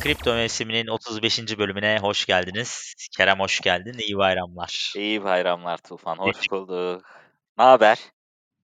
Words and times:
Kripto 0.00 0.34
mevsiminin 0.34 0.86
35. 0.86 1.58
bölümüne 1.58 1.98
hoş 1.98 2.26
geldiniz. 2.26 2.94
Kerem 3.16 3.40
hoş 3.40 3.60
geldin. 3.60 3.94
İyi 3.98 4.16
bayramlar. 4.18 4.92
İyi 4.96 5.24
bayramlar 5.24 5.78
Tufan. 5.78 6.16
Hoş 6.16 6.50
bulduk. 6.50 7.04
Ne 7.58 7.64
haber? 7.64 7.98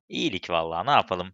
İyilik 0.08 0.50
vallahi 0.50 0.86
ne 0.86 0.90
yapalım. 0.90 1.32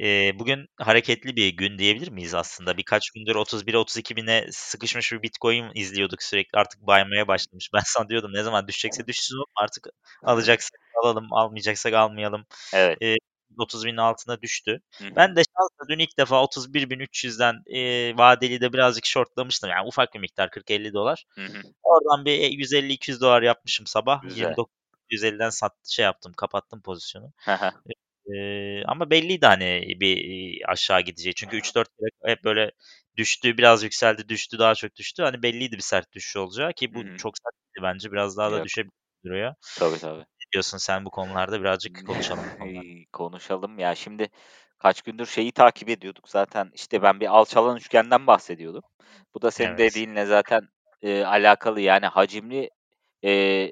Ee, 0.00 0.38
bugün 0.38 0.66
hareketli 0.76 1.36
bir 1.36 1.48
gün 1.48 1.78
diyebilir 1.78 2.08
miyiz 2.08 2.34
aslında? 2.34 2.76
Birkaç 2.76 3.10
gündür 3.10 3.34
31-32 3.34 4.16
bine 4.16 4.46
sıkışmış 4.50 5.12
bir 5.12 5.22
Bitcoin 5.22 5.70
izliyorduk 5.74 6.22
sürekli. 6.22 6.58
Artık 6.58 6.80
baymaya 6.80 7.28
başlamış. 7.28 7.70
Ben 7.74 7.82
sana 7.84 8.08
diyordum 8.08 8.30
ne 8.34 8.42
zaman 8.42 8.68
düşecekse 8.68 9.06
düşsün 9.06 9.36
artık 9.56 9.86
alacaksak 10.22 10.80
alalım, 11.02 11.32
almayacaksak 11.32 11.94
almayalım. 11.94 12.46
Evet. 12.74 12.98
Ee, 13.02 13.16
30 13.58 13.86
binin 13.86 13.96
altına 13.96 14.42
düştü. 14.42 14.80
Hı. 14.98 15.04
Ben 15.16 15.36
de 15.36 15.42
şansla 15.56 15.88
dün 15.88 15.98
ilk 15.98 16.18
defa 16.18 16.42
31.300'den 16.42 17.62
e, 17.66 18.12
vadeli 18.18 18.60
de 18.60 18.72
birazcık 18.72 19.06
shortlamıştım. 19.06 19.70
Yani 19.70 19.88
ufak 19.88 20.14
bir 20.14 20.20
miktar 20.20 20.50
40-50 20.50 20.92
dolar. 20.92 21.24
Hı 21.34 21.44
hı. 21.44 21.62
Oradan 21.82 22.24
bir 22.24 22.50
150-200 22.50 23.20
dolar 23.20 23.42
yapmışım 23.42 23.86
sabah. 23.86 24.22
Güzel. 24.22 24.54
29.150'den 25.10 25.50
sat, 25.50 25.72
şey 25.88 26.04
yaptım 26.04 26.32
kapattım 26.36 26.82
pozisyonu. 26.82 27.32
Ee, 28.34 28.84
ama 28.86 29.10
belliydi 29.10 29.46
hani 29.46 29.96
bir 30.00 30.16
e, 30.16 30.66
aşağı 30.66 31.00
gideceği. 31.00 31.34
Çünkü 31.34 31.56
3-4 31.56 31.88
kere 31.88 32.32
hep 32.32 32.44
böyle 32.44 32.70
düştü, 33.16 33.58
biraz 33.58 33.82
yükseldi, 33.82 34.28
düştü, 34.28 34.58
daha 34.58 34.74
çok 34.74 34.96
düştü. 34.96 35.22
Hani 35.22 35.42
belliydi 35.42 35.76
bir 35.76 35.82
sert 35.82 36.12
düşüş 36.12 36.36
olacağı 36.36 36.72
ki 36.72 36.94
bu 36.94 37.04
Hı 37.04 37.12
hı. 37.12 37.16
çok 37.16 37.38
sert 37.38 37.54
değildi 37.54 37.82
bence. 37.82 38.12
Biraz 38.12 38.36
daha 38.36 38.52
da 38.52 38.56
Yok. 38.56 38.64
düşebilir 38.64 38.92
duruyor. 39.24 39.54
Tabii 39.78 39.98
tabii. 39.98 40.24
Diyorsun 40.52 40.78
sen 40.78 41.04
bu 41.04 41.10
konularda 41.10 41.60
birazcık 41.60 42.06
konuşalım. 42.06 42.44
bu 42.54 42.58
konularda. 42.58 42.82
İyi, 42.82 43.06
Konuşalım. 43.06 43.78
Ya 43.78 43.94
şimdi 43.94 44.28
kaç 44.78 45.02
gündür 45.02 45.26
şeyi 45.26 45.52
takip 45.52 45.88
ediyorduk 45.88 46.28
zaten. 46.28 46.70
İşte 46.74 47.02
ben 47.02 47.20
bir 47.20 47.26
alçalan 47.26 47.76
üçgenden 47.76 48.26
bahsediyordum. 48.26 48.82
Bu 49.34 49.42
da 49.42 49.50
senin 49.50 49.68
Evet. 49.68 49.78
dediğinle 49.78 50.26
zaten 50.26 50.68
e, 51.02 51.24
alakalı. 51.24 51.80
Yani 51.80 52.06
hacimli 52.06 52.70
e, 53.24 53.70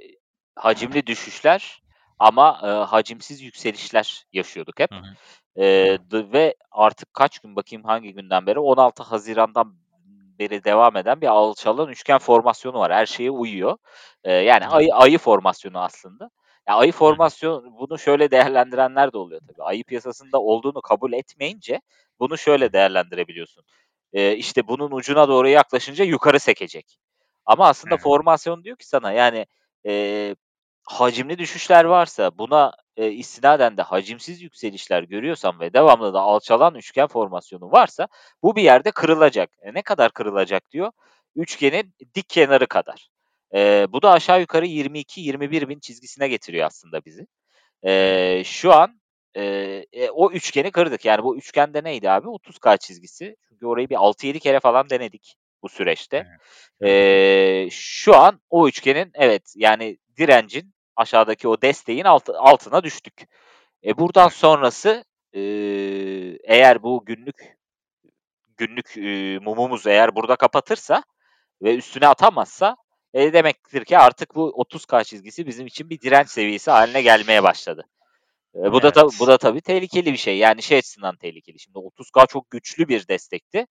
hacimli 0.57 1.07
düşüşler 1.07 1.83
ama 2.19 2.61
e, 2.63 2.67
hacimsiz 2.67 3.41
yükselişler 3.43 4.25
yaşıyorduk 4.33 4.81
hep. 4.81 4.91
Hı 4.93 4.97
hı. 4.97 5.15
E, 5.65 5.65
d- 6.11 6.33
ve 6.33 6.55
artık 6.71 7.15
kaç 7.15 7.39
gün 7.39 7.57
bakayım 7.57 7.85
hangi 7.85 8.15
günden 8.15 8.47
beri 8.47 8.59
16 8.59 9.03
Haziran'dan 9.03 9.77
beri 10.39 10.65
devam 10.65 10.97
eden 10.97 11.21
bir 11.21 11.27
alçalan 11.27 11.89
üçgen 11.89 12.19
formasyonu 12.19 12.79
var. 12.79 12.93
Her 12.93 13.07
şeye 13.07 13.31
uyuyor. 13.31 13.77
E, 14.25 14.33
yani 14.33 14.65
Evet. 14.65 14.75
ayı, 14.75 14.95
ayı 14.95 15.19
formasyonu 15.19 15.79
aslında. 15.81 16.31
Ya 16.69 16.75
ayı 16.77 16.93
formasyon 16.93 17.77
bunu 17.79 17.99
şöyle 17.99 18.31
değerlendirenler 18.31 19.13
de 19.13 19.19
oluyor 19.19 19.41
tabii. 19.49 19.63
Ayı 19.63 19.85
piyasasında 19.85 20.41
olduğunu 20.41 20.83
kabul 20.83 21.13
etmeyince 21.13 21.81
bunu 22.21 22.39
şöyle 22.39 22.73
değerlendirebiliyorsun. 22.73 23.65
E, 24.13 24.37
işte 24.37 24.69
bunun 24.69 24.91
ucuna 24.91 25.29
doğru 25.29 25.49
yaklaşınca 25.49 26.05
yukarı 26.05 26.41
sekecek. 26.41 26.99
Ama 27.47 27.69
aslında 27.69 27.97
formasyon 27.97 28.65
diyor 28.65 28.77
ki 28.77 28.89
sana 28.89 29.13
yani 29.13 29.47
e, 29.87 30.37
hacimli 30.85 31.39
düşüşler 31.39 31.85
varsa 31.85 32.39
buna 32.39 32.73
e, 32.97 33.11
istinaden 33.11 33.77
de 33.77 33.83
hacimsiz 33.83 34.43
yükselişler 34.43 35.03
görüyorsan 35.03 35.61
ve 35.61 35.73
devamlı 35.73 36.15
da 36.15 36.21
alçalan 36.21 36.75
üçgen 36.75 37.07
formasyonu 37.07 37.71
varsa 37.73 38.09
bu 38.43 38.57
bir 38.57 38.63
yerde 38.63 38.91
kırılacak. 38.91 39.51
E, 39.63 39.75
ne 39.75 39.83
kadar 39.83 40.13
kırılacak 40.13 40.71
diyor? 40.71 40.93
Üçgenin 41.37 41.95
dik 42.15 42.29
kenarı 42.29 42.67
kadar. 42.67 43.14
E, 43.55 43.87
bu 43.93 44.03
da 44.03 44.13
aşağı 44.13 44.41
yukarı 44.41 44.67
22-21 44.67 45.69
bin 45.69 45.81
çizgisine 45.81 46.29
getiriyor 46.29 46.67
aslında 46.67 47.05
bizi. 47.05 47.27
E, 47.87 48.43
şu 48.45 48.73
an 48.73 49.01
e, 49.35 49.43
e, 49.93 50.11
o 50.11 50.31
üçgeni 50.31 50.71
kırdık. 50.71 51.05
Yani 51.05 51.25
bu 51.25 51.37
üçgende 51.37 51.85
neydi 51.85 52.11
abi? 52.11 52.27
30K 52.29 52.79
çizgisi. 52.79 53.37
Çünkü 53.49 53.67
orayı 53.67 53.91
bir 53.91 53.97
6-7 53.97 54.39
kere 54.39 54.61
falan 54.61 54.91
denedik 54.91 55.37
bu 55.63 55.69
süreçte. 55.69 56.27
Evet. 56.81 56.91
Ee, 56.91 57.71
şu 57.71 58.17
an 58.17 58.41
o 58.51 58.69
üçgenin 58.69 59.11
evet 59.15 59.53
yani 59.57 59.99
direncin 60.17 60.75
aşağıdaki 60.97 61.49
o 61.49 61.63
desteğin 61.63 62.05
altı, 62.05 62.39
altına 62.39 62.85
düştük. 62.85 63.29
E 63.85 63.99
buradan 63.99 64.29
sonrası 64.29 65.05
e, 65.33 65.41
eğer 66.45 66.83
bu 66.83 67.05
günlük 67.05 67.57
günlük 68.57 68.97
e, 68.97 69.39
mumumuz 69.39 69.87
eğer 69.87 70.15
burada 70.15 70.37
kapatırsa 70.37 71.03
ve 71.63 71.77
üstüne 71.77 72.09
atamazsa 72.09 72.77
e, 73.15 73.33
demektir 73.33 73.85
ki 73.85 73.99
artık 73.99 74.35
bu 74.35 74.55
30K 74.57 75.05
çizgisi 75.05 75.47
bizim 75.47 75.67
için 75.67 75.91
bir 75.91 76.01
direnç 76.01 76.29
seviyesi 76.29 76.71
haline 76.71 77.03
gelmeye 77.03 77.43
başladı. 77.43 77.85
E, 78.57 78.73
bu 78.73 78.83
da 78.83 78.93
tabii 78.93 79.11
Evet. 79.11 79.21
bu 79.21 79.27
da 79.27 79.39
tabii 79.39 79.61
tehlikeli 79.61 80.13
bir 80.13 80.17
şey. 80.17 80.39
Yani 80.39 80.63
şey 80.63 80.79
açısından 80.79 81.17
tehlikeli. 81.17 81.59
Şimdi 81.59 81.79
30K 81.79 82.27
çok 82.29 82.51
güçlü 82.51 82.89
bir 82.89 83.09
destekti. 83.09 83.67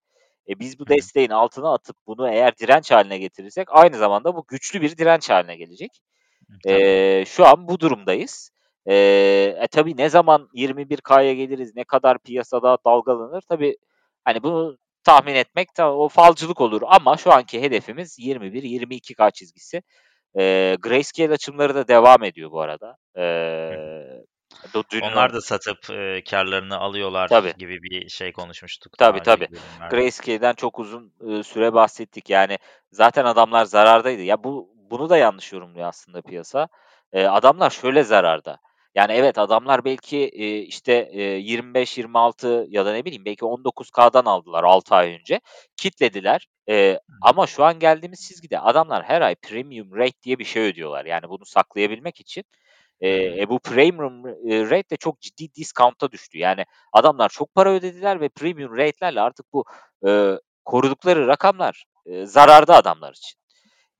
E, 0.48 0.58
biz 0.58 0.78
bu 0.78 0.86
desteğin 0.88 1.30
altına 1.30 1.74
atıp 1.74 1.96
bunu 2.06 2.30
eğer 2.30 2.56
direnç 2.56 2.90
haline 2.90 3.18
getirirsek 3.18 3.68
aynı 3.70 3.96
zamanda 3.98 4.36
bu 4.36 4.44
güçlü 4.48 4.82
bir 4.82 4.96
direnç 4.96 5.30
haline 5.30 5.56
gelecek. 5.56 5.90
E, 6.66 7.24
şu 7.26 7.46
an 7.46 7.68
bu 7.68 7.80
durumdayız. 7.80 8.50
E, 8.86 8.94
e, 8.94 9.66
tabii 9.70 9.96
ne 9.96 10.08
zaman 10.08 10.48
21K'ya 10.54 11.34
geliriz, 11.34 11.76
ne 11.76 11.84
kadar 11.84 12.18
piyasada 12.18 12.78
dalgalanır 12.86 13.40
tabii 13.40 13.76
hani 14.24 14.42
bunu 14.42 14.78
tahmin 15.04 15.34
etmek 15.34 15.68
o 15.80 16.08
falcılık 16.08 16.60
olur 16.60 16.82
ama 16.86 17.16
şu 17.16 17.32
anki 17.32 17.62
hedefimiz 17.62 18.18
21-22K 18.18 19.32
çizgisi. 19.32 19.82
E, 20.38 20.76
Grayscale 20.80 21.32
açımları 21.32 21.74
da 21.74 21.88
devam 21.88 22.24
ediyor 22.24 22.50
bu 22.50 22.60
arada. 22.60 22.96
E, 23.16 23.24
dün 24.90 25.00
Onlar 25.00 25.32
da 25.32 25.40
satıp 25.40 25.90
e, 25.90 26.24
karlarını 26.30 26.78
alıyorlar 26.78 27.28
Tabii. 27.28 27.54
gibi 27.58 27.82
bir 27.82 28.08
şey 28.08 28.32
konuşmuştuk 28.32 28.92
Tabii 28.98 29.22
tabii. 29.22 29.48
Grayscale'den 29.90 30.54
çok 30.54 30.78
uzun 30.78 31.12
e, 31.28 31.42
süre 31.42 31.72
bahsettik. 31.72 32.30
Yani 32.30 32.58
zaten 32.92 33.24
adamlar 33.24 33.64
zarardaydı. 33.64 34.22
Ya 34.22 34.44
bu 34.44 34.68
bunu 34.90 35.10
da 35.10 35.16
yanlış 35.16 35.52
yorumluyor 35.52 35.88
aslında 35.88 36.22
piyasa. 36.22 36.68
E, 37.12 37.26
adamlar 37.26 37.70
şöyle 37.70 38.02
zararda. 38.02 38.58
Yani 38.94 39.12
evet 39.12 39.38
adamlar 39.38 39.84
belki 39.84 40.16
e, 40.18 40.58
işte 40.58 40.92
e, 41.12 41.22
25-26 41.22 42.66
ya 42.68 42.86
da 42.86 42.92
ne 42.92 43.04
bileyim 43.04 43.24
belki 43.24 43.44
19K'dan 43.44 44.24
aldılar 44.24 44.64
6 44.64 44.94
ay 44.94 45.14
önce. 45.20 45.40
Kitlediler. 45.76 46.48
E, 46.70 46.98
ama 47.22 47.46
şu 47.46 47.64
an 47.64 47.78
geldiğimiz 47.78 48.20
çizgide 48.28 48.58
adamlar 48.60 49.04
her 49.04 49.20
ay 49.20 49.34
premium 49.34 49.96
rate 49.96 50.22
diye 50.22 50.38
bir 50.38 50.44
şey 50.44 50.62
ödüyorlar. 50.62 51.04
Yani 51.04 51.28
bunu 51.28 51.46
saklayabilmek 51.46 52.20
için. 52.20 52.44
E, 53.00 53.10
e, 53.42 53.48
bu 53.48 53.58
premium 53.58 54.26
e, 54.26 54.70
rate 54.70 54.90
de 54.90 54.96
çok 54.96 55.20
ciddi 55.20 55.54
discount'a 55.54 56.12
düştü. 56.12 56.38
Yani 56.38 56.64
adamlar 56.92 57.28
çok 57.28 57.54
para 57.54 57.70
ödediler 57.72 58.20
ve 58.20 58.28
premium 58.28 58.76
rate'lerle 58.76 59.20
artık 59.20 59.46
bu 59.52 59.64
e, 60.08 60.38
korudukları 60.64 61.26
rakamlar 61.28 61.84
e, 62.06 62.26
zararda 62.26 62.76
adamlar 62.76 63.12
için. 63.12 63.38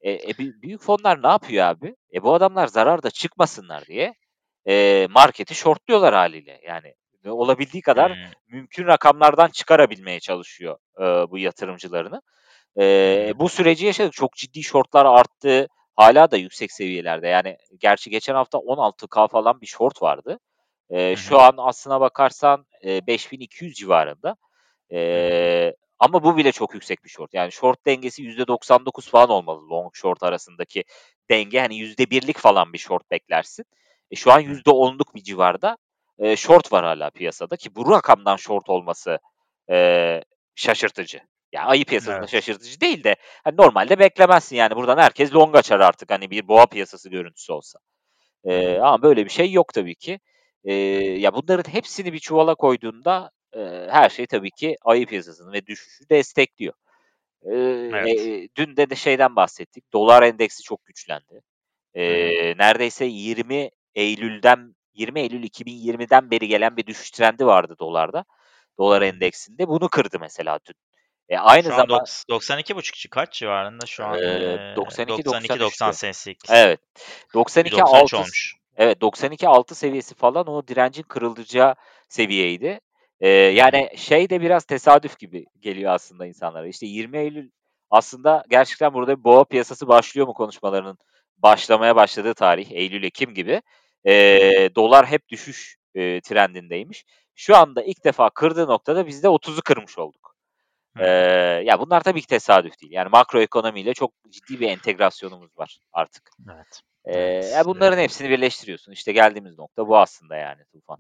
E, 0.01 0.13
e, 0.13 0.31
bü- 0.31 0.63
büyük 0.63 0.83
fonlar 0.83 1.23
ne 1.23 1.29
yapıyor 1.29 1.67
abi? 1.67 1.97
E, 2.15 2.23
bu 2.23 2.35
adamlar 2.35 2.67
zararda 2.67 3.11
çıkmasınlar 3.11 3.87
diye 3.87 4.15
e, 4.69 5.07
marketi 5.11 5.55
shortluyorlar 5.55 6.15
haliyle. 6.15 6.61
Yani 6.67 6.95
olabildiği 7.27 7.83
kadar 7.83 8.13
Hı. 8.13 8.17
mümkün 8.49 8.87
rakamlardan 8.87 9.49
çıkarabilmeye 9.49 10.21
çalışıyor 10.21 10.79
e, 10.99 11.03
bu 11.03 11.39
yatırımcılarını. 11.39 12.23
E, 12.79 13.33
bu 13.37 13.49
süreci 13.49 13.87
yaşadık. 13.87 14.13
Çok 14.13 14.33
ciddi 14.33 14.63
shortlar 14.63 15.07
arttı. 15.07 15.69
Hala 15.97 16.31
da 16.31 16.37
yüksek 16.37 16.73
seviyelerde. 16.73 17.29
Yani 17.29 17.57
gerçi 17.79 18.11
geçen 18.11 18.35
hafta 18.35 18.59
16K 18.59 19.29
falan 19.29 19.61
bir 19.61 19.67
short 19.67 20.03
vardı. 20.03 20.39
E, 20.91 21.17
şu 21.17 21.41
an 21.41 21.55
aslına 21.59 22.01
bakarsan 22.01 22.67
e, 22.85 23.07
5200 23.07 23.75
civarında. 23.75 24.37
E, 24.93 25.75
ama 25.99 26.23
bu 26.23 26.37
bile 26.37 26.53
çok 26.53 26.75
yüksek 26.75 27.05
bir 27.05 27.09
short. 27.09 27.35
Yani 27.35 27.53
short 27.53 27.87
dengesi 27.87 28.23
%99 28.23 29.11
falan 29.11 29.31
olmalı 29.31 29.71
long 29.71 29.95
short 29.95 30.23
arasındaki 30.23 30.85
denge. 31.31 31.61
Hani 31.61 31.75
%1'lik 31.77 32.39
falan 32.39 32.73
bir 32.73 32.79
short 32.79 33.11
beklersin. 33.11 33.65
E, 34.15 34.17
şu 34.17 34.33
an 34.33 34.41
Hı. 34.41 34.43
%10'luk 34.43 35.15
bir 35.15 35.23
civarda 35.23 35.77
e, 36.19 36.37
short 36.37 36.73
var 36.73 36.85
hala 36.85 37.11
piyasada 37.11 37.57
ki 37.57 37.75
bu 37.75 37.91
rakamdan 37.91 38.37
short 38.37 38.69
olması 38.69 39.19
e, 39.71 40.21
şaşırtıcı. 40.55 41.21
Ya 41.53 41.65
ayı 41.65 41.85
piyasasında 41.85 42.19
Evet. 42.19 42.29
şaşırtıcı 42.29 42.81
değil 42.81 43.05
de 43.05 43.17
hani 43.45 43.57
normalde 43.57 43.99
beklemezsin 43.99 44.57
yani 44.57 44.77
buradan 44.77 44.99
herkes 44.99 45.35
long 45.35 45.57
açar 45.57 45.81
artık 45.81 46.11
hani 46.11 46.31
bir 46.31 46.49
boğa 46.49 46.67
piyasası 46.67 47.11
görüntüsü 47.11 47.53
olsa. 47.53 47.79
E, 48.45 48.79
ama 48.79 49.03
böyle 49.03 49.25
bir 49.25 49.31
şey 49.31 49.53
yok 49.53 49.75
tabii 49.75 49.95
ki. 49.95 50.21
E, 50.65 50.75
ya 50.95 51.35
bunların 51.35 51.73
hepsini 51.73 52.13
bir 52.13 52.19
çuvala 52.19 52.55
koyduğunda 52.55 53.31
e, 53.57 53.61
her 53.91 54.09
şey 54.09 54.27
tabii 54.27 54.51
ki 54.51 54.77
ayı 54.83 55.07
piyasasını 55.07 55.53
ve 55.53 55.67
düşüşü 55.67 56.09
destekliyor. 56.09 56.75
E, 57.43 57.55
Evet. 57.95 58.21
e, 58.21 58.49
dün 58.57 58.77
de, 58.77 58.91
de 58.91 58.95
şeyden 58.95 59.37
bahsettik. 59.37 59.93
Dolar 59.93 60.23
endeksi 60.23 60.63
çok 60.63 60.85
güçlendi. 60.85 61.41
E, 61.95 62.05
neredeyse 62.59 63.05
20 63.05 63.71
Eylül'den 63.95 64.75
20 64.95 65.21
Eylül 65.21 65.45
2020'den 65.45 66.31
beri 66.31 66.49
gelen 66.49 66.77
bir 66.77 66.87
düşüş 66.87 67.11
trendi 67.11 67.47
vardı 67.47 67.77
dolarda. 67.79 68.25
Dolar 68.79 69.03
endeksinde. 69.03 69.69
Bunu 69.69 69.89
kırdı 69.89 70.19
mesela 70.21 70.59
dün. 70.67 70.75
E, 71.29 71.39
aynı 71.39 71.65
Şu 71.65 71.73
an 71.73 71.77
zaman 71.77 72.01
doks 72.01 72.25
92,5 72.29 73.09
kaç 73.09 73.33
civarında 73.33 73.87
şu 73.87 74.05
an? 74.05 74.19
e, 74.19 74.21
Eee, 74.21 74.75
92-93'tü. 74.77 75.59
92-98. 75.59 76.35
Evet. 76.51 76.81
92 77.35 77.75
193 77.75 77.95
alt 78.03 78.15
olmuş. 78.15 78.55
Evet, 78.77 79.03
92.6 79.03 79.75
seviyesi 79.75 80.15
falan 80.15 80.47
o 80.47 80.69
direncin 80.69 81.03
kırılacağı 81.03 81.75
seviyeydi. 82.09 82.81
Hı. 83.23 83.27
yani 83.29 83.91
şey 83.97 84.31
de 84.31 84.41
biraz 84.41 84.65
tesadüf 84.65 85.19
gibi 85.19 85.45
geliyor 85.61 85.93
aslında 85.93 86.27
insanlara. 86.27 86.67
İşte 86.67 86.87
20 86.87 87.19
Eylül 87.19 87.51
aslında 87.91 88.45
gerçekten 88.49 88.95
burada 88.95 89.19
bir 89.19 89.25
boğa 89.25 89.45
piyasası 89.45 89.89
başlıyor 89.89 90.27
mu 90.27 90.35
konuşmalarının 90.35 90.99
başlamaya 91.39 91.97
başladığı 91.97 92.35
tarih, 92.35 92.71
eylül-ekim 92.73 93.35
gibi. 93.35 93.63
Eee, 94.05 94.75
dolar 94.75 95.07
hep 95.07 95.29
düşüş, 95.29 95.77
eee, 95.95 96.21
trendindeymiş. 96.21 97.05
Şu 97.35 97.57
anda 97.57 97.83
ilk 97.83 98.05
defa 98.05 98.31
kırdığı 98.31 98.67
noktada 98.69 99.07
biz 99.07 99.23
de 99.23 99.29
30'u 99.29 99.63
kırmış 99.63 99.99
olduk. 99.99 100.37
Hı. 100.97 101.03
ya 101.67 101.81
bunlar 101.81 102.01
tabii 102.03 102.21
ki 102.21 102.27
tesadüf 102.27 102.81
değil. 102.83 102.93
Yani 102.93 103.09
makro 103.09 103.41
ekonomiyle 103.41 103.95
çok 103.95 104.13
ciddi 104.31 104.61
bir 104.61 104.69
entegrasyonumuz 104.69 105.59
var 105.59 105.79
artık. 105.93 106.31
Evet, 106.55 106.81
Eee, 107.07 107.15
evet. 107.15 107.53
ya 107.57 107.67
bunların 107.67 107.99
Eee 107.99 108.05
hepsini 108.05 108.31
birleştiriyorsun. 108.31 108.93
İşte 108.93 109.13
geldiğimiz 109.13 109.59
nokta 109.59 109.89
bu 109.89 109.99
aslında 109.99 110.37
yani 110.37 110.63
Tufan. 110.73 110.99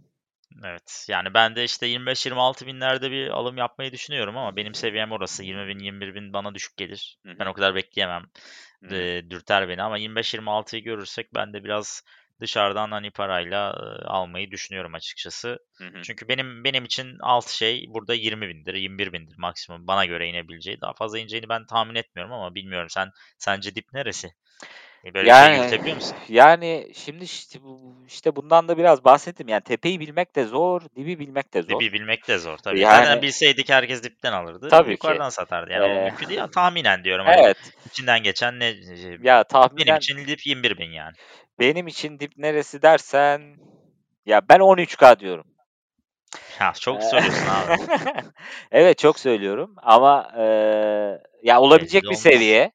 Evet, 0.64 1.06
yani 1.08 1.34
ben 1.34 1.56
de 1.56 1.64
işte 1.64 1.86
25-26 1.86 2.66
binlerde 2.66 3.10
bir 3.10 3.28
alım 3.28 3.56
yapmayı 3.56 3.92
düşünüyorum 3.92 4.36
ama 4.36 4.56
benim 4.56 4.74
seviyem 4.74 5.12
orası. 5.12 5.44
20.000-21.000 5.44 6.32
bana 6.32 6.54
düşük 6.54 6.76
gelir. 6.76 7.18
Hı 7.26 7.38
Ben 7.38 7.46
o 7.46 7.52
kadar 7.52 7.74
bekleyemem. 7.74 8.22
Hı 8.82 8.86
hı. 8.90 8.94
Eee, 8.94 9.30
dürter 9.30 9.68
beni 9.68 9.82
ama 9.82 9.98
25-26'yı 9.98 10.82
görürsek 10.82 11.34
ben 11.34 11.52
de 11.52 11.64
biraz 11.64 12.02
dışarıdan, 12.40 12.90
hani, 12.90 13.10
parayla, 13.10 13.72
almayı 14.06 14.50
düşünüyorum 14.50 14.94
açıkçası. 14.94 15.58
Hı 15.78 15.84
hı. 15.84 16.02
Çünkü 16.02 16.28
benim 16.28 16.64
benim 16.64 16.84
için 16.84 17.16
alt 17.22 17.48
şey 17.48 17.84
burada 17.88 18.14
20.000'dir, 18.14 18.74
21.000'dir 18.74 19.38
maksimum 19.38 19.86
bana 19.86 20.04
göre 20.04 20.28
inebileceği. 20.28 20.80
Daha 20.80 20.92
fazla 20.94 21.18
ineceğini 21.18 21.48
ben 21.48 21.66
tahmin 21.66 21.94
etmiyorum 21.94 22.32
ama 22.32 22.54
bilmiyorum 22.54 22.88
sen 22.90 23.08
sence 23.38 23.74
dip 23.74 23.92
neresi? 23.92 24.28
Eee, 25.04 25.14
böyle 25.14 25.30
bir 25.30 25.36
şey 25.36 25.48
Yani, 25.48 25.56
yürütebiliyor 25.56 25.96
musun? 25.96 26.18
yani 26.28 26.92
şimdi 26.94 27.24
işte 27.24 27.58
işte 28.06 28.36
bundan 28.36 28.68
da 28.68 28.78
biraz 28.78 29.04
bahsettim. 29.04 29.48
Yani 29.48 29.62
tepeyi 29.62 30.00
bilmek 30.00 30.36
de 30.36 30.44
zor, 30.44 30.82
dibi 30.96 31.18
bilmek 31.18 31.54
de 31.54 31.62
zor. 31.62 31.80
Dibi 31.80 31.92
bilmek 31.92 32.28
de 32.28 32.38
zor 32.38 32.58
tabii. 32.58 32.86
Zaten 32.86 33.22
Yani 33.22 33.22
bilseydik 33.22 33.68
herkes 33.70 34.02
dipten 34.02 34.32
alırdı, 34.32 34.70
Tabii 34.70 34.96
ki. 34.96 35.12
yukarıdan 35.12 35.28
satardı. 35.28 35.70
Yani 35.72 35.84
o 35.84 35.88
Eee, 35.88 36.00
mümkün 36.00 36.28
değil 36.28 36.40
tahminen 36.54 37.04
diyorum, 37.04 37.26
hani, 37.26 37.42
evet. 37.44 37.56
içinden 37.84 38.22
geçen 38.22 38.60
ne 38.60 38.70
eee, 38.72 39.18
Ya 39.18 39.44
benim 39.70 39.94
tahminen 39.94 39.96
için 39.96 40.26
dip 40.26 40.46
21.000 40.46 40.90
yani. 40.92 41.14
Benim 41.58 41.86
için 41.86 42.20
dip 42.20 42.32
neresi 42.36 42.82
dersen 42.82 43.56
ya 44.26 44.48
ben 44.48 44.58
13K 44.58 45.18
diyorum. 45.20 45.46
Ya, 46.60 46.72
çok 46.80 47.02
söylüyorsun 47.02 47.46
abi. 47.48 47.76
evet, 48.72 48.98
çok 48.98 49.18
söylüyorum 49.18 49.74
ama, 49.82 50.32
eee, 50.36 51.22
ya 51.42 51.60
olabilecek 51.60 52.02
bir 52.02 52.08
olmaz. 52.08 52.20
seviye. 52.20 52.72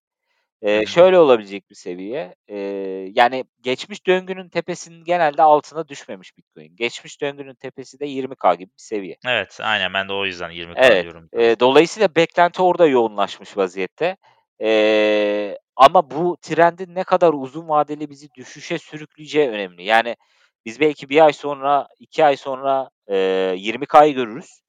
Hı. 0.63 0.87
şöyle 0.87 1.19
olabilecek 1.19 1.69
bir 1.69 1.75
seviye, 1.75 2.35
eee, 2.47 3.11
yani 3.15 3.45
geçmiş 3.61 4.07
döngünün 4.07 4.49
tepesinin 4.49 5.03
genelde 5.03 5.43
altına 5.43 5.87
düşmemiş 5.87 6.37
Bitcoin. 6.37 6.75
Geçmiş 6.75 7.21
döngünün 7.21 7.55
tepesi 7.55 7.99
de 7.99 8.05
20K 8.05 8.53
gibi 8.55 8.69
bir 8.69 8.83
seviye. 8.83 9.17
Evet, 9.27 9.57
aynen 9.61 9.93
ben 9.93 10.09
de 10.09 10.13
o 10.13 10.25
yüzden 10.25 10.49
20K 10.51 10.81
Evet, 10.81 11.03
diyorum 11.03 11.29
eee, 11.33 11.59
dolayısıyla 11.59 12.15
beklenti 12.15 12.61
orada 12.61 12.87
yoğunlaşmış 12.87 13.57
vaziyette. 13.57 14.17
Eee, 14.59 15.57
ama 15.79 16.11
bu 16.11 16.37
trendin 16.43 16.95
ne 16.95 17.05
kadar 17.05 17.33
uzun 17.33 17.69
vadeli 17.69 18.11
bizi 18.11 18.29
düşüşe 18.35 18.79
sürükleyeceği 18.79 19.49
önemli. 19.49 19.83
Yani 19.85 20.17
biz 20.65 20.81
belki 20.81 21.09
1 21.09 21.25
ay 21.25 21.33
sonra, 21.33 21.89
2 21.99 22.25
ay 22.25 22.37
sonra, 22.37 22.91
eee, 23.09 23.55
20K'yı 23.59 24.15
görürüz, 24.15 24.61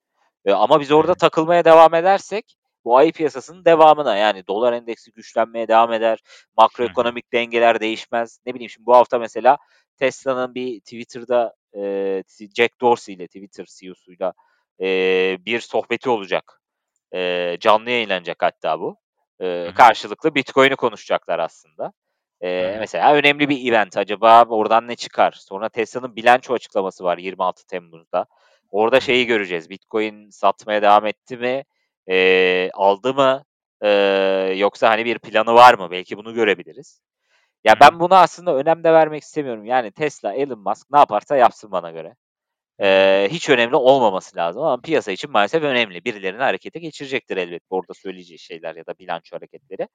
eee, 0.47 0.55
ama 0.55 0.81
biz 0.81 0.93
orada 0.93 1.15
takılmaya 1.17 1.67
devam 1.67 1.95
edersek 1.95 2.57
bu 2.87 2.99
ayı 2.99 3.13
piyasasının 3.15 3.67
devamına 3.67 4.17
yani 4.19 4.49
dolar 4.49 4.75
endeksi 4.75 5.13
güçlenmeye 5.13 5.69
devam 5.69 5.95
eder, 5.95 6.21
makroekonomik 6.59 7.35
dengeler 7.35 7.81
değişmez. 7.81 8.41
Ne 8.47 8.55
bileyim 8.55 8.71
şimdi 8.71 8.87
bu 8.87 8.97
hafta 8.97 9.21
mesela 9.21 9.59
Tesla'nın 9.99 10.57
bir 10.57 10.81
Twitter'da, 10.81 11.55
eee, 11.75 12.25
Jack 12.59 12.83
Dorsey 12.83 13.17
ile 13.17 13.29
Twitter 13.29 13.67
CEO'suyla, 13.81 14.35
eee, 14.81 15.39
bir 15.47 15.61
sohbeti 15.61 16.11
olacak. 16.11 16.63
Eee, 17.15 17.59
canlı 17.61 17.91
yayınlanacak 17.91 18.39
hatta 18.43 18.81
bu. 18.81 18.97
Hı. 19.41 19.75
karşılıklı 19.75 20.35
Bitcoin'i 20.35 20.77
konuşacaklar 20.77 21.39
aslında. 21.39 21.93
Hı. 22.43 22.77
mesela 22.79 23.15
önemli 23.15 23.49
bir 23.49 23.71
event. 23.71 23.97
Acaba 23.97 24.45
oradan 24.45 24.89
ne 24.89 24.97
çıkar? 24.97 25.33
Sonra 25.33 25.69
Tesla'nın 25.69 26.17
bilanço 26.17 26.55
açıklaması 26.55 27.05
var 27.05 27.19
26 27.19 27.67
Temmuz'da. 27.67 28.27
Orada 28.71 29.01
şeyi 29.01 29.27
göreceğiz. 29.27 29.71
Bitcoin 29.71 30.31
satmaya 30.31 30.83
devam 30.83 31.07
etti 31.07 31.37
mi? 31.37 31.65
Eee, 32.07 32.71
aldı 32.75 33.15
mı? 33.15 33.45
Eee, 33.83 34.55
yoksa, 34.57 34.91
hani, 34.91 35.05
bir 35.05 35.19
planı 35.19 35.55
var 35.55 35.75
mı? 35.75 35.91
Belki 35.91 36.17
bunu 36.17 36.35
görebiliriz. 36.35 37.01
Ya, 37.65 37.75
ben 37.81 38.01
buna 38.01 38.21
aslında 38.21 38.55
önem 38.55 38.85
de 38.85 38.93
vermek 38.93 39.23
istemiyorum. 39.23 39.65
Yani 39.65 39.93
Tesla, 39.93 40.35
Elon 40.35 40.59
Musk 40.59 40.87
ne 40.93 40.99
yaparsa 40.99 41.37
yapsın 41.37 41.71
bana 41.73 41.91
göre. 41.91 42.15
Eee, 42.81 43.29
hiç 43.31 43.49
önemli 43.51 43.77
olmaması 43.77 44.37
lazım 44.37 44.63
ama 44.63 44.81
piyasa 44.83 45.13
için 45.13 45.31
maalesef 45.31 45.63
önemli. 45.63 46.05
Birilerini 46.05 46.43
harekete 46.43 46.79
geçirecektir 46.79 47.37
elbet 47.37 47.63
orada 47.71 47.95
söyleyeceği 47.95 48.39
şeyler 48.39 48.77
ya 48.77 48.87
da 48.87 48.99
bilanço 48.99 49.37
hareketleri. 49.37 49.89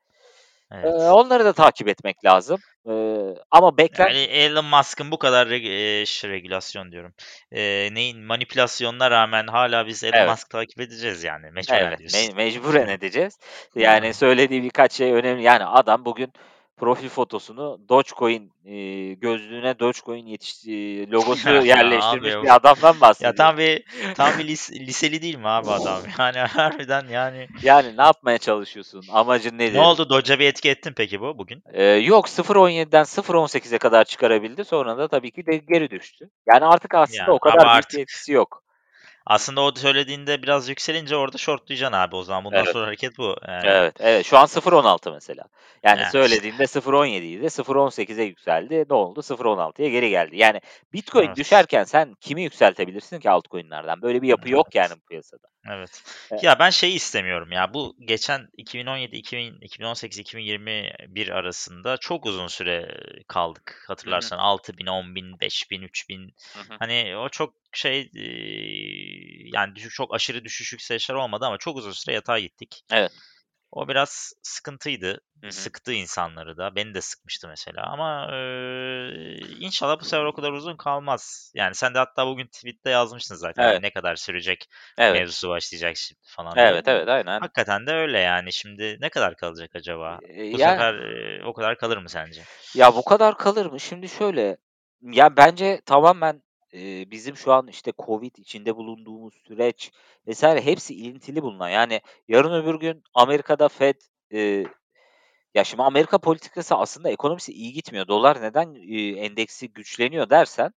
Evet. 0.71 1.01
onları 1.11 1.45
da 1.45 1.53
takip 1.53 1.87
etmek 1.87 2.25
lazım. 2.25 2.59
Eee, 2.87 2.93
ama 3.51 3.67
Yani 3.67 3.77
beklen 3.77 4.15
Elon 4.15 4.65
Musk'ın 4.65 5.11
bu 5.11 5.19
kadar 5.19 5.49
reg 5.49 5.63
ş 6.07 6.29
regülasyon 6.29 6.91
diyorum, 6.91 7.13
eee, 7.51 7.89
neyin 7.93 8.19
manipülasyonuna 8.23 9.11
rağmen 9.11 9.47
hâlâ 9.47 9.87
biz 9.87 10.03
Elon 10.03 10.13
Evet. 10.17 10.29
Musk'ı 10.29 10.49
takip 10.49 10.81
edeceğiz 10.81 11.23
yani 11.23 11.51
mecburen 11.51 11.79
Evet, 11.87 11.99
diyorsun. 11.99 12.37
me 12.37 12.43
mecburen 12.45 12.87
edeceğiz. 12.87 13.37
Yani 13.75 14.13
söylediği 14.13 14.63
birkaç 14.63 14.93
şey 14.93 15.11
önemli. 15.13 15.43
Yani 15.43 15.65
adam 15.65 16.05
bugün 16.05 16.33
profil 16.77 17.09
fotosunu 17.09 17.79
Dogecoin, 17.89 18.51
eee, 18.65 19.13
gözlüğüne 19.13 19.79
Dogecoin 19.79 20.25
yetiş 20.25 20.65
logosu 21.11 21.49
Ya 21.49 21.59
abi 21.61 21.67
yerleştirmiş 21.67 22.35
of. 22.35 22.43
bir 22.43 22.55
adamdan 22.55 22.93
Ya 22.95 23.01
bahsediyoruz. 23.01 23.37
tam 23.37 23.57
bir 23.57 23.83
tam 24.15 24.39
bir 24.39 24.47
lis 24.47 24.71
liseli 24.71 25.21
değil 25.21 25.35
mi 25.37 25.47
abi 25.47 25.69
adam? 25.69 26.01
Yani 26.19 26.37
harbiden 26.37 27.07
yani. 27.07 27.47
Yani 27.63 27.97
ne 27.97 28.01
yapmaya 28.03 28.37
çalışıyorsun? 28.37 29.03
Amacın 29.11 29.57
Ne 29.57 29.57
nedir? 29.57 29.79
oldu? 29.79 30.09
Doge'a 30.09 30.39
bir 30.39 30.45
etki 30.45 30.69
etti 30.69 30.89
mi 30.89 30.95
peki 30.97 31.21
bu 31.21 31.37
bugün? 31.37 31.63
Eee, 31.73 31.83
yok 31.83 32.25
0.17'den 32.27 33.03
0.18'e 33.03 33.77
kadar 33.77 34.05
çıkarabildi. 34.05 34.65
Sonra 34.65 34.97
da 34.97 35.07
tabii 35.07 35.31
ki 35.31 35.45
de 35.45 35.57
geri 35.57 35.89
düştü. 35.91 36.29
Yani 36.47 36.65
artık 36.65 36.93
aslında 36.95 37.21
Ya 37.21 37.33
o 37.33 37.39
kadar 37.39 37.57
büyük 37.57 37.67
bir 37.73 37.77
artık 37.77 37.99
etkisi 37.99 38.31
yok. 38.31 38.64
Aslında 39.25 39.61
o 39.61 39.75
söylediğinde 39.75 40.43
biraz 40.43 40.69
yükselince 40.69 41.15
orada 41.15 41.37
shortlayacaksın 41.37 41.97
abi 41.97 42.15
o 42.15 42.23
zaman. 42.23 42.43
Bundan 42.45 42.63
Evet. 42.63 42.73
sonra 42.73 42.87
hareket 42.87 43.17
bu 43.17 43.35
yani. 43.47 43.67
Evet, 43.67 43.95
evet. 43.99 44.25
Şu 44.25 44.37
an 44.37 44.45
0.16 44.45 45.11
mesela. 45.11 45.43
Yani 45.83 45.97
işte. 45.97 46.11
söylediğinde 46.11 46.63
0.17'ydi, 46.63 47.45
0.18'e 47.45 48.23
yükseldi. 48.23 48.85
Ne 48.89 48.95
oldu? 48.95 49.19
0.16'ya 49.19 49.89
geri 49.89 50.09
geldi. 50.09 50.37
Yani 50.37 50.61
Bitcoin 50.93 51.27
Evet. 51.27 51.37
düşerken 51.37 51.83
sen 51.83 52.13
kimi 52.21 52.43
yükseltebilirsin 52.43 53.19
ki 53.19 53.29
altcoin'lerden? 53.29 54.01
Böyle 54.01 54.21
bir 54.21 54.27
yapı 54.27 54.49
yok 54.49 54.75
yani 54.75 54.87
Evet. 54.87 54.97
bu 55.03 55.05
piyasada. 55.09 55.47
Evet. 55.69 56.03
E 56.31 56.35
Ya 56.41 56.59
ben 56.59 56.69
şeyi 56.69 56.95
istemiyorum 56.95 57.51
ya, 57.51 57.73
bu 57.73 57.95
geçen 57.99 58.47
2017, 58.57 59.15
2000 59.15 59.57
2018-2021 59.61 61.27
arasında 61.29 61.97
çok 61.97 62.25
uzun 62.25 62.47
süre 62.47 62.97
kaldık 63.27 63.71
Hı 63.71 63.81
hı. 63.83 63.87
hatırlarsan 63.87 64.37
6.000, 64.39 64.85
10.000, 64.87 65.39
5.000, 65.39 65.81
3.000 65.81 66.33
Hı 66.53 66.59
hı. 66.59 66.77
hani 66.79 67.17
o 67.17 67.29
çok 67.29 67.53
şey, 67.73 68.09
eee, 68.13 69.49
yani 69.53 69.75
düşük 69.75 69.91
çok 69.91 70.15
aşırı 70.15 70.45
düşüş 70.45 70.73
yükselişler 70.73 71.15
olmadı 71.15 71.45
ama 71.45 71.57
çok 71.57 71.77
uzun 71.77 71.91
süre 71.91 72.15
yatay 72.15 72.41
gittik. 72.41 72.81
Evet. 72.91 73.11
O 73.75 73.87
biraz 73.87 74.33
sıkıntıydı. 74.43 75.21
Hı 75.41 75.47
hı. 75.47 75.51
Sıktı 75.51 75.93
insanları 75.93 76.57
da. 76.57 76.75
Beni 76.75 76.93
de 76.93 77.01
sıkmıştı 77.01 77.47
mesela 77.47 77.83
ama, 77.83 78.27
eee, 78.31 79.37
inşallah 79.59 79.99
bu 79.99 80.05
sefer 80.05 80.25
o 80.25 80.33
kadar 80.33 80.51
uzun 80.51 80.77
kalmaz. 80.77 81.51
Yani 81.55 81.75
sen 81.75 81.93
de 81.93 81.97
hatta 81.99 82.27
bugün 82.27 82.47
tweet'te 82.47 82.89
yazmıştın 82.89 83.35
zaten, 83.35 83.63
hani, 83.63 83.71
Evet. 83.71 83.83
ne 83.83 83.91
kadar 83.91 84.15
sürecek 84.15 84.69
Evet. 84.97 85.13
mevzusu 85.15 85.49
başlayacak 85.49 85.97
şimdi 85.97 86.21
falan 86.25 86.55
diye. 86.55 86.67
Evet, 86.67 86.87
evet, 86.87 87.07
aynen. 87.09 87.39
Hakikaten 87.41 87.87
de 87.87 87.91
öyle 87.93 88.19
yani. 88.19 88.53
Şimdi 88.53 88.97
ne 89.01 89.09
kadar 89.09 89.35
kalacak 89.35 89.69
acaba? 89.75 90.19
Bu 90.53 90.59
ya 90.59 90.69
sefer, 90.69 90.93
eee, 90.93 91.43
o 91.45 91.53
kadar 91.53 91.77
kalır 91.77 91.97
mı 91.97 92.09
sence? 92.09 92.41
Ya, 92.75 92.95
bu 92.95 93.05
kadar 93.05 93.37
kalır 93.37 93.65
mı? 93.65 93.79
Şimdi 93.79 94.09
şöyle, 94.09 94.57
ya, 95.01 95.37
bence 95.37 95.81
tamamen, 95.85 96.41
eee, 96.75 97.11
bizim 97.11 97.37
şu 97.37 97.53
an, 97.53 97.67
işte, 97.67 97.93
COVID, 98.05 98.35
içinde 98.37 98.77
bulunduğumuz 98.77 99.35
süreç 99.47 99.91
vs. 100.27 100.43
hepsi 100.43 100.95
ilintili 100.95 101.43
bununla. 101.43 101.69
Yani 101.69 102.01
yarın 102.29 102.53
öbür 102.63 102.75
gün 102.79 103.03
Amerika'da 103.15 103.69
FED, 103.69 103.95
eee, 104.31 104.65
ya, 105.55 105.63
şimdi 105.65 105.83
Amerika 105.83 106.17
politikası 106.19 106.75
aslında 106.75 107.09
ekonomisi 107.11 107.53
iyi 107.53 107.73
gitmiyor. 107.73 108.07
Dolar 108.07 108.41
neden, 108.43 108.75
eee, 108.75 109.11
endeksi 109.25 109.69
güçleniyor 109.73 110.31
dersen, 110.31 110.73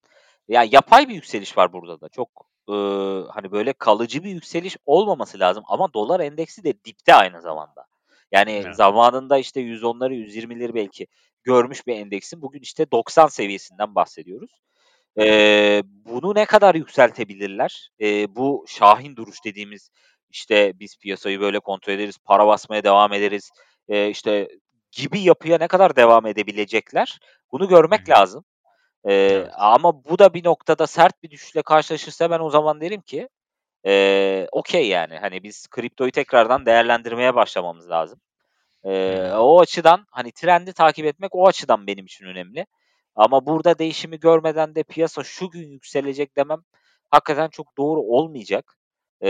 ya, 0.48 0.64
yapay 0.72 1.08
bir 1.08 1.14
yükseliş 1.14 1.58
var 1.58 1.72
burada 1.72 2.00
da. 2.00 2.08
Çok, 2.08 2.30
ııı, 2.70 3.28
hani, 3.34 3.52
böyle 3.52 3.72
kalıcı 3.74 4.24
bir 4.24 4.30
yükseliş 4.30 4.76
olmaması 4.86 5.40
lazım 5.40 5.64
ama 5.68 5.94
dolar 5.94 6.20
endeksi 6.20 6.64
de 6.64 6.74
dipte 6.84 7.14
aynı 7.14 7.42
zamanda. 7.42 7.86
Yani 8.32 8.66
Evet. 8.66 8.76
zamanında, 8.76 9.38
işte, 9.38 9.60
110'ları 9.60 10.14
120'leri 10.14 10.74
belki 10.74 11.06
görmüş 11.44 11.86
bir 11.86 11.96
endeksin 11.96 12.42
bugün, 12.42 12.60
işte, 12.62 12.90
90 12.92 13.26
seviyesinden 13.28 13.94
bahsediyoruz. 13.94 14.60
Eee, 15.18 15.82
bunu 15.86 16.34
ne 16.34 16.44
kadar 16.46 16.74
yükseltebilirler? 16.74 17.90
Eee, 17.98 18.26
bu 18.30 18.64
şahin 18.68 19.16
duruş 19.16 19.44
dediğimiz, 19.44 19.90
işte, 20.30 20.72
biz 20.80 20.96
piyasayı 20.98 21.40
böyle 21.40 21.60
kontrol 21.60 21.92
ederiz, 21.94 22.18
para 22.24 22.46
basmaya 22.46 22.84
devam 22.84 23.12
ederiz, 23.12 23.50
eee, 23.88 24.08
işte, 24.10 24.48
gibi 24.92 25.20
yapıya 25.20 25.58
ne 25.58 25.68
kadar 25.68 25.96
devam 25.96 26.26
edebilecekler? 26.26 27.18
Bunu 27.52 27.68
Hı 27.68 27.68
görmek 27.68 28.08
hı. 28.08 28.12
lazım. 28.12 28.44
Eee, 29.08 29.48
Evet. 29.48 29.52
ama 29.58 30.04
bu 30.04 30.18
da 30.18 30.34
bir 30.34 30.44
noktada 30.44 30.86
sert 30.88 31.22
bir 31.22 31.30
düşüşle 31.30 31.62
karşılaşırsa 31.62 32.30
ben 32.30 32.40
o 32.40 32.50
zaman 32.50 32.80
derim 32.80 33.00
ki, 33.02 33.28
eee, 33.86 34.48
okay 34.52 34.88
yani, 34.88 35.18
hani, 35.18 35.42
biz 35.42 35.68
kriptoyu 35.68 36.12
tekrardan 36.12 36.66
değerlendirmeye 36.66 37.34
başlamamız 37.36 37.90
lazım. 37.90 38.20
Hı 39.06 39.10
Eee, 39.10 39.32
hı. 39.32 39.34
o 39.34 39.60
açıdan, 39.60 40.06
hani, 40.10 40.32
trendi 40.32 40.72
takip 40.72 41.06
etmek 41.06 41.34
o 41.34 41.48
açıdan 41.48 41.86
benim 41.86 42.06
için 42.06 42.26
önemli. 42.26 42.66
Ama 43.18 43.46
burada 43.46 43.78
değişimi 43.78 44.20
görmeden 44.20 44.74
de 44.74 44.82
piyasa 44.82 45.24
şu 45.24 45.50
gün 45.50 45.68
yükselecek 45.70 46.36
demem 46.36 46.62
hakikaten 47.10 47.48
çok 47.48 47.78
doğru 47.78 48.00
olmayacak. 48.00 48.74
Hıı. 49.22 49.28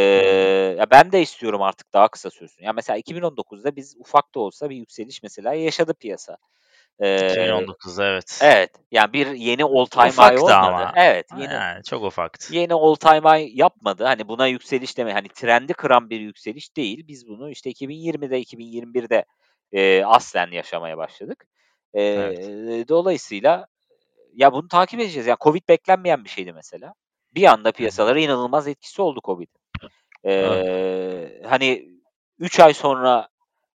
ya, 0.78 0.90
ben 0.90 1.12
de 1.12 1.22
istiyorum 1.22 1.62
artık 1.62 1.92
daha 1.92 2.08
kısa 2.08 2.30
sürsün. 2.30 2.64
Ya, 2.64 2.72
mesela 2.72 2.98
2019'da 2.98 3.76
biz 3.76 3.96
ufak 3.98 4.34
da 4.34 4.40
olsa 4.40 4.70
bir 4.70 4.76
yükseliş 4.76 5.22
mesela 5.22 5.54
yaşadı 5.54 5.94
piyasa. 5.94 6.36
Eee 7.02 7.16
2019'da 7.16 8.06
evet. 8.06 8.40
Evet, 8.42 8.70
yani, 8.90 9.12
bir 9.12 9.26
yeni 9.26 9.64
all 9.64 9.86
time 9.86 10.10
high 10.10 10.42
olmadı. 10.42 10.54
ama. 10.54 10.92
Evet, 10.96 11.26
yeni 11.38 11.52
yani, 11.52 11.84
çok 11.84 12.04
ufaktı. 12.04 12.54
yeni 12.54 12.74
all 12.74 12.94
time 12.94 13.20
high 13.20 13.56
yapmadı. 13.56 14.04
Hani, 14.04 14.28
buna 14.28 14.46
yükseliş 14.46 14.98
deme 14.98 15.12
hani, 15.12 15.28
trendi 15.28 15.72
kıran 15.72 16.10
bir 16.10 16.20
yükseliş 16.20 16.76
değil. 16.76 17.08
Biz 17.08 17.28
bunu, 17.28 17.50
işte, 17.50 17.70
2020'de, 17.70 18.40
2021'de, 18.40 19.24
eee, 19.72 20.04
aslen 20.04 20.50
yaşamaya 20.50 20.98
başladık. 20.98 21.46
Evet. 21.94 22.48
Eee, 22.48 22.88
dolayısıyla, 22.88 23.66
ya, 24.38 24.52
bunu 24.52 24.68
takip 24.68 25.00
edeceğiz. 25.00 25.26
Ya, 25.26 25.36
COVID 25.40 25.68
beklenmeyen 25.68 26.24
bir 26.24 26.28
şeydi 26.28 26.52
mesela. 26.52 26.94
Bir 27.34 27.44
anda 27.44 27.72
piyasalara 27.72 28.20
inanılmaz 28.20 28.68
etkisi 28.68 29.02
oldu 29.02 29.20
COVID'in. 29.24 29.60
Evet. 30.24 30.66
Eee, 30.66 31.42
hani, 31.46 31.88
3 32.38 32.60
ay 32.60 32.74
sonra 32.74 33.28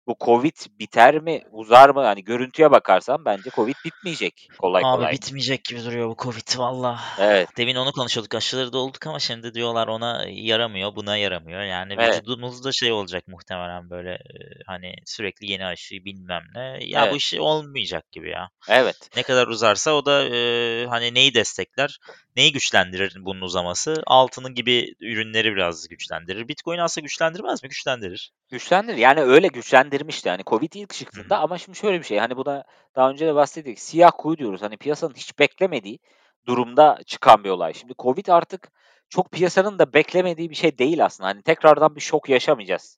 bu 0.08 0.16
COVID 0.26 0.56
biter 0.80 1.20
mi, 1.20 1.42
uzar 1.52 1.90
mı? 1.90 2.02
Hani, 2.04 2.24
görüntüye 2.24 2.72
bakarsan 2.72 3.26
bence 3.26 3.50
COVID 3.50 3.76
bitmeyecek 3.86 4.48
kolay 4.58 4.84
Abi 4.86 4.96
kolay. 4.98 5.12
bitmeyecek 5.14 5.64
gibi 5.66 5.84
duruyor 5.84 6.10
bu 6.10 6.16
COVID 6.24 6.58
valla. 6.60 7.00
Evet. 7.20 7.50
Demin 7.58 7.76
onu 7.76 7.92
konuşuyorduk, 7.92 8.36
aşıları 8.36 8.74
da 8.74 8.78
olduk 8.78 9.08
ama 9.08 9.20
şimdi 9.20 9.54
diyorlar 9.54 9.88
ona 9.88 10.26
yaramıyor, 10.30 10.96
buna 10.96 11.18
yaramıyor. 11.18 11.62
Yani, 11.62 11.94
Evet. 11.98 12.16
vücudumuzda 12.16 12.72
şey 12.72 12.92
olacak 12.92 13.28
muhtemelen, 13.28 13.90
böyle, 13.90 14.10
eee, 14.10 14.50
hani, 14.68 14.96
sürekli 15.06 15.52
yeni 15.52 15.66
aşı 15.66 15.96
bilmem 15.96 16.44
ne. 16.56 16.78
Ya, 16.82 17.02
bu 17.02 17.06
Evet. 17.06 17.16
iş 17.16 17.34
olmayacak 17.34 18.12
gibi 18.12 18.30
ya. 18.30 18.50
Evet. 18.70 18.96
Ne 19.16 19.24
kadar 19.24 19.48
uzarsa 19.48 19.92
o 19.94 20.06
da, 20.06 20.26
eee, 20.28 20.86
hani, 20.90 21.14
neyi 21.14 21.34
destekler, 21.34 22.00
neyi 22.36 22.52
güçlendirir 22.52 23.14
bunun 23.20 23.42
uzaması? 23.42 24.04
Altını 24.08 24.50
gibi 24.52 24.94
ürünleri 25.00 25.52
biraz 25.56 25.88
güçlendirir. 25.88 26.48
Bitcoin'i 26.48 26.82
aslında 26.82 27.04
güçlendirmez 27.06 27.64
mi? 27.64 27.70
Güçlendirir. 27.70 28.32
Güçlendirir. 28.50 28.98
Yani, 28.98 29.22
öyle 29.22 29.48
güçlendirmişti. 29.94 30.30
Hani, 30.30 30.44
COVID 30.48 30.74
ilk 30.74 30.94
çıktığında 30.94 31.40
ama 31.40 31.58
şimdi 31.58 31.78
şöyle 31.78 32.00
bir 32.00 32.04
şey, 32.04 32.20
hani, 32.20 32.38
buna 32.38 32.64
daha 32.96 33.10
önce 33.10 33.28
de 33.28 33.36
bahsettik. 33.36 33.80
Siyah 33.80 34.12
kuğu 34.18 34.38
diyoruz. 34.38 34.62
Hani, 34.62 34.78
piyasanın 34.78 35.14
hiç 35.14 35.40
beklemediği 35.40 36.00
durumda 36.48 37.00
çıkan 37.06 37.44
bir 37.44 37.50
olay. 37.50 37.74
Şimdi 37.74 37.94
COVID 38.00 38.28
artık 38.28 38.72
çok 39.10 39.32
piyasanın 39.32 39.80
da 39.80 39.94
beklemediği 39.94 40.50
bir 40.50 40.56
şey 40.56 40.78
değil 40.78 41.06
aslında. 41.06 41.30
Hani, 41.30 41.42
tekrardan 41.42 41.96
bir 41.96 42.02
şok 42.02 42.30
yaşamayacağız, 42.30 42.98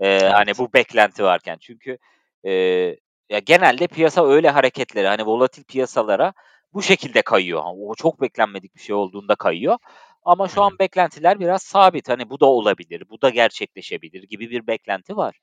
hani, 0.00 0.50
Evet. 0.50 0.58
bu 0.58 0.72
beklenti 0.74 1.24
varken. 1.24 1.58
Çünkü, 1.60 1.98
eee, 2.44 2.98
ya, 3.30 3.38
genelde 3.38 3.86
piyasa 3.86 4.26
öyle 4.26 4.50
hareketlere, 4.50 5.08
hani, 5.08 5.26
volatil 5.26 5.64
piyasalara 5.64 6.32
bu 6.72 6.82
şekilde 6.82 7.22
kayıyor. 7.22 7.62
O 7.66 7.94
çok 7.94 8.20
beklenmedik 8.20 8.74
bir 8.76 8.80
şey 8.80 8.94
olduğunda 8.94 9.34
kayıyor. 9.34 9.78
Ama 10.22 10.48
şu 10.48 10.62
an 10.62 10.78
beklentiler 10.78 11.40
biraz 11.40 11.62
sabit. 11.62 12.08
Hani, 12.08 12.30
bu 12.30 12.40
da 12.40 12.46
olabilir, 12.46 13.02
bu 13.10 13.22
da 13.22 13.30
gerçekleşebilir 13.30 14.22
gibi 14.22 14.50
bir 14.50 14.66
beklenti 14.66 15.16
var. 15.16 15.38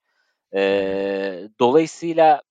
Dolayısıyla, 1.59 2.41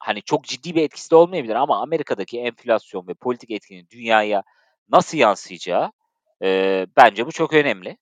hani, 0.00 0.22
çok 0.22 0.44
ciddi 0.44 0.74
bir 0.74 0.82
etkisi 0.82 1.10
de 1.10 1.16
olmayabilir 1.16 1.54
ama 1.54 1.82
Amerika'daki 1.82 2.40
enflasyon 2.40 3.08
ve 3.08 3.14
politik 3.14 3.50
etkinin 3.50 3.88
dünyaya 3.90 4.42
nasıl 4.88 5.18
yansıyacağı, 5.18 5.92
eee, 6.42 6.86
bence 6.96 7.26
bu 7.26 7.32
çok 7.32 7.52
önemli. 7.52 7.96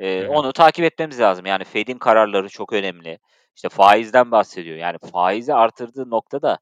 Eee, 0.00 0.24
hı. 0.24 0.28
onu 0.28 0.52
takip 0.52 0.84
etmemiz 0.84 1.20
lazım. 1.20 1.46
Yani, 1.46 1.64
Fed'in 1.64 1.98
kararları 1.98 2.48
çok 2.48 2.72
önemli. 2.72 3.18
İşte, 3.56 3.68
faizden 3.68 4.30
bahsediyor. 4.30 4.76
Yani, 4.76 4.98
faizi 5.12 5.54
artırdığı 5.54 6.10
noktada 6.10 6.58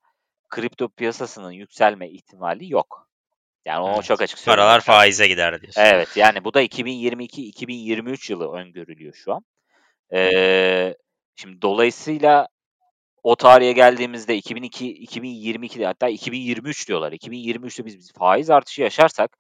kripto 0.49 0.88
piyasasının 0.88 1.50
yükselme 1.50 2.11
ihtimali 2.11 2.73
yok. 2.73 3.09
Yani, 3.65 3.81
onu 3.81 4.03
çok 4.03 4.21
Evet. 4.21 4.31
açık 4.33 4.47
Paralar 4.47 4.62
söylemek 4.62 4.88
lazım. 4.88 4.95
faize 4.95 5.29
gider 5.29 5.61
diyorsun. 5.62 5.81
Evet, 5.81 6.17
yani, 6.17 6.45
bu 6.45 6.55
da 6.55 6.61
2022-2023 6.61 8.31
yılı 8.31 8.53
öngörülüyor 8.53 9.15
şu 9.15 9.33
an. 9.35 9.45
Eee, 10.12 10.97
şimdi 11.37 11.62
dolayısıyla 11.62 12.49
o 13.23 13.37
tarihe 13.37 13.73
geldiğimizde 13.73 14.37
2002 14.37 15.07
2022'de 15.07 15.87
hatta 15.87 16.09
2023 16.09 16.88
diyorlar. 16.88 17.12
2023'te 17.12 17.85
biz 17.87 17.99
biz 17.99 18.12
faiz 18.12 18.50
artışı 18.50 18.83
yaşarsak, 18.83 19.38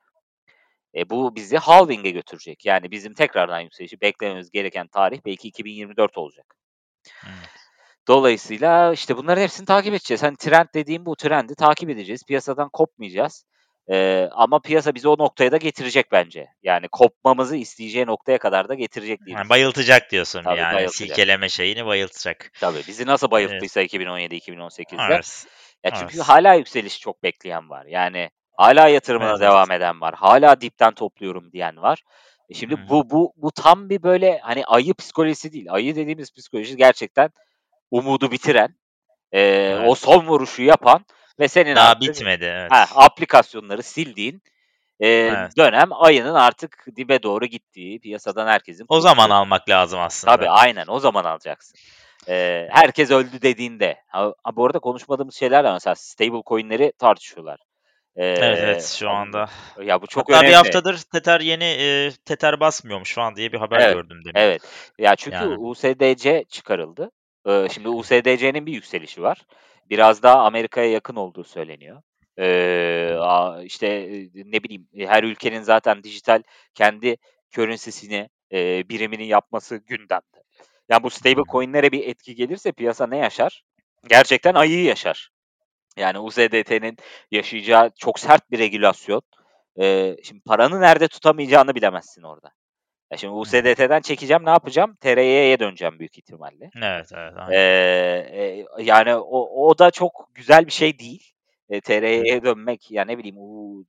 e, 0.96 1.10
bu 1.10 1.36
bizi 1.36 1.56
halving'e 1.58 2.10
götürecek. 2.10 2.66
Yani, 2.66 2.90
bizim 2.90 3.14
tekrardan 3.14 3.60
yükselişi 3.60 4.00
beklememiz 4.00 4.50
gereken 4.50 4.86
tarih 4.88 5.20
belki 5.26 5.48
2024 5.48 6.18
olacak. 6.18 6.54
Evet. 7.26 7.50
Dolayısıyla, 8.08 8.92
işte, 8.92 9.16
bunların 9.16 9.42
hepsini 9.42 9.66
takip 9.66 9.94
edeceğiz. 9.94 10.22
Hani, 10.22 10.36
trend 10.36 10.66
dediğim 10.74 11.06
bu. 11.06 11.16
Trendi 11.16 11.54
takip 11.54 11.90
edeceğiz. 11.90 12.24
Piyasadan 12.24 12.68
kopmayacağız. 12.72 13.44
Eee, 13.88 14.28
ama 14.32 14.60
piyasa 14.60 14.94
bizi 14.94 15.08
o 15.08 15.18
noktaya 15.18 15.52
da 15.52 15.56
getirecek 15.56 16.12
bence. 16.12 16.46
Yani, 16.62 16.88
kopmamızı 16.88 17.56
isteyeceği 17.56 18.06
noktaya 18.06 18.38
kadar 18.38 18.68
da 18.68 18.74
getirecek 18.74 19.18
diye 19.18 19.26
düşünüyorum. 19.26 19.50
bayıltacak 19.50 20.10
diyorsun 20.10 20.42
Tabii, 20.44 20.58
yani, 20.58 20.74
bayıltacak. 20.74 21.08
silkeleme 21.08 21.48
şeyini 21.48 21.86
bayıltacak. 21.86 22.50
Tabii, 22.60 22.78
bizi 22.88 23.06
nasıl 23.06 23.26
Evet. 23.26 23.32
bayılttıysa 23.32 23.82
2017-2018'de. 23.82 25.12
Evet. 25.12 25.46
Ya, 25.84 25.90
çünkü 25.90 26.16
Evet. 26.16 26.28
hâlâ 26.28 26.54
yükselişi 26.54 27.00
çok 27.00 27.22
bekleyen 27.22 27.70
var. 27.70 27.86
Yani, 27.86 28.30
hâlâ 28.56 28.88
yatırımına 28.88 29.30
Evet, 29.30 29.40
devam 29.40 29.70
eden 29.70 30.00
var. 30.00 30.14
Hâlâ 30.14 30.60
dipten 30.60 30.94
topluyorum 30.94 31.52
diyen 31.52 31.76
var. 31.76 32.02
E, 32.50 32.54
şimdi 32.54 32.74
hı. 32.74 32.90
bu 32.90 33.10
bu 33.10 33.32
bu 33.36 33.52
tam 33.52 33.90
bir, 33.90 34.02
böyle, 34.02 34.38
hani, 34.38 34.64
ayı 34.64 34.94
psikolojisi 34.94 35.52
değil. 35.52 35.66
Ayı 35.70 35.96
dediğimiz 35.96 36.32
psikoloji 36.32 36.76
gerçekten 36.76 37.30
umudu 37.90 38.30
bitiren, 38.30 38.74
o 39.32 39.36
Evet. 39.36 39.98
son 39.98 40.26
vuruşu 40.26 40.62
yapan 40.62 41.04
ve 41.40 41.48
senin 41.48 41.76
Daha 41.76 41.88
artık 41.90 42.00
bitmedi, 42.00 42.44
evet. 42.44 42.72
aplikasyonları 42.94 43.82
sildiğin, 43.82 44.42
eee, 45.00 45.28
Evet. 45.28 45.56
dönem 45.58 45.88
ayının 45.92 46.34
artık 46.34 46.86
dibe 46.96 47.22
doğru 47.22 47.46
gittiği, 47.46 48.00
piyasadan 48.00 48.46
herkesin 48.46 48.86
O 48.88 49.00
zaman 49.00 49.16
kurtulduğu 49.22 49.34
almak 49.34 49.68
lazım 49.68 49.98
Tabii, 50.00 50.06
aslında. 50.06 50.50
aynen, 50.50 50.86
o 50.88 50.98
zaman 51.00 51.24
alacaksın. 51.24 51.78
Eee, 52.28 52.68
herkes 52.72 53.10
öldü 53.10 53.42
dediğinde. 53.42 53.96
Ha 54.08 54.32
ha, 54.44 54.56
bu 54.56 54.66
arada 54.66 54.78
konuşmadığımız 54.78 55.34
şeyler 55.34 55.64
var 55.64 55.72
mesela 55.72 55.94
stable 55.94 56.42
coin'leri 56.46 56.92
tartışıyorlar. 56.98 57.60
Evet, 58.16 58.58
evet, 58.62 58.80
Eee, 58.82 58.98
şu 58.98 59.06
bu 59.06 59.10
anda. 59.10 59.46
ya, 59.82 60.02
bu 60.02 60.06
çok 60.06 60.30
Hatta 60.30 60.40
bir 60.40 60.46
önemli. 60.46 60.56
haftadır 60.56 60.98
Tether 61.12 61.40
yeni, 61.40 61.64
eee, 61.64 62.10
Tether 62.24 62.60
basmıyormuş 62.60 63.14
falan 63.14 63.36
diye 63.36 63.52
bir 63.52 63.58
haber 63.58 63.80
Evet, 63.80 63.94
gördüm 63.94 64.20
demin. 64.24 64.34
evet. 64.40 64.62
Ya, 64.98 65.16
çünkü 65.16 65.36
Yani. 65.36 65.56
USDC 65.58 66.44
çıkarıldı. 66.48 67.10
Iıı, 67.46 67.70
şimdi. 67.70 67.88
USDC'nin 67.88 68.66
bir 68.66 68.72
yükselişi 68.72 69.22
var. 69.22 69.38
Biraz 69.90 70.22
daha 70.22 70.44
Amerika'ya 70.44 70.90
yakın 70.90 71.16
olduğu 71.16 71.44
söyleniyor. 71.44 72.02
Aaa, 73.20 73.62
işte, 73.62 73.88
ne 74.34 74.62
bileyim, 74.62 74.88
her 74.98 75.22
ülkenin 75.24 75.60
zaten 75.62 76.02
dijital 76.02 76.42
kendi 76.74 77.16
currency'sini, 77.50 78.28
eee, 78.50 78.84
birimini 78.88 79.26
yapması 79.26 79.76
gündemde. 79.76 80.42
Ya, 80.88 81.02
bu 81.02 81.10
stable 81.10 81.42
coin'lere 81.52 81.92
bir 81.92 82.08
etki 82.08 82.34
gelirse 82.34 82.72
piyasa 82.72 83.06
ne 83.06 83.16
yaşar? 83.18 83.62
Gerçekten 84.08 84.54
ayıyı 84.54 84.84
yaşar. 84.84 85.30
Yani, 85.98 86.18
USDT'nin 86.18 86.96
yaşayacağı 87.30 87.90
çok 87.98 88.20
sert 88.20 88.50
bir 88.50 88.58
regülasyon. 88.58 89.22
Eee, 89.78 90.16
şimdi 90.24 90.42
paranı 90.46 90.80
nerede 90.80 91.08
tutamayacağını 91.08 91.74
bilemezsin 91.74 92.22
orada. 92.22 92.50
Ya, 93.12 93.16
şimdi. 93.18 93.32
USDT'den 93.34 94.00
çekeceğim, 94.00 94.44
ne 94.44 94.50
yapacağım? 94.50 94.96
TRY'ye 95.00 95.58
döneceğim 95.60 95.98
büyük 95.98 96.18
ihtimalle. 96.18 96.70
Evet, 96.82 97.06
evet, 97.14 97.32
aynen. 97.36 97.52
eee, 97.52 98.66
yani, 98.78 99.14
o 99.14 99.66
o 99.68 99.78
da 99.78 99.90
çok 99.90 100.28
güzel 100.34 100.66
bir 100.66 100.72
şey 100.72 100.98
değil. 100.98 101.32
Hı. 101.72 101.80
TRY'ye 101.80 102.42
dönmek, 102.44 102.90
ya, 102.90 103.04
ne 103.04 103.18
bileyim, 103.18 103.36
uuu, 103.38 103.84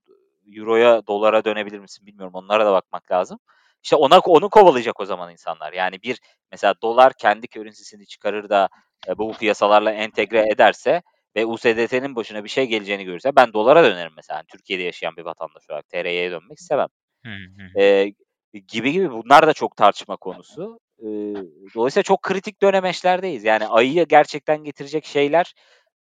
euroya, 0.56 1.06
dolara 1.06 1.44
dönebilir 1.44 1.78
misin 1.78 2.06
bilmiyorum. 2.06 2.34
Onlara 2.34 2.66
da 2.66 2.72
bakmak 2.72 3.10
lazım. 3.12 3.38
İşte, 3.82 3.96
ona 3.96 4.18
onu 4.18 4.50
kovalayacak 4.50 5.00
o 5.00 5.04
zaman 5.04 5.32
insanlar. 5.32 5.72
Yani, 5.72 6.02
bir 6.02 6.20
mesela 6.52 6.74
dolar 6.82 7.12
kendi 7.18 7.46
currency'sini 7.48 8.06
çıkarır 8.06 8.48
da, 8.48 8.68
eee, 9.08 9.18
bu 9.18 9.32
piyasalarla 9.32 9.92
entegre 9.92 10.40
ederse 10.52 11.02
ve 11.36 11.46
USDT'nin 11.46 12.16
başına 12.16 12.44
bir 12.44 12.48
şey 12.48 12.66
geleceğini 12.66 13.04
görürse 13.04 13.36
ben 13.36 13.52
dolara 13.52 13.84
dönerim 13.84 14.12
mesela. 14.16 14.36
Hani, 14.38 14.46
Türkiye'de 14.52 14.82
yaşayan 14.82 15.16
bir 15.16 15.22
vatandaş 15.24 15.70
olarak 15.70 15.88
TRY'ye 15.88 16.30
dönmek 16.30 16.58
istemem. 16.58 16.86
Hı 17.24 17.30
hı. 17.30 17.80
Eee, 17.80 18.14
gibi 18.52 18.92
gibi 18.92 19.10
bunlar 19.10 19.46
da 19.46 19.52
çok 19.52 19.76
tartışma 19.76 20.16
konusu. 20.16 20.80
Dolayısıyla 21.74 22.02
çok 22.02 22.22
kritik 22.22 22.62
dönemeçlerdeyiz. 22.62 23.44
Yani, 23.44 23.66
ayıyı 23.66 24.06
gerçekten 24.08 24.64
getirecek 24.64 25.06
şeyler 25.06 25.54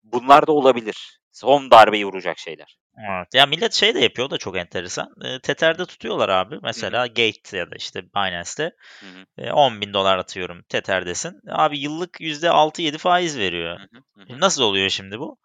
bunlar 0.04 0.46
da 0.46 0.52
olabilir. 0.52 1.18
Son 1.32 1.70
darbeyi 1.70 2.06
vuracak 2.06 2.38
şeyler. 2.38 2.78
Evet. 2.98 3.34
Ya, 3.34 3.46
millet 3.46 3.72
şey 3.72 3.94
de 3.94 4.00
yapıyor, 4.00 4.30
da 4.30 4.38
çok 4.38 4.56
enteresan. 4.56 5.14
Eee, 5.24 5.38
Tether'de 5.42 5.86
tutuyorlar 5.86 6.28
abi. 6.28 6.58
Mesela 6.62 7.06
Gate 7.06 7.56
ya 7.56 7.70
da, 7.70 7.74
işte, 7.76 8.02
Binance'te. 8.14 8.62
Hı 9.00 9.06
hı. 9.06 9.24
Eee, 9.38 9.52
$10.000 9.52 10.18
atıyorum 10.18 10.62
Tether'desin. 10.68 11.40
Abi 11.50 11.78
yıllık 11.78 12.20
%6-7 12.20 12.98
faiz 12.98 13.38
veriyor. 13.38 13.78
Hı 13.78 13.82
hı. 13.82 14.22
Hı 14.22 14.32
E, 14.32 14.36
hı. 14.36 14.40
nasıl 14.40 14.62
oluyor 14.62 14.88
şimdi 14.88 15.18
bu? 15.18 15.38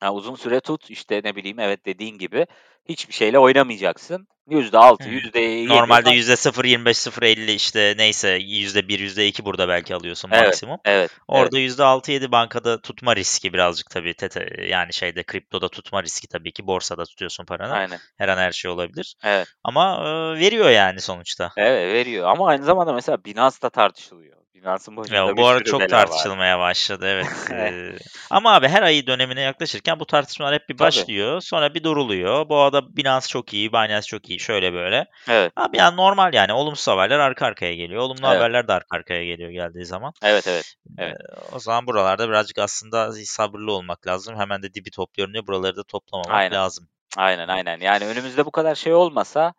Ha, 0.00 0.12
uzun 0.14 0.34
süre 0.34 0.60
tut, 0.60 0.90
işte, 0.90 1.20
ne 1.24 1.36
bileyim, 1.36 1.58
evet, 1.58 1.86
dediğin 1.86 2.18
gibi 2.18 2.46
hiçbir 2.88 3.14
şeyle 3.14 3.38
oynamayacaksın. 3.38 4.28
%6, 4.50 5.04
Hımm. 5.04 5.12
%7 5.12 5.68
Normalde 5.68 6.10
maksimum 6.10 6.14
%0.25, 6.14 6.96
0.50 6.96 7.52
işte 7.52 7.94
neyse 7.98 8.28
%1, 8.40 8.98
%2 9.00 9.44
burada 9.44 9.68
belki 9.68 9.94
alıyorsun 9.94 10.30
Evet, 10.32 10.44
maksimum. 10.46 10.78
evet, 10.84 11.10
evet. 11.12 11.18
Orada 11.28 11.58
%6-7 11.58 12.32
bankada 12.32 12.80
tutma 12.80 13.16
riski 13.16 13.52
birazcık 13.52 13.90
tabii 13.90 14.14
tete 14.14 14.46
yani 14.68 14.92
şeyde 14.94 15.22
kriptoda 15.22 15.68
tutma 15.68 16.02
riski 16.02 16.28
tabii 16.28 16.52
ki 16.52 16.66
borsada 16.66 17.04
tutuyorsun 17.04 17.44
paranı. 17.44 17.72
Aynen. 17.72 17.98
Her 18.18 18.28
an 18.28 18.36
her 18.38 18.52
şey 18.52 18.70
olabilir. 18.70 19.14
Evet. 19.24 19.48
Ama, 19.64 19.96
eee, 20.04 20.40
veriyor 20.40 20.70
yani 20.70 21.00
sonuçta. 21.00 21.50
Evet, 21.56 21.94
veriyor 21.94 22.28
ama 22.28 22.48
aynı 22.48 22.64
zamanda 22.64 22.92
mesela 22.92 23.24
Binance 23.24 23.56
da 23.62 23.70
tartışılıyor. 23.70 24.37
Binance'ın 24.62 24.96
Ya, 24.96 25.02
başında 25.02 25.36
bir 25.36 25.42
bu 25.42 25.46
ara 25.46 25.58
sürü 25.58 25.70
çok 25.70 25.80
bela 25.80 25.96
var. 25.96 26.06
tartışılmaya 26.06 26.58
başladı, 26.58 27.06
evet. 27.08 27.26
Evet. 27.52 27.72
Eee, 27.72 27.98
ama 28.30 28.54
abi 28.54 28.68
her 28.68 28.82
ayı 28.82 29.06
dönemine 29.06 29.40
yaklaşırken 29.40 30.00
bu 30.00 30.06
tartışmalar 30.06 30.54
hep 30.54 30.68
bir 30.68 30.76
Tabii. 30.76 30.86
başlıyor, 30.86 31.40
sonra 31.40 31.74
bir 31.74 31.82
duruluyor. 31.84 32.48
Bu 32.48 32.56
arada 32.56 32.96
Binance 32.96 33.26
çok 33.26 33.54
iyi, 33.54 33.72
Binance 33.72 34.06
çok 34.06 34.30
iyi, 34.30 34.40
şöyle 34.40 34.72
böyle. 34.72 35.06
Evet. 35.28 35.52
Abi, 35.56 35.76
yani 35.76 35.96
normal 35.96 36.34
yani 36.34 36.52
olumsuz 36.52 36.88
haberler 36.88 37.18
arka 37.18 37.46
arkaya 37.46 37.74
geliyor. 37.74 38.02
Olumlu 38.02 38.26
Evet. 38.26 38.36
haberler 38.36 38.68
de 38.68 38.72
arka 38.72 38.96
arkaya 38.96 39.24
geliyor 39.24 39.50
geldiği 39.50 39.84
zaman. 39.84 40.12
Evet, 40.22 40.46
evet, 40.46 40.74
evet. 40.98 41.16
Eee, 41.20 41.36
o 41.52 41.58
zaman 41.58 41.86
buralarda 41.86 42.28
birazcık 42.28 42.58
aslında 42.58 43.12
sabırlı 43.12 43.72
olmak 43.72 44.06
lazım. 44.06 44.36
Hemen 44.38 44.62
de 44.62 44.74
dibi 44.74 44.90
topluyorum 44.90 45.34
diye 45.34 45.46
buraları 45.46 45.76
da 45.76 45.82
toplamamak 45.82 46.34
Aynen. 46.34 46.56
lazım. 46.56 46.88
Aynen, 47.16 47.48
aynen. 47.48 47.80
Yani 47.80 48.06
önümüzde 48.06 48.46
bu 48.46 48.50
kadar 48.50 48.74
şey 48.74 48.94
olmasa, 48.94 49.54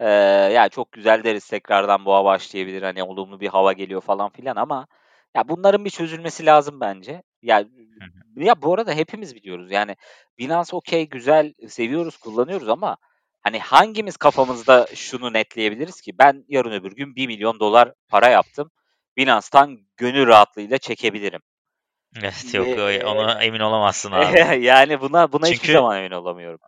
eee, 0.00 0.06
ya, 0.54 0.68
çok 0.68 0.92
güzel 0.92 1.24
deriz 1.24 1.48
tekrardan 1.48 2.04
boğa 2.04 2.24
başlayabilir, 2.24 2.82
hani, 2.82 3.02
olumlu 3.02 3.40
bir 3.40 3.48
hava 3.48 3.72
geliyor 3.72 4.00
falan 4.00 4.30
filan 4.30 4.56
ama 4.56 4.86
ya, 5.36 5.48
bunların 5.48 5.84
bir 5.84 5.90
çözülmesi 5.90 6.46
lazım 6.46 6.80
bence. 6.80 7.22
Ya, 7.42 7.64
ya, 8.36 8.62
bu 8.62 8.74
arada 8.74 8.92
hepimiz 8.92 9.34
biliyoruz 9.34 9.70
yani 9.70 9.96
Binance 10.38 10.76
okay, 10.76 11.08
güzel, 11.08 11.52
seviyoruz, 11.68 12.16
kullanıyoruz 12.16 12.68
ama 12.68 12.96
hani 13.42 13.58
hangimiz 13.58 14.16
kafamızda 14.16 14.86
şunu 14.94 15.32
netleyebiliriz 15.32 16.00
ki 16.00 16.18
ben 16.18 16.44
yarın 16.48 16.72
öbür 16.72 16.92
gün 16.92 17.16
$1.000.000 17.16 17.92
para 18.08 18.28
yaptım, 18.28 18.70
Binance'tan 19.16 19.78
gönül 19.96 20.26
rahatlığıyla 20.26 20.78
çekebilirim. 20.78 21.40
Evet, 22.16 22.54
yok, 22.54 22.66
Eee, 22.66 23.04
o 23.04 23.10
ona 23.10 23.42
emin 23.42 23.60
olamazsın 23.60 24.12
abi. 24.12 24.38
yani 24.64 25.00
buna 25.00 25.32
buna 25.32 25.46
hiçbir 25.46 25.58
Çünkü 25.58 25.72
zaman 25.72 25.98
emin 25.98 26.10
olamıyorum. 26.10 26.60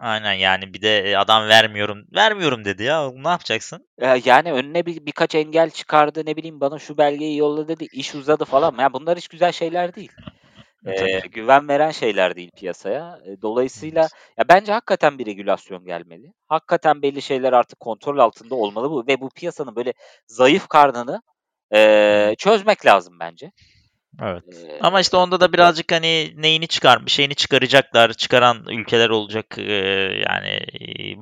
Aynen, 0.00 0.32
yani 0.32 0.74
bir 0.74 0.82
de, 0.82 1.04
eee, 1.04 1.16
adam 1.16 1.48
vermiyorum, 1.48 2.04
vermiyorum 2.14 2.64
dedi 2.64 2.82
ya, 2.82 3.10
ne 3.14 3.28
yapacaksın? 3.28 3.86
Eee, 4.02 4.20
yani 4.24 4.52
önüne 4.52 4.86
bir 4.86 5.06
birkaç 5.06 5.34
engel 5.34 5.70
çıkardı, 5.70 6.22
ne 6.26 6.36
bileyim, 6.36 6.60
bana 6.60 6.78
şu 6.78 6.98
belgeyi 6.98 7.36
yolla 7.36 7.68
dedi, 7.68 7.86
iş 7.92 8.14
uzadı 8.14 8.44
falan. 8.44 8.78
Ya, 8.78 8.92
bunlar 8.92 9.18
hiç 9.18 9.28
güzel 9.28 9.52
şeyler 9.52 9.94
değil. 9.94 10.12
E, 10.86 10.94
tabii. 10.94 11.30
güven 11.30 11.68
veren 11.68 11.90
şeyler 11.90 12.36
değil 12.36 12.50
piyasaya. 12.56 13.18
Eee, 13.26 13.42
dolayısıyla 13.42 14.08
ya, 14.38 14.48
bence 14.48 14.72
hakikaten 14.72 15.18
bir 15.18 15.26
regülasyon 15.26 15.84
gelmeli. 15.84 16.32
Hakikaten 16.48 17.02
belli 17.02 17.22
şeyler 17.22 17.52
artık 17.52 17.80
kontrol 17.80 18.18
altında 18.18 18.54
olmalı 18.54 18.90
bu 18.90 19.06
ve 19.06 19.20
bu 19.20 19.30
piyasanın 19.30 19.76
böyle 19.76 19.92
zayıf 20.26 20.68
karnını, 20.68 21.22
eee, 21.74 22.34
çözmek 22.38 22.86
lazım 22.86 23.14
bence. 23.20 23.52
Evet. 24.22 24.44
Eee, 24.52 24.78
Ama 24.80 25.00
işte 25.00 25.16
onda 25.16 25.40
da 25.40 25.52
birazcık, 25.52 25.92
hani, 25.92 26.32
neyini 26.36 26.66
çıkar 26.68 26.98
şeyini 27.06 27.34
çıkaracaklar, 27.34 28.12
çıkaran 28.12 28.64
ülkeler 28.68 29.10
olacak. 29.10 29.46
Eee, 29.58 30.24
yani, 30.28 30.60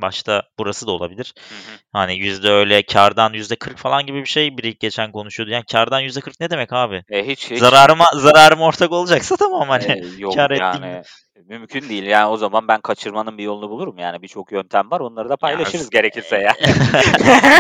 başta 0.02 0.42
burası 0.58 0.86
da 0.86 0.90
olabilir. 0.90 1.34
Hı. 1.48 1.54
Hani, 1.92 2.18
yüzde 2.18 2.50
öyle 2.50 2.82
kârdan 2.82 3.32
%40 3.32 3.78
falan 3.78 4.06
gibi 4.06 4.20
bir 4.20 4.28
şey 4.28 4.58
biri 4.58 4.78
geçen 4.78 5.12
konuşuyordu. 5.12 5.52
Yani 5.52 5.64
kârdan 5.72 6.00
%40 6.00 6.40
ne 6.40 6.50
demek 6.50 6.72
abi? 6.72 7.02
E, 7.10 7.26
hiç, 7.26 7.50
hiç. 7.50 7.58
Zararıma 7.58 8.06
zararıma 8.14 8.64
ortak 8.66 8.92
olacaksa 8.92 9.36
tamam, 9.36 9.68
hani, 9.68 9.84
Eee, 9.88 10.04
yok, 10.18 10.36
ettiğim 10.38 10.58
yani 10.60 11.02
mümkün 11.46 11.88
değil. 11.88 12.02
Yani 12.04 12.26
o 12.30 12.36
zaman 12.36 12.68
ben 12.68 12.80
kaçırmanın 12.80 13.38
bir 13.38 13.42
yolunu 13.44 13.70
bulurum. 13.70 13.98
Yani 13.98 14.22
birçok 14.22 14.52
yöntem 14.52 14.90
var. 14.90 15.00
Onları 15.00 15.28
da 15.28 15.32
Ya, 15.32 15.36
paylaşırız 15.36 15.90
gerekirse 15.90 16.36
yani. 16.36 16.56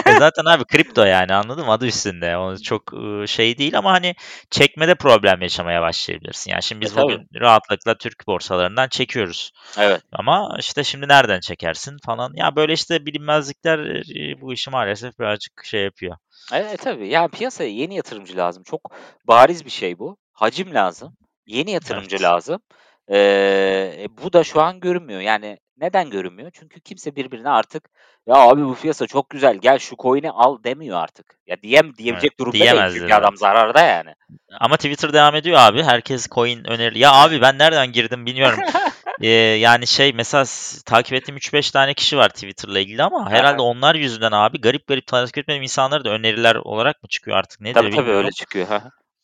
e, 0.06 0.12
zaten 0.18 0.44
abi 0.44 0.64
kripto 0.64 1.04
yani 1.04 1.34
anladın 1.34 1.64
mı? 1.66 1.72
Adı 1.72 1.86
üstünde. 1.86 2.36
O 2.36 2.56
çok, 2.56 2.82
şey 3.26 3.58
değil 3.58 3.78
ama, 3.78 3.92
hani, 3.92 4.14
çekmede 4.50 4.94
problem 4.94 5.42
yaşamaya 5.42 5.82
başlayabilirsin. 5.82 6.50
Yani 6.50 6.62
şimdi 6.62 6.78
E, 6.78 6.86
biz 6.86 6.94
tabii. 6.94 7.02
bugün 7.02 7.28
rahatlıkla 7.40 7.94
Türk 7.98 8.26
borsalarından 8.26 8.88
çekiyoruz. 8.88 9.50
Evet. 9.78 10.02
Ama 10.12 10.56
işte 10.58 10.84
şimdi 10.84 11.08
nereden 11.08 11.40
çekersin 11.40 11.96
falan. 12.06 12.32
Ya, 12.34 12.56
böyle 12.56 12.72
işte 12.72 13.06
bilinmezlikler, 13.06 13.78
eee, 14.04 14.40
bu 14.40 14.52
işi 14.52 14.70
maalesef 14.70 15.18
birazcık 15.18 15.64
şey 15.64 15.82
yapıyor. 15.84 16.16
E, 16.52 16.76
tabii. 16.76 17.08
Ya, 17.08 17.28
piyasaya 17.28 17.70
yeni 17.70 17.96
yatırımcı 17.96 18.36
lazım. 18.36 18.62
Çok 18.62 18.80
bariz 19.24 19.64
bir 19.64 19.70
şey 19.70 19.98
bu. 19.98 20.16
Hacim 20.32 20.74
lazım. 20.74 21.16
Yeni 21.46 21.70
yatırımcı 21.70 22.16
Evet. 22.16 22.22
lazım. 22.22 22.60
Eee, 23.10 24.04
e, 24.04 24.06
bu 24.22 24.32
da 24.32 24.44
şu 24.44 24.60
an 24.62 24.80
görünmüyor. 24.80 25.20
Yani 25.20 25.58
neden 25.80 26.10
görünmüyor? 26.10 26.50
Çünkü 26.54 26.80
kimse 26.80 27.16
birbirine 27.16 27.48
artık 27.50 27.88
"Ya, 28.26 28.34
abi 28.34 28.64
bu 28.64 28.74
piyasa 28.74 29.06
çok 29.06 29.30
güzel, 29.30 29.56
gel 29.56 29.78
şu 29.78 29.96
coin'i 29.96 30.30
al." 30.30 30.58
demiyor 30.64 30.98
artık. 30.98 31.26
Ya, 31.46 31.62
diyem 31.62 31.86
Evet, 31.86 31.98
diyebilecek 31.98 32.38
durumda 32.38 32.58
değil 32.58 32.82
çünkü 32.94 33.14
adam 33.14 33.36
zararda 33.36 33.80
yani. 33.80 34.14
Ama 34.60 34.76
Twitter 34.76 35.12
devam 35.12 35.34
ediyor 35.34 35.58
abi. 35.60 35.82
Herkes 35.82 36.28
coin 36.28 36.64
öneri 36.64 36.98
Ya, 36.98 37.12
abi 37.12 37.40
ben 37.40 37.58
nereden 37.58 37.92
girdim 37.92 38.26
bilmiyorum. 38.26 38.58
Eee, 39.20 39.30
yani 39.56 39.86
şey 39.86 40.12
mesela 40.12 40.44
takip 40.86 41.12
ettiğim 41.12 41.36
3-5 41.36 41.70
tane 41.70 41.94
kişi 41.94 42.16
var 42.16 42.28
Twitter'la 42.28 42.80
ilgili 42.80 43.02
ama 43.02 43.30
He 43.30 43.34
herhâlde 43.34 43.56
he. 43.56 43.62
onlar 43.62 43.94
yüzünden 43.94 44.32
abi 44.32 44.60
garip 44.60 44.86
garip 44.86 45.06
takip 45.06 45.38
etmediğim 45.38 45.62
insanlara 45.62 46.04
da 46.04 46.10
öneriler 46.10 46.54
olarak 46.56 47.02
mı 47.02 47.08
çıkıyor 47.08 47.36
artık 47.36 47.58
Tabii, 47.58 47.68
nedir 47.68 47.80
tabii, 47.80 47.90
öyle 47.96 48.00
bilmiyorum. 48.00 48.30
çıkıyor. 48.30 48.66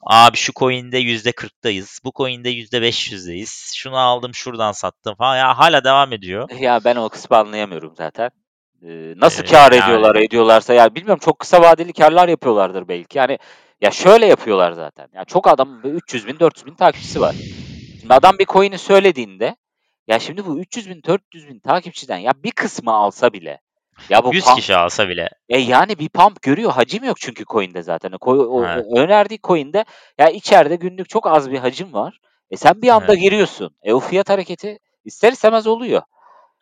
Abi 0.07 0.37
şu 0.37 0.53
coin'de 0.53 0.99
%40'dayız, 0.99 2.01
bu 2.05 2.12
coin'de 2.17 2.51
%500'deyiz, 2.51 3.73
şunu 3.77 3.97
aldım, 3.97 4.35
şuradan 4.35 4.73
sattım 4.73 5.14
falan. 5.14 5.37
Ya, 5.37 5.59
hâlâ 5.59 5.85
devam 5.85 6.12
ediyor. 6.12 6.51
Ya, 6.61 6.81
ben 6.85 6.97
o 6.97 7.09
kısmı 7.09 7.37
anlayamıyorum 7.37 7.95
zaten. 7.97 8.31
Eee, 8.83 9.14
nasıl 9.17 9.43
Eee, 9.43 9.51
kâr 9.51 9.73
yani 9.73 9.85
ediyorlar, 9.85 10.17
ediyorlarsa 10.17 10.75
ya 10.75 10.95
bilmiyorum 10.95 11.21
çok 11.25 11.38
kısa 11.38 11.62
vadeli 11.62 11.93
kârlar 11.93 12.29
yapıyorlardır 12.29 12.88
belki. 12.88 13.19
Yani 13.19 13.38
ya, 13.81 13.90
şöyle 13.90 14.27
yapıyorlar 14.27 14.73
zaten. 14.73 15.09
Ya, 15.14 15.25
çok 15.25 15.49
adam 15.49 15.81
300.000 15.85 16.40
400.000 16.40 16.75
takipçisi 16.75 17.21
var. 17.21 17.35
Şimdi 18.01 18.14
adam 18.14 18.38
bir 18.38 18.47
coin'i 18.47 18.79
söylediğinde 18.79 19.57
ya, 20.09 20.19
şimdi 20.19 20.47
bu 20.47 20.61
300.000 20.61 21.03
400.000 21.03 21.61
takipçiden 21.61 22.19
ya, 22.19 22.33
bir 22.45 22.51
kısmı 22.51 22.93
alsa 22.93 23.33
bile 23.33 23.61
ya, 24.09 24.25
bu 24.25 24.35
100 24.35 24.45
pump 24.45 24.57
kişi 24.57 24.77
alsa 24.77 25.09
bile. 25.09 25.29
E, 25.49 25.59
yani 25.59 25.99
bir 25.99 26.09
pump 26.09 26.43
görüyor. 26.43 26.73
Hacim 26.73 27.05
yok 27.05 27.17
çünkü 27.21 27.45
coin'de 27.45 27.83
zaten. 27.83 28.13
O 28.13 28.19
ko 28.19 28.33
o 28.33 28.65
Evet. 28.65 28.85
önerdiği 28.97 29.39
coin'de 29.45 29.85
ya, 30.19 30.29
içeride 30.29 30.77
günlük 30.77 31.09
çok 31.09 31.27
az 31.27 31.51
bir 31.51 31.59
hacim 31.59 31.93
var. 31.93 32.19
E, 32.51 32.57
sen 32.57 32.83
bir 32.83 32.89
anda 32.89 33.13
Evet. 33.13 33.23
giriyorsun. 33.23 33.77
E, 33.83 33.93
o 33.95 34.01
fiyat 34.01 34.29
hareketi 34.31 34.79
ister 35.05 35.33
istemez 35.33 35.67
oluyor. 35.67 36.03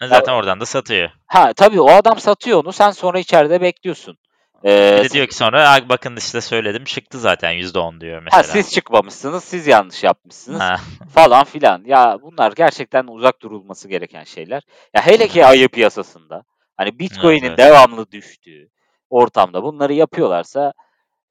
E, 0.01 0.05
Ya 0.05 0.09
zaten 0.09 0.33
oradan 0.33 0.61
da 0.61 0.67
satıyor. 0.67 1.11
Ha, 1.27 1.53
tabii 1.53 1.81
o 1.81 1.91
adam 1.91 2.19
satıyor 2.21 2.65
onu, 2.65 2.73
sen 2.73 2.91
sonra 2.91 3.19
içeride 3.19 3.61
bekliyorsun. 3.61 4.19
Bir 4.65 4.69
Eee, 4.71 5.05
de 5.05 5.11
diyor 5.11 5.27
ki 5.27 5.35
sonra, 5.35 5.71
"A, 5.73 5.89
bakın 5.89 6.17
işte 6.17 6.41
söyledim 6.41 6.85
çıktı 6.85 7.19
zaten 7.19 7.51
%10." 7.51 8.01
diyor 8.01 8.17
Ha, 8.19 8.23
mesela. 8.25 8.43
siz 8.43 8.73
çıkmamışsınız, 8.75 9.45
siz 9.45 9.67
yanlış 9.67 10.05
yapmışsınız 10.05 10.61
Heh. 10.61 10.77
falan 11.15 11.45
filan. 11.45 11.83
Ya, 11.87 12.19
bunlar 12.23 12.53
gerçekten 12.53 13.07
uzak 13.07 13.43
durulması 13.43 13.89
gereken 13.89 14.25
şeyler. 14.25 14.63
Ya, 14.95 15.07
hele 15.07 15.29
ki 15.29 15.47
ayı 15.47 15.69
piyasasında, 15.69 16.43
hani, 16.77 16.89
Evet, 16.89 16.99
Bitcoin'in 16.99 17.47
evet. 17.49 17.59
devamlı 17.59 18.13
düştüğü 18.13 18.69
ortamda 19.11 19.63
bunları 19.63 19.93
yapıyorlarsa 19.93 20.73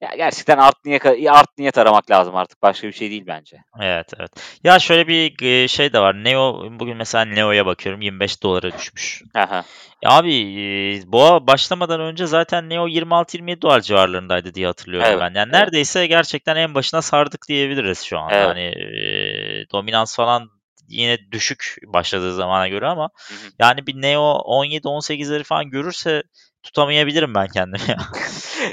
ya, 0.01 0.09
gerçekten 0.17 0.57
art 0.57 0.85
niyet 0.85 1.05
art 1.29 1.57
niyet 1.57 1.77
aramak 1.77 2.11
lazım 2.11 2.35
artık. 2.35 2.61
Başka 2.61 2.87
bir 2.87 2.93
şey 2.93 3.11
değil 3.11 3.23
bence. 3.27 3.57
Evet, 3.81 4.11
evet. 4.19 4.31
Ya, 4.63 4.79
şöyle 4.79 5.07
bir, 5.07 5.35
eee, 5.41 5.67
şey 5.67 5.93
de 5.93 5.99
var. 5.99 6.23
NEO 6.23 6.63
bugün 6.79 6.97
mesela 6.97 7.25
NEO'ya 7.25 7.65
bakıyorum 7.65 8.01
$25'a 8.01 8.77
düşmüş. 8.77 9.21
He 9.35 9.39
he. 9.41 9.63
Ya, 10.03 10.11
abi, 10.11 10.33
eee, 10.33 11.01
boğa 11.05 11.47
başlamadan 11.47 11.99
önce 12.01 12.25
zaten 12.27 12.69
NEO 12.69 12.87
$26-27 12.87 13.81
civarlarındaydı 13.81 14.53
diye 14.53 14.67
hatırlıyorum 14.67 15.09
Evet, 15.09 15.19
ben. 15.21 15.33
Yani 15.39 15.49
evet. 15.53 15.53
neredeyse 15.53 16.07
gerçekten 16.07 16.55
en 16.55 16.75
başına 16.75 17.01
sardık 17.01 17.47
diyebiliriz 17.47 18.01
şu 18.03 18.19
anda. 18.19 18.35
Evet. 18.35 18.47
Hani, 18.47 18.61
eee, 18.71 19.65
dominans 19.73 20.15
falan 20.15 20.49
yine 20.91 21.17
düşük 21.31 21.75
başladığı 21.87 22.35
zamana 22.35 22.67
göre 22.67 22.87
ama 22.87 23.09
Hı 23.27 23.33
hı. 23.33 23.51
yani 23.59 23.87
bir 23.87 24.01
NEO 24.01 24.41
17-18'leri 24.45 25.43
falan 25.43 25.69
görürse 25.69 26.23
tutamayabilirim 26.63 27.35
ben 27.35 27.47
kendimi 27.47 27.81
ya. 27.89 27.97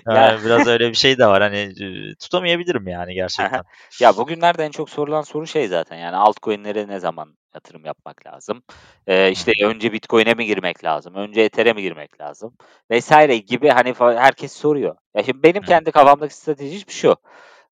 Ya 0.06 0.14
Yani 0.14 0.44
biraz 0.44 0.66
öyle 0.66 0.88
bir 0.88 0.94
şey 0.94 1.18
de 1.18 1.26
var. 1.26 1.42
Hani, 1.42 1.72
eee, 1.76 2.14
tutamayabilirim 2.20 2.88
yani 2.88 3.14
gerçekten. 3.14 3.62
Ya, 4.00 4.16
bugünlerde 4.16 4.64
en 4.64 4.70
çok 4.70 4.90
sorulan 4.90 5.22
soru 5.22 5.46
şey 5.46 5.68
zaten 5.68 5.96
yani 5.96 6.16
altcoin'lere 6.16 6.88
ne 6.88 6.98
zaman 7.00 7.36
yatırım 7.54 7.84
yapmak 7.84 8.26
lazım? 8.26 8.62
Hı 9.08 9.28
işte, 9.28 9.52
önce 9.64 9.92
Bitcoin'e 9.92 10.34
mi 10.34 10.46
girmek 10.46 10.84
lazım? 10.84 11.14
Önce 11.14 11.40
Ether'e 11.40 11.72
mi 11.72 11.82
girmek 11.82 12.20
lazım? 12.20 12.54
vs. 12.90 13.12
gibi, 13.46 13.68
hani, 13.68 13.94
herkes 13.98 14.52
soruyor. 14.52 14.96
Ya, 15.14 15.22
şimdi 15.22 15.42
benim 15.42 15.62
kendi 15.62 15.92
kafamdaki 15.92 16.34
strateji 16.34 16.84
şu: 16.88 17.16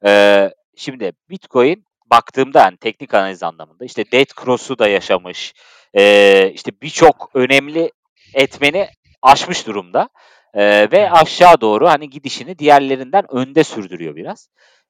Eee, 0.04 0.54
şimdi 0.76 1.12
Bitcoin 1.30 1.84
baktığımda, 2.10 2.64
hani, 2.64 2.76
teknik 2.76 3.14
analiz 3.14 3.42
anlamında, 3.42 3.84
işte, 3.84 4.04
Dead 4.12 4.44
Cross'u 4.44 4.78
da 4.78 4.88
yaşamış, 4.88 5.54
eee, 5.94 6.52
işte, 6.54 6.70
birçok 6.82 7.30
önemli 7.34 7.90
etmeni 8.34 8.88
aşmış 9.22 9.66
durumda, 9.66 10.08
Hı 10.54 10.88
ve 10.92 11.10
aşağı 11.10 11.60
doğru, 11.60 11.88
hani, 11.88 12.10
gidişini 12.10 12.58
diğerlerinden 12.58 13.24
önde 13.30 13.64
sürdürüyor 13.64 14.16
biraz. 14.16 14.48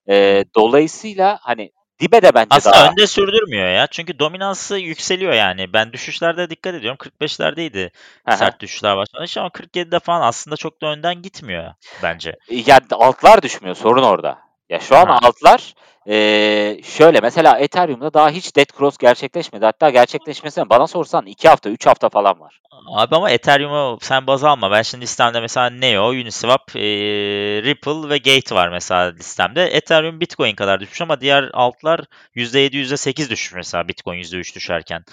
Hı. 0.09 0.45
dolayısıyla, 0.57 1.39
hani 1.43 1.73
Dibe 2.01 2.23
de 2.23 2.35
bence 2.35 2.47
Aslında 2.51 2.75
daha 2.77 2.91
önde 2.91 3.07
sürdürmüyor 3.07 3.69
ya. 3.69 3.87
Çünkü 3.87 4.19
dominansı 4.19 4.79
yükseliyor 4.79 5.33
yani. 5.33 5.73
Ben 5.73 5.93
düşüşlerde 5.93 6.51
dikkat 6.51 6.75
ediyorum. 6.75 6.99
45'lerdeydi 6.99 7.91
Hı 8.29 8.33
hı. 8.33 8.37
sert 8.37 8.61
düşüşler 8.61 8.97
başlamış 8.97 9.37
ama 9.37 9.49
47'de 9.49 9.99
falan 9.99 10.21
aslında 10.21 10.57
çok 10.57 10.83
da 10.83 10.87
önden 10.87 11.23
gitmiyor 11.23 11.75
bence. 12.03 12.37
Ya 12.51 12.81
altlar 12.91 13.43
düşmüyor 13.43 13.77
sorun 13.77 14.03
orada. 14.03 14.39
Ya 14.69 14.81
şu 14.81 14.97
an 14.97 15.07
Ha. 15.07 15.19
altlar 15.23 15.75
eee, 16.07 16.81
şöyle 16.85 17.21
mesela 17.21 17.59
Ethereum'da 17.59 18.15
daha 18.15 18.31
hiç 18.31 18.57
dead 18.57 18.67
cross 18.79 18.99
gerçekleşmedi. 18.99 19.65
Hatta 19.65 19.91
gerçekleşmesine 19.91 20.71
bana 20.71 20.87
sorsan 20.87 21.27
2 21.27 21.49
hafta 21.49 21.71
3 21.71 21.87
hafta 21.87 22.09
falan 22.09 22.41
var. 22.41 22.61
Abi 22.97 23.17
ama 23.17 23.31
Ethereum'u 23.31 23.99
sen 24.03 24.27
baz 24.27 24.45
alma. 24.45 24.71
Ben 24.71 24.83
şimdi 24.83 25.03
listemde 25.03 25.41
mesela 25.41 25.71
Neo, 25.71 26.09
Uniswap, 26.09 26.77
eee, 26.77 27.63
Ripple 27.63 28.09
ve 28.09 28.19
Gate 28.19 28.55
var 28.55 28.69
mesela 28.69 29.03
listemde. 29.13 29.65
Ethereum 29.67 30.21
Bitcoin 30.21 30.55
kadar 30.55 30.81
düşmüş 30.81 31.01
ama 31.01 31.21
diğer 31.21 31.51
altlar 31.53 32.01
%7, 32.35 32.77
%8 32.77 33.31
düşmüş 33.31 33.55
mesela 33.57 33.89
Bitcoin 33.89 34.19
%3 34.19 34.55
düşerken. 34.57 35.05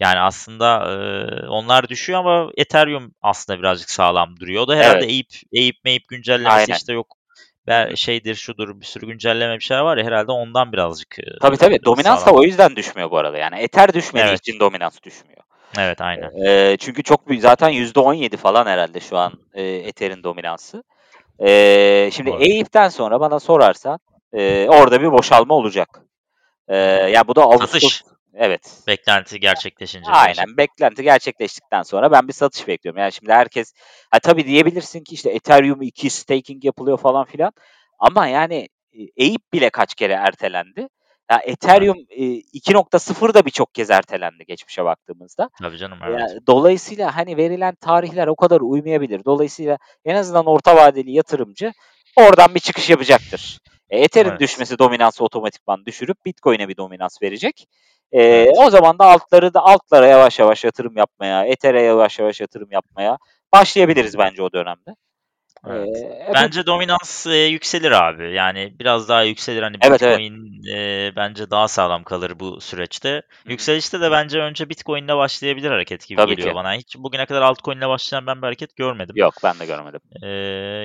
Yani 0.00 0.18
aslında 0.20 0.86
eee, 1.42 1.48
onlar 1.48 1.88
düşüyor 1.88 2.18
ama 2.20 2.50
Ethereum 2.56 3.14
aslında 3.22 3.58
birazcık 3.58 3.90
sağlam 3.90 4.36
duruyor. 4.40 4.62
O 4.62 4.68
da 4.68 4.76
herhalde 4.76 5.04
Evet. 5.04 5.10
eğip 5.10 5.28
eğip 5.52 5.76
meyip 5.84 6.08
güncellemesi 6.08 6.56
Aynen. 6.56 6.76
işte 6.78 6.92
yok 6.92 7.15
Ben 7.66 7.94
şeydir 7.94 8.34
şudur 8.34 8.80
bir 8.80 8.84
sürü 8.86 9.06
güncelleme 9.06 9.54
bir 9.54 9.60
şeyler 9.60 9.82
var 9.82 9.96
ya 9.96 10.04
herhalde 10.04 10.32
ondan 10.32 10.72
birazcık 10.72 11.18
eee, 11.18 11.24
Tabii 11.40 11.56
tabii. 11.56 11.84
Dominans 11.84 12.26
da 12.26 12.30
o 12.30 12.42
yüzden 12.42 12.76
düşmüyor 12.76 13.10
bu 13.10 13.18
arada. 13.18 13.38
Yani 13.38 13.58
Ether 13.58 13.94
düşmediği 13.94 14.28
Evet. 14.30 14.40
için 14.48 14.60
dominans 14.60 15.02
düşmüyor. 15.02 15.40
Evet 15.78 16.00
aynen. 16.00 16.30
Eee, 16.44 16.76
çünkü 16.80 17.02
çok 17.02 17.28
büyük 17.28 17.42
zaten 17.42 17.68
%17 17.68 18.36
falan 18.36 18.66
herhalde 18.66 19.00
şu 19.00 19.16
an 19.18 19.32
eee, 19.54 19.76
Ether'in 19.88 20.22
dominansı. 20.22 20.82
Eee, 21.40 22.10
şimdi. 22.12 22.30
Eğip'ten 22.40 22.88
sonra 22.88 23.20
bana 23.20 23.40
sorarsan 23.40 23.98
eee, 24.34 24.68
orada 24.68 25.00
bir 25.02 25.12
boşalma 25.12 25.54
olacak. 25.54 25.88
Eee, 26.70 26.76
ya 27.14 27.28
bu 27.28 27.36
da 27.36 27.42
Ağustos 27.42 27.70
Satış. 27.70 28.02
Evet. 28.38 28.82
Beklenti 28.86 29.40
gerçekleşince. 29.40 30.10
Aynen. 30.10 30.56
Beklenti 30.56 31.02
gerçekleştikten 31.02 31.82
sonra 31.82 32.12
ben 32.12 32.28
bir 32.28 32.32
satış 32.32 32.68
bekliyorum. 32.68 33.00
Yani 33.00 33.12
şimdi 33.12 33.32
herkes 33.32 33.72
ha 34.10 34.18
tabii 34.18 34.46
diyebilirsin 34.46 35.04
ki 35.04 35.14
işte 35.14 35.30
Ethereum 35.30 35.82
2 35.82 36.10
staking 36.10 36.64
yapılıyor 36.64 36.98
falan 36.98 37.24
filan. 37.24 37.52
Ama 37.98 38.26
yani 38.26 38.68
e, 38.92 39.00
Eğip 39.16 39.52
bile 39.52 39.70
kaç 39.70 39.94
kere 39.94 40.12
ertelendi. 40.12 40.88
Ya 41.30 41.40
Evet. 41.44 41.48
Ethereum 41.48 41.96
e, 42.10 42.24
2.0 42.24 43.34
da 43.34 43.46
birçok 43.46 43.74
kez 43.74 43.90
ertelendi 43.90 44.44
geçmişe 44.46 44.84
baktığımızda. 44.84 45.50
Tabii 45.62 45.78
canım 45.78 45.98
evet. 46.08 46.46
dolayısıyla 46.46 47.16
hani 47.16 47.36
verilen 47.36 47.74
tarihler 47.74 48.26
o 48.26 48.36
kadar 48.36 48.60
uymayabilir. 48.60 49.24
Dolayısıyla 49.24 49.78
en 50.04 50.14
azından 50.14 50.46
orta 50.46 50.76
vadeli 50.76 51.12
yatırımcı 51.12 51.72
oradan 52.16 52.54
bir 52.54 52.60
çıkış 52.60 52.90
yapacaktır. 52.90 53.58
E, 53.90 54.00
Ether'in 54.00 54.30
Evet. 54.30 54.40
düşmesi 54.40 54.78
dominansı 54.78 55.24
otomatikman 55.24 55.86
düşürüp 55.86 56.24
Bitcoin'e 56.24 56.68
bir 56.68 56.76
dominans 56.76 57.22
verecek. 57.22 57.68
E, 58.16 58.22
Evet. 58.22 58.54
o 58.58 58.70
zaman 58.70 58.98
da 58.98 59.04
altları 59.04 59.54
da 59.54 59.60
altlara 59.60 60.06
yavaş 60.06 60.38
yavaş 60.38 60.64
yatırım 60.64 60.96
yapmaya, 60.96 61.44
Ether'e 61.44 61.82
yavaş 61.82 62.18
yavaş 62.18 62.40
yatırım 62.40 62.68
yapmaya 62.70 63.18
başlayabiliriz 63.52 64.18
bence 64.18 64.42
o 64.42 64.52
dönemde. 64.52 64.94
Evet. 65.66 65.96
E, 66.28 66.30
Bence 66.34 66.66
dominans, 66.66 67.26
eee, 67.26 67.44
yükselir 67.46 67.90
abi. 67.90 68.32
Yani 68.32 68.74
biraz 68.78 69.08
daha 69.08 69.22
yükselir. 69.22 69.62
Hani 69.62 69.76
Evet 69.82 70.02
evet. 70.02 70.18
Bitcoin, 70.18 70.62
eee, 70.66 71.12
bence 71.16 71.50
daha 71.50 71.68
sağlam 71.68 72.04
kalır 72.04 72.40
bu 72.40 72.60
süreçte. 72.60 73.22
Yükselişte 73.46 74.00
de 74.00 74.10
bence 74.10 74.38
önce 74.40 74.68
Bitcoin'le 74.68 75.08
başlayabilir 75.08 75.70
hareket 75.70 76.06
gibi 76.06 76.16
Tabii 76.16 76.30
geliyor 76.30 76.48
ki. 76.48 76.54
bana. 76.54 76.74
Hiç 76.74 76.96
bugüne 76.98 77.26
kadar 77.26 77.42
altcoin'le 77.42 77.88
başlayan 77.88 78.26
ben 78.26 78.36
bir 78.36 78.46
hareket 78.46 78.76
görmedim. 78.76 79.16
Yok 79.16 79.34
ben 79.44 79.58
de 79.58 79.66
görmedim. 79.66 80.00
Eee, 80.22 80.28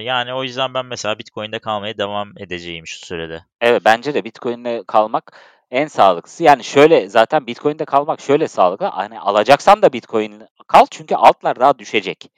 yani 0.04 0.34
o 0.34 0.44
yüzden 0.44 0.74
ben 0.74 0.86
mesela 0.86 1.20
Bitcoin'de 1.20 1.60
kalmaya 1.60 1.98
devam 1.98 2.32
edeceğim 2.38 2.88
şu 2.88 3.06
sürede. 3.06 3.44
Evet 3.62 3.82
bence 3.86 4.13
de 4.13 4.24
Bitcoin'le 4.24 4.84
kalmak 4.88 5.38
en 5.72 5.88
sağlıklısı. 5.88 6.44
Yani 6.44 6.64
şöyle 6.64 7.10
zaten 7.10 7.48
Bitcoin'de 7.48 7.86
kalmak 7.86 8.22
şöyle 8.22 8.48
sağlıklı. 8.48 8.86
Hani 8.86 9.20
alacaksan 9.20 9.82
da 9.82 9.94
Bitcoin 9.94 10.44
kal 10.68 10.86
çünkü 10.92 11.16
altlar 11.16 11.60
daha 11.60 11.80
düşecek. 11.80 12.32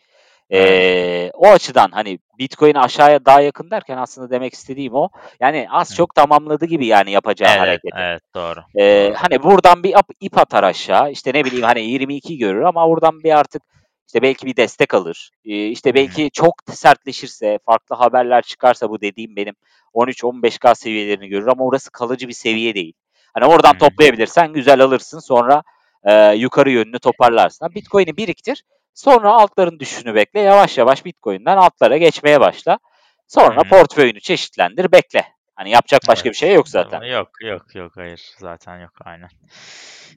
Eee, 0.50 1.32
o 1.34 1.48
açıdan 1.48 1.90
hani 1.92 2.20
Bitcoin 2.40 2.76
aşağıya 2.76 3.26
daha 3.26 3.42
yakın 3.42 3.72
derken 3.72 3.98
aslında 3.98 4.30
demek 4.30 4.54
istediğim 4.54 4.94
o. 4.94 5.10
Yani 5.40 5.68
az 5.70 5.96
çok 5.96 6.16
tamamladı 6.16 6.66
gibi 6.66 6.86
yani 6.86 7.12
yapacağı 7.12 7.50
Evet, 7.50 7.60
hareketi. 7.60 7.96
evet. 7.98 8.22
Doğru, 8.36 8.60
doğru. 8.80 9.14
hani 9.16 9.44
buradan 9.44 9.84
bir 9.84 9.96
ip 10.20 10.38
atar 10.38 10.64
aşağı. 10.64 11.12
İşte 11.12 11.32
ne 11.34 11.46
bileyim 11.46 11.66
hani 11.66 11.82
22 11.82 12.38
görür 12.38 12.62
ama 12.62 12.88
oradan 12.88 13.24
bir 13.24 13.38
artık 13.38 13.62
işte 14.08 14.22
belki 14.22 14.46
bir 14.46 14.56
destek 14.56 14.94
alır. 14.94 15.30
Eee, 15.44 15.68
işte 15.68 15.94
belki 15.94 16.32
çok 16.34 16.54
sertleşirse, 16.72 17.60
farklı 17.66 17.96
haberler 17.96 18.42
çıkarsa 18.42 18.90
bu 18.90 19.02
dediğim 19.02 19.36
benim 19.36 19.56
13-15K 19.94 20.76
seviyelerini 20.76 21.28
görür 21.28 21.48
ama 21.48 21.64
orası 21.66 21.92
kalıcı 21.92 22.28
bir 22.28 22.34
seviye 22.34 22.74
değil. 22.76 22.94
Hani 23.34 23.46
oradan 23.46 23.74
hı. 23.74 23.78
toplayabilirsen 23.78 24.54
güzel 24.54 24.82
alırsın. 24.82 25.20
Sonra 25.20 25.64
eee, 26.08 26.34
yukarı 26.38 26.72
yönlü 26.72 27.00
toparlarsın. 27.00 27.76
Bitcoin'i 27.76 28.18
biriktir. 28.18 28.64
Sonra 28.94 29.34
altların 29.34 29.80
düşüşünü 29.80 30.16
bekle. 30.16 30.40
Yavaş 30.40 30.78
yavaş 30.78 31.06
Bitcoin'den 31.06 31.58
altlara 31.58 31.98
geçmeye 31.98 32.40
başla. 32.40 32.80
Sonra 33.28 33.62
hı. 33.62 33.70
portföyünü 33.70 34.22
çeşitlendir, 34.22 34.92
bekle. 34.92 35.33
Hani 35.56 35.72
yapacak 35.72 36.02
başka 36.08 36.24
bir 36.24 36.30
Evet. 36.30 36.40
şey 36.40 36.54
yok 36.54 36.70
zaten. 36.70 37.02
Yok, 37.04 37.30
yok, 37.42 37.76
yok. 37.76 37.92
Hayır. 37.96 38.32
Zaten 38.38 38.80
yok. 38.80 38.92
Aynen. 39.06 39.30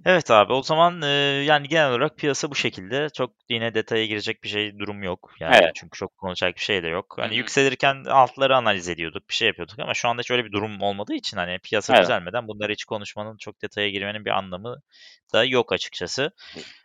Evet 0.04 0.30
abi 0.30 0.52
o 0.52 0.62
zaman, 0.62 1.02
eee, 1.02 1.08
yani 1.44 1.68
genel 1.68 1.90
olarak 1.90 2.16
piyasa 2.16 2.50
bu 2.50 2.54
şekilde. 2.54 3.08
Çok 3.10 3.32
yine 3.48 3.74
detaya 3.74 4.06
girecek 4.06 4.44
bir 4.44 4.48
şey 4.48 4.78
durum 4.78 5.02
yok. 5.02 5.34
Yani 5.40 5.56
Evet. 5.56 5.70
çünkü 5.74 5.98
çok 5.98 6.18
konuşacak 6.18 6.54
bir 6.54 6.60
şey 6.60 6.82
de 6.82 6.88
yok. 6.88 7.14
Hani 7.18 7.30
hı. 7.30 7.34
yükselirken 7.34 8.04
altları 8.04 8.56
analiz 8.56 8.88
ediyorduk, 8.88 9.28
bir 9.28 9.34
şey 9.34 9.48
yapıyorduk 9.48 9.78
ama 9.78 9.94
şu 9.94 10.08
anda 10.08 10.20
hiç 10.20 10.30
öyle 10.30 10.44
bir 10.44 10.52
durum 10.52 10.82
olmadığı 10.82 11.14
için 11.14 11.36
hani 11.36 11.58
piyasa 11.58 11.94
Evet. 11.94 12.02
düzelmeden 12.04 12.48
bunları 12.48 12.72
hiç 12.72 12.84
konuşmanın, 12.84 13.36
çok 13.36 13.62
detaya 13.62 13.90
girmenin 13.90 14.24
bir 14.24 14.30
anlamı 14.30 14.76
da 15.32 15.44
yok 15.44 15.72
açıkçası. 15.72 16.30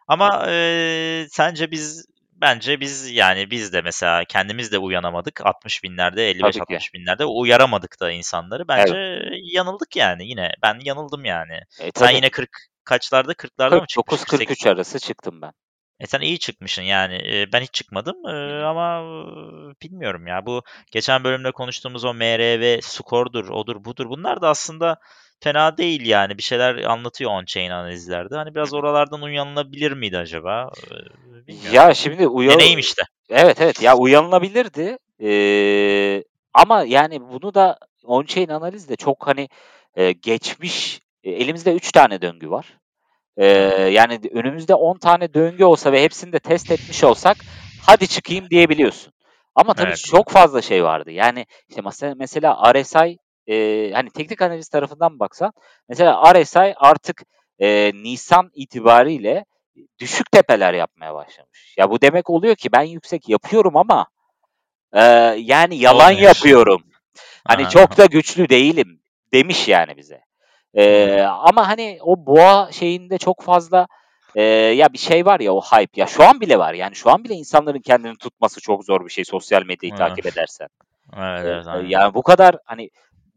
Ama, 0.07 0.45
eee, 0.47 1.27
sence 1.29 1.71
biz 1.71 2.05
bence 2.41 2.79
biz 2.79 3.11
yani 3.11 3.51
biz 3.51 3.73
de 3.73 3.81
mesela 3.81 4.25
kendimiz 4.25 4.71
de 4.71 4.77
uyanamadık 4.77 5.41
60.000'lerde, 5.41 6.33
Tabii 6.39 6.61
ki. 6.61 6.79
55-60.000'lerde 6.79 7.25
uyaramadık 7.25 7.99
da 7.99 8.11
insanları. 8.11 8.67
Bence 8.67 8.93
Evet. 8.95 9.33
yanıldık 9.43 9.95
yani 9.95 10.27
yine. 10.27 10.51
Ben 10.63 10.79
yanıldım 10.83 11.25
yani. 11.25 11.53
E, 11.79 11.91
Sen 11.95 12.11
yine 12.11 12.29
40 12.29 12.49
kaçlarda 12.83 13.33
40'larda 13.33 13.79
mı 13.79 13.85
çıkmıştın? 13.87 14.25
49-43 14.27 14.27
48 14.27 14.67
arası 14.67 14.99
çıktım 14.99 15.41
ben. 15.41 15.51
E, 15.99 16.07
sen 16.07 16.21
iyi 16.21 16.39
çıkmışsın 16.39 16.81
yani. 16.81 17.15
Eee, 17.17 17.47
ben 17.53 17.61
hiç 17.61 17.73
çıkmadım, 17.73 18.15
hı. 18.25 18.65
ama, 18.65 18.99
ııı, 19.01 19.73
bilmiyorum 19.83 20.27
ya. 20.27 20.45
Bu 20.45 20.63
geçen 20.91 21.23
bölümde 21.23 21.51
konuştuğumuz 21.51 22.05
o 22.05 22.13
MRV 22.13 22.79
score'dur, 22.81 23.49
odur 23.49 23.85
budur 23.85 24.09
bunlar 24.09 24.41
da 24.41 24.49
aslında 24.49 24.97
fena 25.43 25.77
değil 25.77 26.05
yani. 26.05 26.37
Bir 26.37 26.43
şeyler 26.43 26.75
anlatıyor 26.83 27.31
on-chain 27.31 27.71
analizlerde. 27.71 28.35
Hani 28.35 28.55
biraz 28.55 28.73
oralardan 28.73 29.21
uyanılabilir 29.21 29.91
miydi 29.91 30.17
acaba? 30.17 30.69
Bilmiyorum. 31.47 31.73
Ya 31.73 31.93
şimdi 31.93 32.27
uya 32.27 32.51
Deneyim 32.51 32.79
işte. 32.79 33.01
Evet, 33.29 33.61
evet. 33.61 33.81
Ya 33.81 33.97
uyanılabilirdi. 33.97 34.97
Eee, 35.19 36.23
ama 36.53 36.83
yani 36.83 37.21
bunu 37.21 37.53
da 37.53 37.77
on-chain 38.03 38.49
analiz 38.53 38.89
de 38.89 38.95
çok 38.95 39.27
hani, 39.27 39.49
eee, 39.97 40.11
geçmiş 40.11 41.01
e, 41.23 41.31
elimizde 41.31 41.73
3 41.73 41.91
tane 41.91 42.21
döngü 42.21 42.49
var. 42.49 42.65
Evet. 43.37 43.93
yani 43.93 44.19
önümüzde 44.31 44.75
10 44.75 44.97
tane 44.97 45.33
döngü 45.33 45.63
olsa 45.63 45.91
ve 45.91 46.03
hepsini 46.03 46.33
de 46.33 46.39
test 46.39 46.71
etmiş 46.71 47.03
olsak 47.03 47.37
hadi 47.85 48.07
çıkayım 48.07 48.49
diyebiliyorsun. 48.49 49.13
Ama 49.55 49.73
tabii 49.73 49.87
Evet. 49.87 50.03
çok 50.05 50.29
fazla 50.29 50.61
şey 50.61 50.83
vardı. 50.83 51.11
Yani 51.11 51.45
işte 51.69 51.81
mase 51.81 52.13
mesela 52.17 52.73
RSI, 52.73 53.17
eee, 53.47 53.91
hani 53.93 54.09
teknik 54.09 54.41
analiz 54.41 54.67
tarafından 54.69 55.19
baksan 55.19 55.53
mesela 55.89 56.33
RSI 56.33 56.73
artık, 56.77 57.21
eee, 57.59 57.91
nisan 57.95 58.51
itibariyle 58.53 59.45
düşük 59.99 60.31
tepeler 60.31 60.73
yapmaya 60.73 61.13
başlamış. 61.15 61.75
Ya 61.77 61.89
bu 61.89 62.01
demek 62.01 62.29
oluyor 62.29 62.55
ki 62.55 62.71
ben 62.71 62.81
yüksek 62.83 63.29
yapıyorum 63.29 63.77
ama, 63.77 64.07
eee, 64.95 65.01
yani 65.39 65.77
yalan 65.77 66.11
Olmuyor. 66.11 66.21
yapıyorum. 66.27 66.83
Hani 67.47 67.69
çok 67.69 67.91
Aha. 67.91 67.97
da 67.97 68.05
güçlü 68.05 68.49
değilim 68.49 69.01
demiş 69.33 69.67
yani 69.67 69.97
bize. 69.97 70.21
Hımm. 70.75 71.25
ama 71.27 71.67
hani 71.67 71.97
o 72.01 72.25
boğa 72.25 72.71
şeyinde 72.71 73.17
çok 73.17 73.41
fazla, 73.43 73.87
eee, 74.35 74.43
ya 74.43 74.93
bir 74.93 74.97
şey 74.97 75.25
var 75.25 75.39
ya 75.39 75.53
o 75.53 75.61
hype 75.61 76.01
ya 76.01 76.07
şu 76.07 76.23
an 76.23 76.41
bile 76.41 76.59
var. 76.59 76.73
Yani 76.73 76.95
şu 76.95 77.11
an 77.11 77.23
bile 77.23 77.33
insanların 77.33 77.79
kendini 77.79 78.17
tutması 78.17 78.61
çok 78.61 78.85
zor 78.85 79.05
bir 79.05 79.11
şey 79.11 79.25
sosyal 79.25 79.63
medyayı 79.65 79.95
takip 79.95 80.25
edersen. 80.25 80.67
Evet, 81.17 81.45
evet. 81.45 81.67
Aynen. 81.67 81.89
yani 81.89 82.13
bu 82.13 82.23
kadar 82.23 82.55
hani 82.65 82.89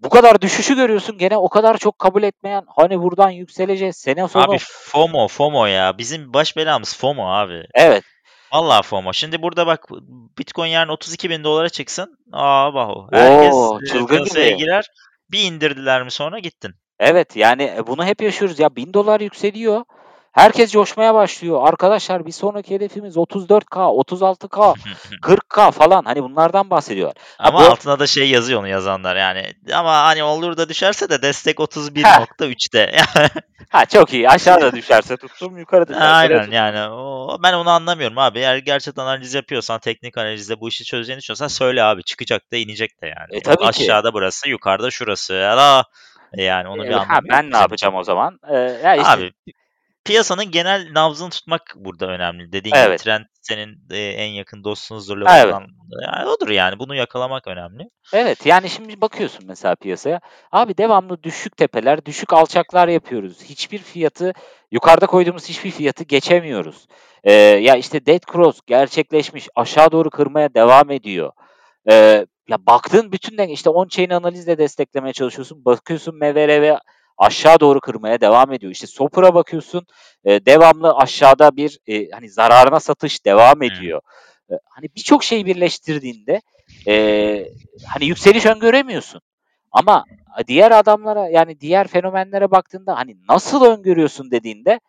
bu 0.05 0.09
kadar 0.09 0.41
düşüşü 0.41 0.77
görüyorsun 0.77 1.19
gene 1.19 1.37
o 1.37 1.49
kadar 1.49 1.79
çok 1.79 1.99
kabul 1.99 2.23
etmeyen, 2.23 2.65
hani 2.77 3.03
buradan 3.03 3.31
yükseleceğiz, 3.31 3.97
sene 3.97 4.23
Abi 4.23 4.31
sonu 4.31 4.57
FOMO, 4.61 5.29
FOMO 5.29 5.67
ya. 5.67 5.99
Bizim 5.99 6.35
baş 6.35 6.57
belamız 6.57 6.97
FOMO 6.97 7.29
abi. 7.29 7.65
Evet. 7.75 8.05
Vallahi 8.53 8.87
FOMO. 8.87 9.13
Şimdi 9.13 9.43
burada 9.43 9.67
bak 9.67 9.87
Bitcoin 10.39 10.69
yarın 10.71 10.91
$32.000'a 10.91 11.69
çıksın. 11.69 12.19
A, 12.33 12.75
bahu. 12.75 13.09
Herkes, 13.13 13.55
O! 13.55 13.79
eee, 13.81 13.87
Çılgın 13.93 14.25
gibi. 14.25 14.57
girer. 14.57 14.87
Bir 15.31 15.43
indirdiler 15.43 16.03
mi 16.03 16.11
sonra 16.11 16.39
gittin. 16.39 16.75
Evet, 17.01 17.37
yani, 17.37 17.63
e, 17.63 17.87
bunu 17.87 18.05
hep 18.05 18.23
yaşıyoruz. 18.23 18.59
Ya 18.59 18.69
$1000 18.69 19.23
yükseliyor. 19.23 19.85
Herkes 20.35 20.73
coşmaya 20.73 21.15
başlıyor. 21.15 21.69
Arkadaşlar 21.69 22.27
bir 22.27 22.33
sonraki 22.33 22.75
hedefimiz 22.75 23.17
34K, 23.17 23.79
36K, 24.05 24.75
40K 25.23 25.73
falan. 25.73 26.05
Hani 26.05 26.23
bunlardan 26.23 26.71
bahsediyorlar. 26.71 27.17
Ha, 27.39 27.49
Ama 27.49 27.61
bu- 27.61 27.65
altına 27.65 27.99
da 27.99 28.07
şey 28.07 28.31
yazıyor 28.31 28.61
onu 28.61 28.69
yazanlar 28.69 29.17
yani. 29.17 29.53
Ama 29.75 29.93
hani 30.05 30.23
olur 30.23 30.57
da 30.57 30.69
düşerse 30.69 31.09
de 31.11 31.23
destek 31.23 31.57
31.3'te. 31.59 32.97
Ha 33.69 33.87
çok 33.87 34.13
iyi. 34.13 34.29
Aşağıda 34.29 34.73
düşerse 34.73 35.17
tuttum, 35.17 35.59
yukarı 35.59 35.89
düşerse 35.89 36.05
Aynen 36.07 36.39
tuttum. 36.39 36.53
yani 36.53 36.81
o, 36.95 37.39
ben 37.43 37.53
onu 37.53 37.71
anlamıyorum 37.71 38.19
abi. 38.19 38.39
Eğer 38.39 38.57
gerçekten 38.57 39.03
analiz 39.03 39.35
yapıyorsan, 39.35 39.79
teknik 39.81 40.19
analizde 40.19 40.61
bu 40.61 40.69
işi 40.69 40.85
çözeceğini 40.85 41.21
düşünüyorsan 41.21 41.49
söyle 41.49 41.83
abi. 41.83 42.03
Çıkacak 42.05 42.53
da 42.53 42.57
inecek 42.57 43.03
de 43.03 43.07
yani. 43.07 43.39
E, 43.39 43.43
tabii 43.43 43.57
ki. 43.57 43.65
Aşağıda 43.67 44.13
burası, 44.15 44.49
yukarıda 44.49 44.91
şurası. 44.91 45.35
Ala. 45.35 45.85
Yani 46.37 46.69
onu 46.69 46.83
bir 46.83 46.87
Evet, 46.87 46.95
anlamı 46.95 47.09
ha, 47.13 47.17
yok 47.17 47.25
ben 47.29 47.51
ne 47.51 47.57
yapacağım 47.57 47.95
o 47.95 48.05
zaman? 48.05 48.39
Ee, 48.51 48.57
ya 48.57 48.95
işte, 48.97 49.11
Abi 49.11 49.33
piyasanın 50.05 50.45
genel 50.45 50.89
nabzını 50.93 51.31
tutmak 51.31 51.75
burada 51.77 52.07
önemli. 52.07 52.53
Dediğin 52.53 52.75
Evet. 52.75 52.87
gibi 52.89 53.05
trend 53.05 53.25
senin 53.43 53.79
e, 53.91 53.99
en 53.99 54.29
yakın 54.29 54.65
dostunuzdur 54.65 55.17
Evet. 55.17 55.27
lafından. 55.27 55.67
Yani 56.03 56.29
odur 56.29 56.49
yani. 56.49 56.79
Bunu 56.79 56.95
yakalamak 56.95 57.47
önemli. 57.47 57.83
Evet 58.13 58.47
yani 58.47 58.71
şimdi 58.71 59.01
bakıyorsun 59.01 59.45
mesela 59.49 59.75
piyasaya. 59.75 60.21
Abi 60.53 60.79
devamlı 60.79 61.23
düşük 61.23 61.57
tepeler, 61.57 62.05
düşük 62.05 62.33
alçaklar 62.33 62.89
yapıyoruz. 62.89 63.43
Hiçbir 63.43 63.79
fiyatı, 63.79 64.33
yukarıda 64.71 65.07
koyduğumuz 65.07 65.49
hiçbir 65.49 65.71
fiyatı 65.71 66.05
geçemiyoruz. 66.05 66.87
Ee, 67.25 67.33
ya 67.33 67.77
işte 67.77 68.07
dead 68.07 68.33
cross 68.33 68.61
gerçekleşmiş. 68.67 69.49
Aşağı 69.55 69.93
doğru 69.93 70.11
kırmaya 70.11 70.55
devam 70.55 70.91
ediyor. 70.91 71.33
Ee, 71.91 72.27
ya 72.49 72.67
baktığın 72.67 73.13
bütün 73.13 73.39
işte 73.39 73.71
on-chain 73.71 74.15
analizle 74.15 74.59
desteklemeye 74.59 75.13
çalışıyorsun. 75.13 75.65
Bakıyorsun 75.65 76.17
MVRV 76.17 76.77
aşağı 77.19 77.61
doğru 77.61 77.81
kırmaya 77.81 78.21
devam 78.21 78.53
ediyor. 78.53 78.73
İşte 78.73 78.87
Soper'a 78.87 79.35
bakıyorsun 79.35 79.87
e, 80.25 80.47
devamlı 80.47 80.93
aşağıda 80.93 81.57
bir 81.57 81.79
e, 81.87 82.11
hani 82.11 82.31
zararına 82.31 82.81
satış 82.81 83.25
devam 83.25 83.63
ediyor. 83.63 84.01
E, 84.51 84.55
hani 84.69 84.89
birçok 84.97 85.25
şeyi 85.25 85.47
birleştirdiğinde 85.47 86.41
e, 86.87 86.95
hani 87.87 88.07
yükseliş 88.07 88.47
öngöremiyorsun. 88.47 89.21
Ama 89.73 90.05
diğer 90.47 90.71
adamlara 90.71 91.29
yani 91.29 91.61
diğer 91.61 91.89
fenomenlere 91.89 92.51
baktığında 92.51 92.97
hani 92.97 93.17
nasıl 93.29 93.65
öngörüyorsun 93.65 94.31
dediğinde 94.31 94.81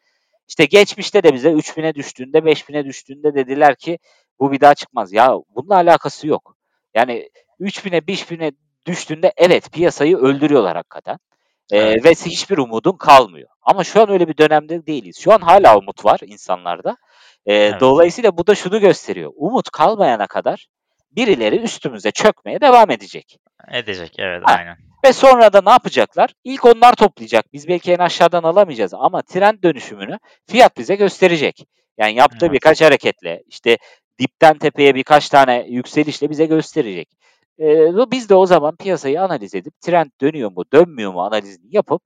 işte 0.48 0.66
geçmişte 0.66 1.24
de 1.24 1.34
bize 1.34 1.50
3000'e 1.50 1.96
düştüğünde 1.96 2.38
5000'e 2.38 2.86
düştüğünde 2.86 3.36
dediler 3.36 3.76
ki 3.76 4.00
bu 4.40 4.52
bir 4.52 4.62
daha 4.62 4.76
çıkmaz. 4.76 5.14
Ya 5.14 5.34
bununla 5.56 5.76
alakası 5.76 6.28
yok. 6.28 6.56
Yani 6.94 7.30
3000'e 7.60 7.98
5000'e 7.98 8.52
düştüğünde 8.86 9.34
evet 9.38 9.72
piyasayı 9.72 10.18
öldürüyorlar 10.18 10.76
hakikaten. 10.76 11.18
Ee, 11.72 11.78
Evet. 11.78 12.06
ve 12.06 12.10
hiçbir 12.12 12.58
umudun 12.58 12.98
kalmıyor. 12.98 13.50
Ama 13.62 13.84
şu 13.84 14.02
an 14.02 14.10
öyle 14.10 14.28
bir 14.28 14.38
dönemde 14.38 14.86
değiliz. 14.88 15.18
Şu 15.20 15.34
an 15.34 15.40
hala 15.40 15.78
umut 15.78 16.06
var 16.06 16.20
insanlarda. 16.26 16.98
Ee, 17.46 17.54
Evet. 17.54 17.82
Dolayısıyla 17.82 18.38
bu 18.38 18.48
da 18.48 18.56
şunu 18.56 18.80
gösteriyor. 18.80 19.32
Umut 19.36 19.70
kalmayana 19.70 20.28
kadar 20.28 20.68
birileri 21.12 21.56
üstümüze 21.56 22.12
çökmeye 22.12 22.62
devam 22.62 22.92
edecek. 22.92 23.38
Edecek 23.72 24.14
evet 24.18 24.42
Ha. 24.46 24.56
aynen. 24.58 24.78
Ve 25.06 25.14
sonra 25.14 25.54
da 25.54 25.62
ne 25.66 25.70
yapacaklar? 25.70 26.30
İlk 26.44 26.66
onlar 26.66 26.94
toplayacak. 26.96 27.54
Biz 27.54 27.68
belki 27.68 27.92
en 27.94 27.98
aşağıdan 28.00 28.44
alamayacağız 28.44 28.94
ama 28.94 29.22
trend 29.22 29.64
dönüşümünü 29.64 30.20
fiyat 30.48 30.78
bize 30.78 30.96
gösterecek. 30.96 31.66
Yani 31.98 32.16
yaptığı 32.16 32.46
Evet. 32.46 32.54
birkaç 32.54 32.82
hareketle, 32.82 33.44
işte 33.48 33.78
dipten 34.20 34.58
tepeye 34.58 34.96
birkaç 34.96 35.30
tane 35.30 35.66
yükselişle 35.70 36.30
bize 36.30 36.46
gösterecek. 36.46 37.10
Ee, 37.60 38.12
biz 38.12 38.30
de 38.30 38.36
o 38.36 38.46
zaman 38.46 38.76
piyasayı 38.76 39.22
analiz 39.22 39.56
edip 39.56 39.82
trend 39.82 40.10
dönüyor 40.22 40.52
mu, 40.52 40.64
dönmüyor 40.74 41.14
mu 41.14 41.22
analizini 41.22 41.76
yapıp 41.76 42.02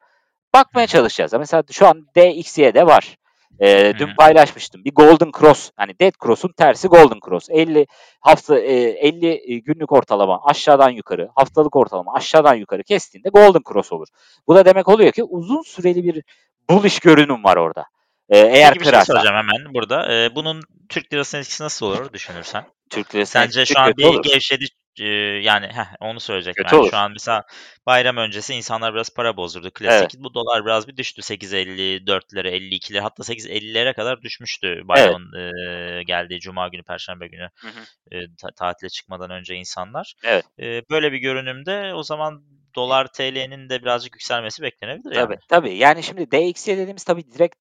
bakmaya 0.53 0.87
çalışacağız. 0.87 1.33
Mesela 1.33 1.63
şu 1.71 1.87
an 1.87 2.07
DXY'de 2.17 2.85
var. 2.85 3.15
Ee, 3.61 3.93
dün 3.99 4.15
paylaşmıştım. 4.15 4.85
Bir 4.85 4.91
Golden 4.91 5.31
Cross, 5.39 5.71
hani 5.75 5.99
Dead 5.99 6.11
Cross'un 6.23 6.51
tersi 6.57 6.87
Golden 6.87 7.19
Cross. 7.25 7.49
50 7.49 7.87
hafta 8.19 8.59
e, 8.59 8.73
50 8.73 9.63
günlük 9.63 9.91
ortalama 9.91 10.41
aşağıdan 10.45 10.89
yukarı, 10.89 11.29
haftalık 11.35 11.75
ortalama 11.75 12.13
aşağıdan 12.13 12.55
yukarı 12.55 12.83
kestiğinde 12.83 13.29
Golden 13.29 13.61
Cross 13.73 13.91
olur. 13.91 14.07
Bu 14.47 14.55
da 14.55 14.65
demek 14.65 14.87
oluyor 14.87 15.11
ki 15.11 15.23
uzun 15.23 15.61
süreli 15.61 16.03
bir 16.03 16.23
bullish 16.69 16.99
görünüm 16.99 17.43
var 17.43 17.57
orada. 17.57 17.85
Ee, 18.29 18.37
eğer 18.37 18.73
Peki 18.73 18.85
bir 18.85 18.91
şey 18.91 19.05
soracağım 19.05 19.35
hemen 19.35 19.73
burada. 19.73 20.13
Ee, 20.13 20.35
bunun 20.35 20.61
Türk 20.89 21.13
lirasının 21.13 21.41
etkisi 21.41 21.63
nasıl 21.63 21.85
olur 21.85 22.13
düşünürsen? 22.13 22.63
Türk 22.89 23.15
lirası 23.15 23.31
Sence 23.31 23.65
şu 23.65 23.79
an 23.79 23.93
bir 23.97 24.05
olur. 24.05 24.23
gevşedi 24.23 24.65
e, 25.01 25.05
yani 25.43 25.67
heh, 25.67 25.95
onu 25.99 26.19
söyleyecektim. 26.19 26.63
Kötü 26.63 26.75
Yani 26.75 26.81
olur. 26.81 26.91
şu 26.91 26.97
an 26.97 27.11
mesela 27.11 27.43
bayram 27.85 28.17
öncesi 28.17 28.53
insanlar 28.53 28.93
biraz 28.93 29.09
para 29.15 29.37
bozdurdu. 29.37 29.71
Klasik. 29.71 30.19
Bu 30.19 30.33
dolar 30.33 30.65
biraz 30.65 30.87
bir 30.87 30.97
düştü. 30.97 31.21
8.54'lere, 31.21 32.49
52'lere 32.49 32.99
hatta 32.99 33.23
8.50'lere 33.23 33.93
kadar 33.93 34.21
düşmüştü 34.21 34.81
bayramın 34.83 35.33
e, 35.33 36.03
geldiği 36.03 36.39
cuma 36.39 36.67
günü, 36.67 36.83
perşembe 36.83 37.27
günü 37.27 37.49
Hı 37.55 37.67
hı. 37.67 37.79
e, 38.11 38.35
ta- 38.41 38.51
tatile 38.51 38.89
çıkmadan 38.89 39.29
önce 39.31 39.55
insanlar. 39.55 40.13
Evet. 40.23 40.45
E, 40.59 40.81
böyle 40.89 41.11
bir 41.11 41.17
görünümde 41.17 41.93
o 41.93 42.03
zaman 42.03 42.43
dolar 42.79 43.07
TL'nin 43.07 43.69
de 43.69 43.81
birazcık 43.81 44.15
yükselmesi 44.15 44.61
beklenebilir 44.61 45.15
yani. 45.15 45.25
Tabii 45.25 45.37
tabii. 45.47 45.77
Yani 45.77 46.03
şimdi 46.03 46.31
DXY 46.31 46.71
dediğimiz 46.71 47.03
tabii 47.03 47.31
direkt 47.31 47.55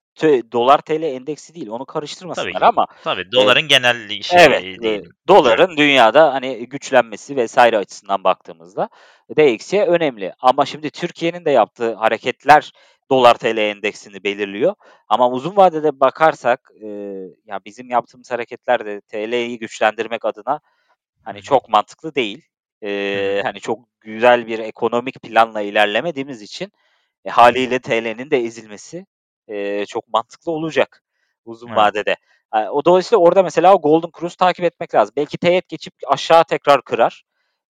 dolar 0.52 0.78
TL 0.78 1.02
endeksi 1.02 1.54
değil. 1.54 1.68
Onu 1.68 1.86
karıştırmasınlar 1.86 2.52
Tabii. 2.52 2.64
ama 2.64 2.86
Tabii 3.04 3.32
doların 3.32 3.68
genel 3.68 4.22
şey 4.22 4.44
Evet, 4.44 4.64
e, 4.64 4.78
diyelim. 4.82 5.10
doların 5.28 5.76
dünyada 5.76 6.34
hani 6.34 6.68
güçlenmesi 6.68 7.36
vesaire 7.36 7.78
açısından 7.78 8.24
baktığımızda 8.24 8.88
DXY 9.36 9.76
önemli. 9.78 10.32
Ama 10.40 10.66
şimdi 10.66 10.90
Türkiye'nin 10.90 11.44
de 11.44 11.50
yaptığı 11.50 11.94
hareketler 11.94 12.72
dolar 13.10 13.34
TL 13.34 13.56
endeksini 13.56 14.24
belirliyor. 14.24 14.74
Ama 15.08 15.30
uzun 15.30 15.56
vadede 15.56 16.00
bakarsak 16.00 16.70
e, 16.82 16.86
ya 17.46 17.60
bizim 17.64 17.90
yaptığımız 17.90 18.30
hareketler 18.30 18.86
de 18.86 19.00
TL'yi 19.00 19.58
güçlendirmek 19.58 20.24
adına 20.24 20.60
hani 21.24 21.42
çok 21.42 21.68
mantıklı 21.68 22.14
değil. 22.14 22.42
E, 22.82 23.38
hı. 23.38 23.46
hani 23.46 23.60
çok 23.60 23.78
güzel 24.00 24.46
bir 24.46 24.58
ekonomik 24.58 25.22
planla 25.22 25.60
ilerlemediğimiz 25.60 26.42
için 26.42 26.72
e, 27.24 27.30
haliyle 27.30 27.78
TL'nin 27.78 28.30
de 28.30 28.38
ezilmesi 28.38 29.06
e, 29.48 29.86
çok 29.86 30.08
mantıklı 30.08 30.52
olacak 30.52 31.02
uzun 31.44 31.68
Evet. 31.68 31.78
vadede. 31.78 32.16
O 32.72 32.84
dolayısıyla 32.84 33.22
orada 33.22 33.42
mesela 33.42 33.74
o 33.74 33.80
Golden 33.80 34.10
Cruise 34.18 34.36
takip 34.36 34.64
etmek 34.64 34.94
lazım. 34.94 35.12
Belki 35.16 35.38
teğet 35.38 35.68
geçip 35.68 35.94
aşağı 36.06 36.44
tekrar 36.44 36.82
kırar. 36.82 37.22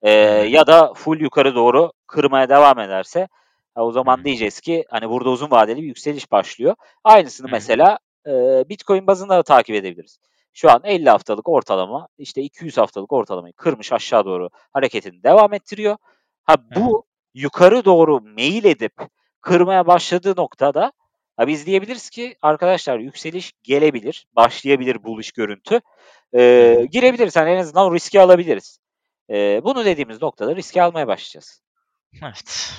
E, 0.03 0.11
ya 0.49 0.67
da 0.67 0.95
full 0.95 1.21
yukarı 1.21 1.55
doğru 1.55 1.93
kırmaya 2.07 2.49
devam 2.49 2.79
ederse 2.79 3.29
o 3.77 3.93
zaman 3.93 4.25
diyeceğiz 4.25 4.61
ki 4.61 4.85
hani 4.89 5.11
burada 5.11 5.31
uzun 5.31 5.51
vadeli 5.51 5.83
bir 5.83 5.87
yükseliş 5.87 6.33
başlıyor. 6.33 6.75
Aynısını 7.05 7.49
mesela 7.51 7.99
e, 8.27 8.31
Bitcoin 8.69 9.07
bazında 9.07 9.37
da 9.37 9.43
takip 9.43 9.77
edebiliriz. 9.77 10.19
Şu 10.61 10.71
an 10.71 10.81
50 10.85 11.11
haftalık 11.11 11.49
ortalama 11.49 12.09
işte 12.19 12.43
200 12.43 12.79
haftalık 12.79 13.13
ortalamayı 13.13 13.53
kırmış 13.53 13.93
aşağı 13.93 14.25
doğru 14.25 14.51
hareketini 14.73 15.23
devam 15.23 15.53
ettiriyor. 15.53 15.97
Ha 16.45 16.57
bu 16.77 17.07
yukarı 17.35 17.85
doğru 17.85 18.21
meyil 18.21 18.65
edip 18.65 18.93
kırmaya 19.41 19.87
başladığı 19.87 20.37
noktada 20.37 20.93
ha 21.37 21.47
biz 21.47 21.67
diyebiliriz 21.67 22.11
ki 22.11 22.37
arkadaşlar 22.43 22.99
yükseliş 22.99 23.53
gelebilir, 23.63 24.27
başlayabilir 24.33 25.05
bullish 25.05 25.33
görüntü. 25.33 25.81
Ee, 26.37 26.87
girebiliriz 26.91 27.37
hani 27.37 27.51
en 27.51 27.59
azından 27.59 27.95
riski 27.95 28.21
alabiliriz. 28.21 28.79
Ee, 29.31 29.61
bunu 29.65 29.85
dediğimiz 29.85 30.23
noktada 30.23 30.57
riski 30.57 30.83
almaya 30.83 31.07
başlayacağız. 31.07 31.63
Evet. 32.23 32.73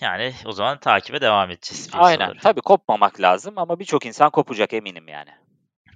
Yani 0.00 0.34
o 0.46 0.52
zaman 0.52 0.80
takibe 0.80 1.20
devam 1.20 1.50
edeceğiz 1.50 1.90
Aynen. 1.92 2.16
piyasaları. 2.16 2.38
Tabii 2.42 2.60
kopmamak 2.60 3.20
lazım 3.20 3.54
ama 3.56 3.78
birçok 3.78 4.06
insan 4.06 4.30
kopacak 4.30 4.72
eminim 4.72 5.08
yani. 5.08 5.30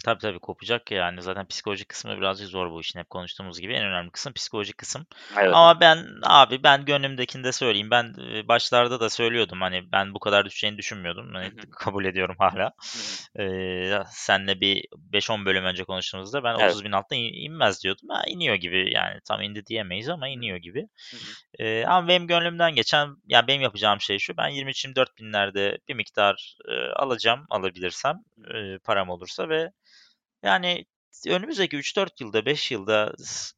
Tabii 0.05 0.21
tabii 0.21 0.39
kopacak 0.39 0.91
yani. 0.91 1.23
Zaten 1.23 1.47
psikolojik 1.47 1.89
kısmı 1.89 2.17
birazcık 2.17 2.49
zor 2.49 2.71
bu 2.71 2.81
işin. 2.81 2.99
Hep 2.99 3.11
konuştuğumuz 3.11 3.61
gibi 3.61 3.73
en 3.75 3.85
önemli 3.85 4.11
kısım 4.11 4.33
psikolojik 4.33 4.79
kısım. 4.79 5.07
Evet. 5.39 5.55
Ama 5.55 5.81
ben 5.81 6.07
abi 6.23 6.63
ben 6.63 6.85
gönlümdekini 6.85 7.45
de 7.45 7.53
söyleyeyim. 7.53 7.91
Ben 7.91 8.15
e, 8.33 8.49
başlarda 8.49 9.01
da 9.01 9.11
söylüyordum 9.11 9.61
hani 9.61 9.93
ben 9.93 10.15
bu 10.15 10.19
kadar 10.19 10.45
düşeceğini 10.45 10.79
düşünmüyordum. 10.79 11.35
Hani 11.35 11.53
kabul 11.71 12.05
ediyorum 12.05 12.37
hala. 12.39 12.73
Ee, 13.39 14.03
senle 14.11 14.61
bir 14.61 14.85
5-10 14.97 15.45
bölüm 15.45 15.65
önce 15.65 15.85
konuştuğumuzda 15.85 16.45
ben 16.45 16.55
Evet. 16.59 16.71
30 16.71 16.85
bin 16.85 16.93
altına 16.93 17.19
in- 17.19 17.45
inmez 17.45 17.83
diyordum. 17.83 18.09
Ha, 18.09 18.23
iniyor 18.27 18.55
gibi 18.55 18.93
yani 18.95 19.21
tam 19.29 19.43
indi 19.43 19.67
diyemeyiz 19.67 20.09
ama 20.09 20.29
iniyor 20.29 20.57
gibi. 20.57 20.89
Ee, 21.59 21.85
ama 21.85 22.09
benim 22.09 22.27
gönlümden 22.27 22.75
geçen 22.75 23.17
yani 23.27 23.47
benim 23.49 23.63
yapacağım 23.63 24.01
şey 24.01 24.19
şu. 24.19 24.37
Ben 24.37 24.49
23-24 24.49 25.19
binlerde 25.19 25.79
bir 25.89 25.95
miktar 25.95 26.57
e, 26.69 26.93
alacağım 26.93 27.47
alabilirsem 27.51 28.17
e, 28.55 28.79
param 28.79 29.09
olursa 29.09 29.49
ve 29.49 29.71
yani 30.43 30.85
önümüzdeki 31.29 31.77
3-4 31.77 32.21
yılda 32.21 32.47
5 32.47 32.71
yılda 32.71 33.13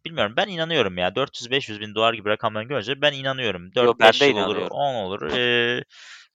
bilmiyorum 0.04 0.34
ben 0.36 0.48
inanıyorum 0.48 0.98
ya 0.98 1.08
400-500 1.08 1.80
bin 1.80 1.94
dolar 1.94 2.14
gibi 2.14 2.28
rakamları 2.28 2.64
görünce 2.64 3.00
ben 3.00 3.12
inanıyorum. 3.12 3.70
Yo 3.76 3.92
4-5 3.92 4.00
ben 4.00 4.12
de 4.20 4.24
yıl 4.24 4.36
olur 4.36 4.56
inanıyorum. 4.56 4.76
10 4.76 4.94
olur. 4.94 5.32
Ee, 5.32 5.84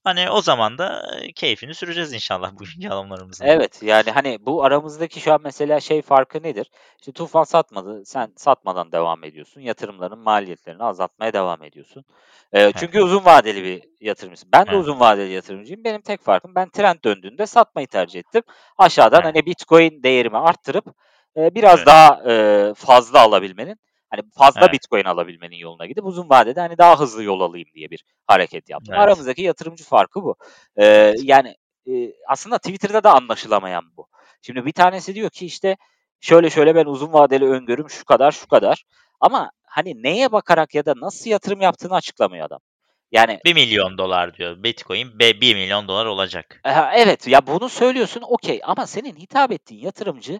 Hani 0.06 0.30
o 0.32 0.42
zaman 0.42 0.78
da 0.78 1.12
keyfini 1.36 1.76
süreceğiz 1.76 2.14
inşallah 2.14 2.52
bugünkü 2.54 2.90
alımlarımızın. 2.90 3.46
Evet, 3.48 3.84
yani, 3.84 4.12
hani, 4.12 4.38
bu 4.46 4.64
aramızdaki 4.64 5.20
şu 5.20 5.34
an 5.34 5.40
mesela 5.44 5.80
şey 5.80 6.02
farkı 6.02 6.44
nedir? 6.44 6.72
İşte 7.00 7.12
Tufan 7.12 7.44
satmadı, 7.44 8.06
sen 8.06 8.34
satmadan 8.38 8.92
devam 8.92 9.24
ediyorsun. 9.24 9.62
Yatırımların 9.62 10.20
maliyetlerini 10.20 10.84
azaltmaya 10.84 11.34
devam 11.34 11.64
ediyorsun. 11.64 12.06
Eee, 12.54 12.72
çünkü 12.76 12.98
Evet. 12.98 13.06
uzun 13.06 13.26
vadeli 13.26 13.64
bir 13.64 13.84
yatırımcısın. 14.02 14.50
Ben 14.54 14.66
de 14.66 14.70
Evet. 14.70 14.80
uzun 14.80 15.00
vadeli 15.00 15.32
yatırımcıyım. 15.34 15.84
Benim 15.84 16.02
tek 16.02 16.22
farkım 16.24 16.56
ben 16.56 16.70
trend 16.70 16.98
döndüğünde 17.06 17.46
satmayı 17.46 17.88
tercih 17.88 18.20
ettim. 18.20 18.44
Aşağıdan, 18.78 19.22
Evet. 19.22 19.26
hani, 19.36 19.46
Bitcoin 19.46 20.04
değerimi 20.04 20.38
arttırıp, 20.38 20.86
eee, 21.38 21.52
biraz 21.56 21.78
Evet. 21.78 21.88
daha, 21.88 22.22
eee, 22.28 22.74
fazla 22.74 23.20
alabilmenin, 23.22 23.78
hani, 24.10 24.22
fazla 24.38 24.62
Evet. 24.62 24.74
Bitcoin 24.74 25.04
alabilmenin 25.04 25.56
yoluna 25.58 25.86
gidip 25.86 26.06
uzun 26.06 26.30
vadede, 26.30 26.60
hani, 26.60 26.78
daha 26.78 27.00
hızlı 27.00 27.24
yol 27.24 27.40
alayım 27.42 27.68
diye 27.74 27.90
bir 27.92 28.04
hareket 28.28 28.70
yaptım. 28.70 28.94
Evet. 28.94 29.04
Aramızdaki 29.04 29.42
yatırımcı 29.42 29.84
farkı 29.84 30.24
bu. 30.24 30.36
Evet. 30.78 31.20
yani, 31.24 31.56
eee, 31.86 32.14
aslında 32.28 32.58
Twitter'da 32.58 33.04
da 33.04 33.14
anlaşılamayan 33.16 33.84
bu. 33.98 34.08
Şimdi 34.42 34.66
bir 34.66 34.72
tanesi 34.72 35.16
diyor 35.16 35.30
ki, 35.30 35.46
işte, 35.46 35.78
şöyle 36.22 36.50
şöyle 36.50 36.76
ben 36.76 36.86
uzun 36.86 37.14
vadeli 37.14 37.46
öngörüm 37.46 37.90
şu 37.90 38.06
kadar, 38.06 38.32
şu 38.32 38.48
kadar 38.48 38.84
ama, 39.20 39.52
hani, 39.64 40.04
neye 40.04 40.32
bakarak 40.32 40.76
ya 40.76 40.86
da 40.86 40.94
nasıl 40.98 41.30
yatırım 41.30 41.62
yaptığını 41.62 41.94
açıklamıyor 41.96 42.46
adam. 42.46 42.60
Yani 43.12 43.40
$1.000.000 43.46 44.34
diyor. 44.34 44.64
Bitcoin 44.64 45.20
be 45.20 45.42
$1.000.000 45.42 46.06
olacak. 46.06 46.62
Eee, 46.66 46.90
evet, 46.96 47.28
ya 47.28 47.48
bunu 47.48 47.70
söylüyorsun 47.70 48.24
okay 48.28 48.60
ama 48.64 48.88
senin 48.88 49.16
hitap 49.16 49.52
ettiğin 49.52 49.82
yatırımcı, 49.86 50.40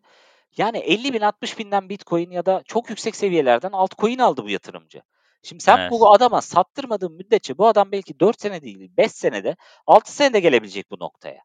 yani 0.58 0.78
50.000 0.78 1.20
60.000'den 1.20 1.90
Bitcoin 1.90 2.32
ya 2.32 2.46
da 2.46 2.62
çok 2.66 2.90
yüksek 2.90 3.16
seviyelerden 3.16 3.72
altcoin 3.72 4.20
aldı 4.20 4.44
bu 4.44 4.50
yatırımcı. 4.50 5.02
Şimdi 5.44 5.64
sen 5.64 5.78
Evet. 5.78 5.92
bu 5.92 6.14
adama 6.14 6.42
sattırmadığın 6.42 7.12
müddetçe 7.12 7.58
bu 7.58 7.68
adam 7.68 7.92
belki 7.92 8.20
4 8.20 8.42
sene 8.42 8.62
değil, 8.62 8.92
5 8.98 9.12
senede, 9.12 9.56
6 9.88 10.14
senede 10.14 10.40
gelebilecek 10.40 10.92
bu 10.92 11.00
noktaya. 11.00 11.42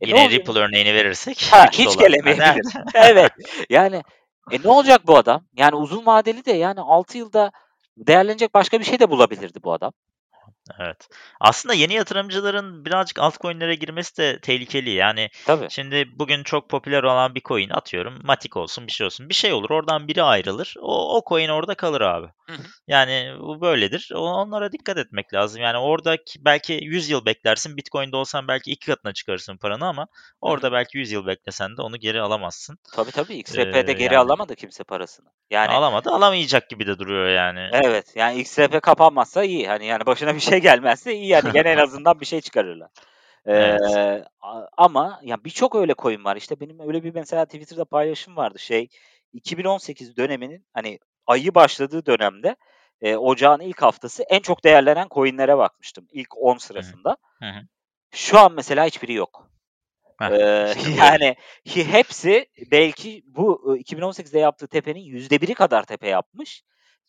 E, 0.00 0.06
ne 0.06 0.08
Yine? 0.08 0.30
Ripple 0.30 0.58
örneğini 0.58 0.94
verirsek 0.94 1.42
Ha, 1.50 1.64
$3 1.64 1.72
hiç 1.78 1.98
gelemeyebilir. 1.98 2.74
Evet, 2.94 3.32
yani, 3.70 4.02
e, 4.50 4.62
ne 4.64 4.68
olacak 4.68 5.06
bu 5.06 5.16
adam? 5.16 5.46
Yani 5.56 5.74
uzun 5.74 6.06
vadeli 6.06 6.44
de, 6.44 6.52
yani 6.52 6.80
6 6.80 7.18
yılda 7.18 7.52
değerlenecek 7.96 8.54
başka 8.54 8.80
bir 8.80 8.84
şey 8.84 9.00
de 9.00 9.10
bulabilirdi 9.10 9.62
bu 9.62 9.72
adam. 9.72 9.92
Evet. 10.78 11.08
Aslında 11.40 11.74
yeni 11.74 11.94
yatırımcıların 11.94 12.84
birazcık 12.84 13.18
altcoin'lere 13.18 13.74
girmesi 13.74 14.16
de 14.16 14.40
tehlikeli. 14.40 14.90
Yani, 14.90 15.28
Tabii. 15.46 15.66
şimdi 15.70 16.08
bugün 16.18 16.42
çok 16.42 16.68
popüler 16.68 17.02
olan 17.02 17.34
bir 17.34 17.40
coin 17.40 17.70
atıyorum 17.70 18.18
Matic 18.22 18.60
olsun, 18.60 18.86
bir 18.86 18.92
şey 18.92 19.06
olsun. 19.06 19.28
Bir 19.28 19.34
şey 19.34 19.52
olur, 19.52 19.70
oradan 19.70 20.08
biri 20.08 20.22
ayrılır. 20.22 20.74
O 20.80 21.16
o 21.16 21.22
coin 21.28 21.48
orada 21.48 21.74
kalır 21.74 22.00
abi. 22.00 22.26
Hı 22.50 22.62
hı. 22.62 22.66
Yani 22.86 23.32
bu 23.40 23.60
böyledir. 23.60 24.10
Onlara 24.14 24.72
dikkat 24.72 24.98
etmek 24.98 25.34
lazım. 25.34 25.62
Yani 25.62 25.78
oradaki 25.78 26.44
belki 26.44 26.72
100 26.82 27.10
yıl 27.10 27.24
beklersin. 27.26 27.76
Bitcoin'de 27.76 28.16
olsan 28.16 28.48
belki 28.48 28.70
2 28.70 28.86
katına 28.86 29.12
çıkarırsın 29.12 29.56
paranı 29.56 29.86
ama 29.86 30.02
Hı 30.02 30.04
hı. 30.04 30.06
orada 30.40 30.72
belki 30.72 30.98
100 30.98 31.12
yıl 31.12 31.26
beklesen 31.26 31.76
de 31.76 31.82
onu 31.82 31.96
geri 31.96 32.20
alamazsın. 32.20 32.78
Tabii, 32.94 33.10
tabii. 33.10 33.34
XRP'de 33.34 33.92
geri 33.92 34.14
yani 34.14 34.18
alamadı 34.18 34.56
kimse 34.56 34.84
parasını. 34.84 35.28
Yani 35.50 35.68
Alamadı, 35.68 36.10
alamayacak 36.10 36.70
gibi 36.70 36.86
de 36.86 36.98
duruyor 36.98 37.28
yani. 37.28 37.68
Evet, 37.72 38.12
yani 38.16 38.40
XRP 38.40 38.82
kapanmazsa 38.82 39.44
iyi. 39.44 39.68
Hani, 39.68 39.86
yani 39.86 40.06
başına 40.06 40.34
bir 40.34 40.40
şey 40.40 40.58
gelmezse 40.58 41.14
iyi, 41.14 41.36
hani, 41.36 41.52
gene 41.52 41.70
en 41.70 41.78
azından 41.84 42.20
bir 42.20 42.26
şey 42.26 42.40
çıkarırlar. 42.40 42.90
Evet. 43.46 43.80
A 44.40 44.66
ama 44.76 45.20
ya 45.22 45.44
birçok 45.44 45.74
öyle 45.74 45.94
coin 45.98 46.24
var. 46.24 46.36
İşte 46.36 46.60
benim 46.60 46.80
öyle 46.80 47.04
bir 47.04 47.14
mesela 47.14 47.44
Twitter'da 47.44 47.84
paylaşım 47.84 48.36
vardı. 48.36 48.58
Şey, 48.58 48.88
2018 49.32 50.16
döneminin, 50.16 50.66
hani, 50.74 50.98
ayı 51.30 51.54
başladığı 51.54 52.06
dönemde, 52.06 52.56
eee, 53.02 53.16
ocağın 53.16 53.60
ilk 53.60 53.82
haftası 53.82 54.22
en 54.22 54.40
çok 54.40 54.64
değerlenen 54.64 55.06
coin'lere 55.10 55.58
bakmıştım 55.58 56.06
ilk 56.12 56.38
10 56.38 56.50
Hı 56.50 56.54
hı. 56.54 56.60
sırasında. 56.60 57.16
Hı 57.38 57.44
hı. 57.46 57.60
Şu 58.14 58.38
an 58.38 58.52
mesela 58.52 58.86
hiçbiri 58.86 59.12
yok. 59.12 59.50
Heh, 60.18 60.26
işte 60.26 60.80
buyurun. 60.84 60.96
yani 60.98 61.36
hepsi 61.66 62.46
belki 62.70 63.22
bu, 63.26 63.62
ııı, 63.66 63.78
2018'de 63.78 64.38
yaptığı 64.38 64.68
tepenin 64.68 65.00
%1'i 65.00 65.54
kadar 65.54 65.82
tepe 65.82 66.08
yapmış. 66.08 66.62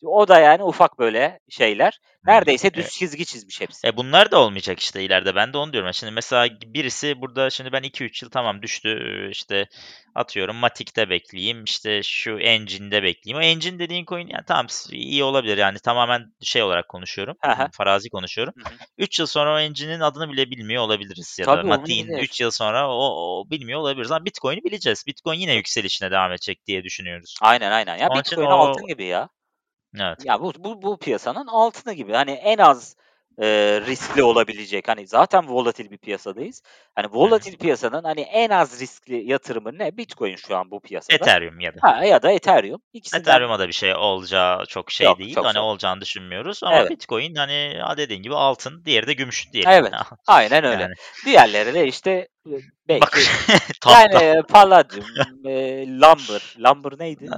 O 0.06 0.28
da 0.28 0.40
yani 0.40 0.64
ufak 0.64 1.00
böyle 1.00 1.40
şeyler. 1.50 2.00
Neredeyse 2.26 2.68
E 2.68 2.74
düz 2.74 2.90
çizgi 2.90 3.26
çizmiş 3.26 3.62
hepsi. 3.62 3.88
E, 3.88 3.98
bunlar 3.98 4.32
da 4.32 4.40
olmayacak 4.40 4.80
işte 4.80 5.04
ileride. 5.04 5.36
Ben 5.36 5.54
de 5.54 5.58
onu 5.58 5.74
diyorum. 5.74 5.94
Şimdi 5.94 6.12
mesela 6.12 6.48
birisi 6.66 7.22
burada 7.22 7.50
şimdi 7.50 7.72
ben 7.72 7.84
2-3 7.84 8.26
yıl 8.26 8.30
tamam 8.30 8.62
düştü, 8.62 9.28
işte 9.32 9.68
atıyorum 10.16 10.56
Matic'te 10.56 11.10
bekleyeyim, 11.10 11.64
işte 11.64 12.04
şu 12.04 12.40
Engine'de 12.40 13.04
bekleyeyim. 13.04 13.44
O 13.44 13.48
Engine 13.48 13.80
dediğin 13.80 14.06
coin 14.06 14.28
yani 14.28 14.44
tamam 14.48 14.68
iyi 14.92 15.24
olabilir 15.24 15.58
yani 15.58 15.80
tamamen 15.80 16.34
şey 16.42 16.64
olarak 16.64 16.90
konuşuyorum, 16.90 17.36
ımm, 17.46 17.70
farazi 17.72 18.10
konuşuyorum. 18.10 18.54
Hı 18.64 18.70
hı. 18.70 18.74
3 18.98 19.20
yıl 19.20 19.26
sonra 19.26 19.56
o 19.56 19.60
Engine'in 19.60 20.00
adını 20.00 20.32
bile 20.32 20.50
bilmiyor 20.50 20.84
olabiliriz 20.84 21.38
ya 21.40 21.48
da 21.48 21.56
Tabii, 21.56 21.68
Matic'in 21.68 22.04
olmayabilir. 22.04 22.28
3 22.28 22.42
yıl 22.42 22.52
sonra 22.52 22.90
o 22.90 23.02
o 23.02 23.50
bilmiyor 23.50 23.80
olabiliriz 23.80 24.12
ama 24.12 24.26
Bitcoin'i 24.26 24.64
bileceğiz. 24.64 25.04
Bitcoin 25.08 25.40
yine 25.40 25.56
yükselişine 25.56 26.12
devam 26.12 26.32
edecek 26.32 26.66
diye 26.66 26.84
düşünüyoruz. 26.84 27.36
Aynen, 27.42 27.72
aynen. 27.72 27.98
Ya 27.98 28.08
Onun 28.08 28.20
Bitcoin 28.20 28.46
o 28.46 28.50
altın 28.50 28.88
gibi 28.88 29.04
ya. 29.06 29.30
Evet. 30.00 30.26
Ya 30.26 30.42
bu 30.42 30.54
bu 30.58 30.82
bu 30.82 30.98
piyasanın 31.00 31.48
altını 31.48 31.94
gibi. 31.94 32.14
Hani 32.14 32.32
en 32.32 32.58
az, 32.58 32.96
eee, 33.42 33.82
riskli 33.82 34.24
olabilecek, 34.24 34.88
hani 34.88 35.08
zaten 35.08 35.50
volatil 35.50 35.92
bir 35.92 35.98
piyasadayız. 35.98 36.62
Hani 36.96 37.08
volatil 37.12 37.58
piyasanın, 37.58 38.04
hani, 38.04 38.22
en 38.22 38.50
az 38.50 38.82
riskli 38.82 39.16
yatırımı 39.32 39.78
ne? 39.78 39.98
Bitcoin 39.98 40.36
şu 40.36 40.58
an 40.58 40.72
bu 40.72 40.80
piyasada. 40.80 41.16
Ethereum 41.16 41.60
ya 41.60 41.74
da. 41.74 41.78
Ha, 41.82 42.06
ya 42.06 42.22
da 42.22 42.32
Ethereum. 42.32 42.82
İkisinden 42.94 43.22
Ethereum'a 43.22 43.60
da 43.60 43.68
bir 43.68 43.74
şey 43.74 43.96
olacağı 43.96 44.66
çok 44.66 44.92
şey 44.92 45.08
Yok, 45.08 45.20
değil. 45.20 45.36
çok 45.36 45.46
Hani 45.46 45.54
zor. 45.54 45.62
olacağını 45.62 46.02
düşünmüyoruz 46.02 46.64
ama 46.64 46.78
Evet. 46.78 46.90
Bitcoin, 46.92 47.36
hani, 47.36 47.80
dediğin 47.98 48.24
gibi 48.24 48.36
altın, 48.36 48.86
diğeri 48.86 49.08
de 49.08 49.14
gümüş 49.14 49.54
diyelim. 49.54 49.72
Evet, 49.72 49.94
aynen 50.28 50.64
öyle. 50.64 50.82
Yani. 50.82 50.94
Diğerleri 51.26 51.74
de 51.74 51.88
işte, 51.88 52.28
Bak 52.46 52.62
belki 52.88 53.20
tahta. 53.82 54.24
yani 54.24 54.44
palladium, 54.44 55.06
eee, 55.46 55.88
lumber. 55.88 56.56
Lumber 56.60 57.00
neydi? 57.00 57.30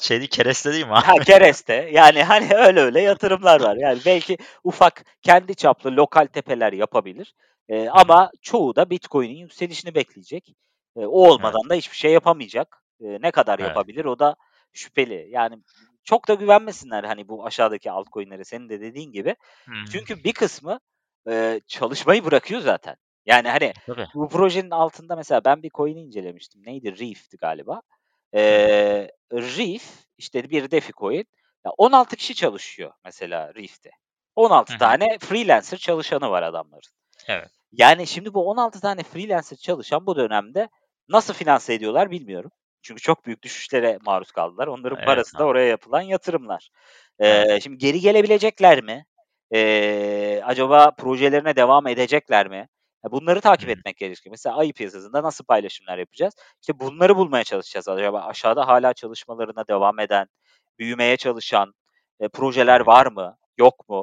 Şeydi, 0.00 0.28
kereste 0.28 0.72
değil 0.72 0.86
mi 0.86 0.92
Ha, 0.92 1.12
abi? 1.16 1.24
kereste. 1.26 1.74
Yani, 1.92 2.22
hani, 2.22 2.54
öyle 2.54 2.80
öyle 2.80 3.00
yatırımlar 3.00 3.60
var. 3.60 3.76
Yani 3.76 4.00
belki 4.04 4.36
ufak 4.64 5.04
kendi 5.22 5.54
çaplı 5.54 5.96
lokal 5.96 6.26
tepeler 6.26 6.72
yapabilir, 6.72 7.34
hı. 7.70 7.88
ama 7.90 8.30
çoğu 8.42 8.76
da 8.76 8.90
Bitcoin'in 8.90 9.34
yükselişini 9.36 9.94
bekleyecek. 9.94 10.54
Eee, 10.96 11.06
o 11.06 11.28
Evet. 11.28 11.28
olmadan 11.28 11.70
da 11.70 11.74
hiçbir 11.74 11.96
şey 11.96 12.12
yapamayacak. 12.12 12.82
Eee, 13.00 13.18
ne 13.22 13.30
kadar 13.30 13.58
Evet. 13.58 13.70
yapabilir 13.76 14.04
o 14.04 14.18
da 14.18 14.36
şüpheli. 14.72 15.26
Yani 15.30 15.56
çok 16.04 16.28
da 16.28 16.34
güvenmesinler, 16.34 17.04
hani, 17.04 17.28
bu 17.28 17.46
aşağıdaki 17.46 17.90
altcoin'lere 17.90 18.44
senin 18.44 18.68
de 18.68 18.80
dediğin 18.80 19.12
gibi. 19.12 19.36
Hımm. 19.64 19.86
Çünkü 19.92 20.24
bir 20.24 20.32
kısmı, 20.32 20.80
eee, 21.28 21.60
çalışmayı 21.66 22.24
bırakıyor 22.24 22.60
zaten. 22.60 22.96
Yani, 23.26 23.48
hani, 23.48 23.72
Tabii. 23.86 24.06
bu 24.14 24.28
projenin 24.28 24.70
altında 24.70 25.16
mesela 25.16 25.44
ben 25.44 25.62
bir 25.62 25.70
coin'i 25.70 26.00
incelemiştim. 26.00 26.62
Neydi? 26.66 26.98
Reef'ti 26.98 27.36
galiba. 27.36 27.82
Eee, 28.32 29.10
Reef, 29.32 29.82
işte 30.18 30.50
bir 30.50 30.70
DeFi 30.70 30.92
coin. 30.92 31.24
Ya 31.66 31.72
16 31.78 32.16
kişi 32.16 32.34
çalışıyor 32.34 32.92
mesela 33.04 33.54
Reef'te. 33.54 33.90
16 34.36 34.72
Hı 34.72 34.74
hı. 34.74 34.78
tane 34.78 35.18
freelancer 35.18 35.76
çalışanı 35.78 36.30
var 36.30 36.42
adamların. 36.42 36.90
Evet. 37.28 37.50
Yani 37.72 38.06
şimdi 38.06 38.34
bu 38.34 38.48
16 38.50 38.80
tane 38.80 39.02
freelancer 39.02 39.56
çalışan 39.56 40.06
bu 40.06 40.16
dönemde 40.16 40.68
nasıl 41.08 41.34
finanse 41.34 41.74
ediyorlar 41.74 42.10
bilmiyorum. 42.10 42.50
Çünkü 42.82 43.02
çok 43.02 43.26
büyük 43.26 43.42
düşüşlere 43.42 43.98
maruz 44.06 44.32
kaldılar. 44.32 44.66
Onların 44.66 44.96
Evet 44.98 45.06
parası 45.06 45.38
da 45.38 45.44
oraya 45.44 45.66
yapılan 45.68 46.00
yatırımlar. 46.02 46.70
Evet. 47.20 47.48
Eee, 47.50 47.60
şimdi 47.60 47.78
geri 47.78 48.00
gelebilecekler 48.00 48.82
mi? 48.82 49.04
Eee, 49.50 50.42
acaba 50.44 50.90
projelerine 50.90 51.56
devam 51.56 51.86
edecekler 51.86 52.48
mi? 52.48 52.68
Bunları 53.04 53.40
takip 53.40 53.68
etmek 53.68 53.96
gerekiyor. 53.96 54.30
Mesela 54.30 54.56
ayı 54.56 54.72
piyasasında 54.72 55.22
nasıl 55.22 55.44
paylaşımlar 55.44 55.98
yapacağız? 55.98 56.34
İşte 56.60 56.80
bunları 56.80 57.16
bulmaya 57.16 57.44
çalışacağız. 57.44 57.88
Acaba 57.88 58.22
aşağıda 58.22 58.68
hâlâ 58.68 58.94
çalışmalarına 58.94 59.66
devam 59.68 59.98
eden, 60.00 60.26
büyümeye 60.78 61.16
çalışan, 61.16 61.74
Hı 62.22 62.28
projeler 62.28 62.80
var 62.80 63.06
mı, 63.06 63.36
yok 63.58 63.88
mu? 63.88 64.02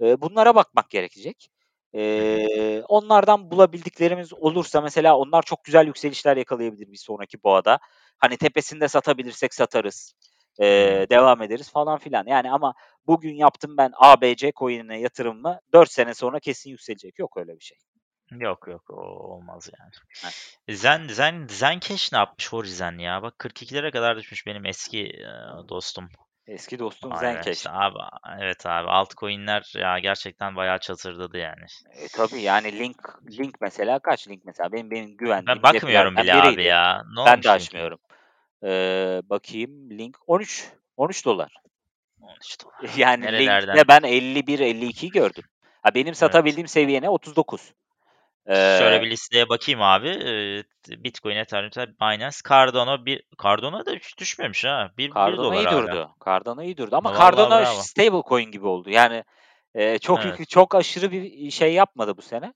Eee, 0.00 0.20
bunlara 0.20 0.54
bakmak 0.54 0.90
gerekecek. 0.90 1.48
Eee, 1.92 2.82
onlardan 2.88 3.50
bulabildiklerimiz 3.50 4.32
olursa 4.32 4.80
mesela 4.80 5.16
onlar 5.16 5.42
çok 5.42 5.64
güzel 5.64 5.86
yükselişler 5.86 6.36
yakalayabilir 6.36 6.92
bir 6.92 6.96
sonraki 6.96 7.42
boğada. 7.42 7.78
Hani 8.18 8.36
tepesinde 8.36 8.88
satabilirsek 8.88 9.54
satarız, 9.54 10.14
Hımm. 10.58 11.10
devam 11.10 11.42
ederiz 11.42 11.70
falan 11.72 11.98
filan. 11.98 12.24
Yani 12.26 12.50
ama 12.52 12.74
bugün 13.06 13.34
yaptım 13.34 13.76
ben 13.76 13.92
ABC 13.96 14.52
coin'ine 14.56 15.00
yatırımımı, 15.00 15.60
4 15.72 15.90
sene 15.92 16.14
sonra 16.14 16.40
kesin 16.40 16.70
yükselecek. 16.70 17.18
Yok 17.18 17.36
öyle 17.36 17.54
bir 17.58 17.64
şey. 17.64 17.78
Yok, 18.38 18.66
yok. 18.68 18.90
O 18.90 18.94
olmaz 19.34 19.70
yani. 19.78 19.90
Heh. 20.22 20.74
Zen 20.74 21.08
Zen 21.08 21.46
Zencash 21.48 22.12
ne 22.12 22.18
yapmış 22.18 22.52
Horizen 22.52 22.98
ya? 22.98 23.22
Bak 23.22 23.34
42'lere 23.38 23.90
kadar 23.90 24.16
düşmüş 24.16 24.46
benim 24.46 24.66
eski, 24.66 24.98
eee, 24.98 25.28
dostum. 25.68 26.08
Eski 26.46 26.78
be, 26.80 27.16
Zencash. 27.20 27.56
işte 27.56 27.70
abi 27.70 27.98
evet 28.40 28.66
abi 28.66 28.88
altcoin'ler 28.88 29.72
ya 29.76 29.98
gerçekten 29.98 30.56
bayağı 30.56 30.78
çatırdadı 30.78 31.38
yani. 31.38 31.64
E, 31.90 32.08
tabii 32.08 32.42
yani 32.42 32.78
Link 32.78 32.96
Link 33.38 33.60
mesela 33.60 33.98
kaç 33.98 34.28
Link 34.28 34.44
mesela? 34.44 34.72
Benim 34.72 34.90
benim 34.90 35.08
Ben 35.10 35.16
güvendiğim 35.16 35.62
bakmıyorum 35.62 36.16
DeFi'lerden 36.16 36.22
bile 36.22 36.32
abi 36.34 36.56
biriydi. 36.56 36.68
ya. 36.68 37.02
Ne 37.16 37.24
Ben 37.26 37.42
de 37.42 37.50
açmıyorum. 37.50 37.98
Eee, 38.62 39.22
bakayım 39.24 39.90
Link 39.90 40.16
13 40.26 40.72
$13. 40.96 41.26
$13. 41.26 42.66
Yani 42.96 43.24
Nerelerden 43.24 43.74
Link'te 43.74 43.88
ben 43.88 44.00
51-52'yi 44.00 45.12
gördüm. 45.12 45.44
Ha, 45.82 45.94
benim 45.94 46.06
Evet. 46.06 46.16
satabildiğim 46.16 46.68
seviye 46.68 47.02
ne? 47.02 47.08
39. 47.08 47.72
Şöyle 48.48 48.96
Eee 48.96 49.02
bir 49.02 49.10
listeye 49.10 49.48
bakayım 49.48 49.82
abi. 49.82 50.10
Bitcoin, 50.88 51.36
Ethereum, 51.36 51.94
Binance, 52.00 52.36
Cardano 52.48 53.04
bir 53.06 53.22
Cardano 53.42 53.86
da 53.86 53.90
hiç 53.92 54.18
düşmemiş 54.18 54.64
ha. 54.64 54.90
Bir 54.98 55.08
bir 55.08 55.14
Cardano 55.14 55.36
dolar 55.44 55.56
iyi 55.56 55.70
durdu. 55.70 56.10
Cardano 56.24 56.62
iyi 56.62 56.76
durdu 56.76 56.96
ama 56.96 57.10
Vallahi 57.10 57.20
Cardano 57.20 57.50
bravo. 57.60 57.82
stablecoin 57.82 58.50
gibi 58.50 58.66
oldu. 58.66 58.90
Yani, 58.90 59.24
eee, 59.74 59.98
çok 59.98 60.24
Evet. 60.24 60.40
yük 60.40 60.48
çok 60.48 60.74
aşırı 60.74 61.12
bir 61.12 61.50
şey 61.50 61.72
yapmadı 61.72 62.16
bu 62.16 62.22
sene. 62.22 62.54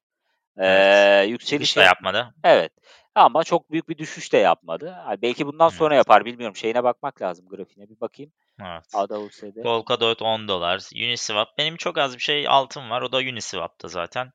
Evet. 0.58 0.80
Eee, 0.86 1.22
Çıkış 1.22 1.30
yükseliş 1.32 1.76
yap 1.76 1.86
yapmadı. 1.86 2.34
Evet 2.44 2.72
ama 3.14 3.44
çok 3.44 3.70
büyük 3.70 3.88
bir 3.88 3.98
düşüş 3.98 4.32
de 4.32 4.38
yapmadı. 4.38 4.90
Ha, 4.90 5.14
belki 5.22 5.46
bundan 5.46 5.68
sonra 5.68 5.94
Evet. 5.94 6.06
yapar 6.06 6.24
bilmiyorum. 6.24 6.56
Şeyine 6.56 6.84
bakmak 6.84 7.22
lazım 7.22 7.48
grafiğine 7.48 7.90
bir 7.90 8.00
bakayım. 8.00 8.32
Evet. 8.60 8.84
ADA-USD. 8.94 9.62
Polkadot 9.62 10.22
$10, 10.22 10.92
Uniswap 10.94 11.58
benim 11.58 11.76
çok 11.76 11.98
az 11.98 12.16
bir 12.16 12.22
şey 12.22 12.48
altın 12.48 12.90
var. 12.90 13.02
O 13.02 13.12
da 13.12 13.16
Uniswap'ta 13.18 13.88
zaten. 13.88 14.32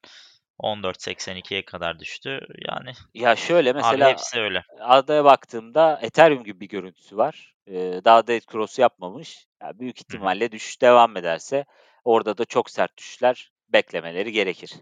14.82'ye 0.60 1.66
kadar 1.66 1.99
düştü. 1.99 2.39
Yani 2.68 2.91
Ya 3.14 3.36
şöyle 3.36 3.70
abi 3.70 3.76
mesela 3.78 4.10
hepsi 4.10 4.39
öyle. 4.39 4.64
ADA'ya 4.80 5.26
baktığımda 5.26 5.99
Ethereum 6.01 6.43
gibi 6.43 6.60
bir 6.60 6.70
görüntüsü 6.70 7.18
var. 7.18 7.53
Eee, 7.68 8.05
daha 8.05 8.28
dead 8.28 8.41
cross 8.51 8.80
yapmamış. 8.80 9.47
Ya 9.62 9.80
büyük 9.80 9.97
Hı 10.12 10.18
hı. 10.18 10.18
ihtimalle 10.18 10.51
düşüş 10.51 10.82
devam 10.82 11.18
ederse 11.18 11.66
orada 12.03 12.38
da 12.38 12.45
çok 12.45 12.70
sert 12.70 12.97
düşüşler 12.97 13.51
beklemeleri 13.70 14.32
gerekir. 14.32 14.74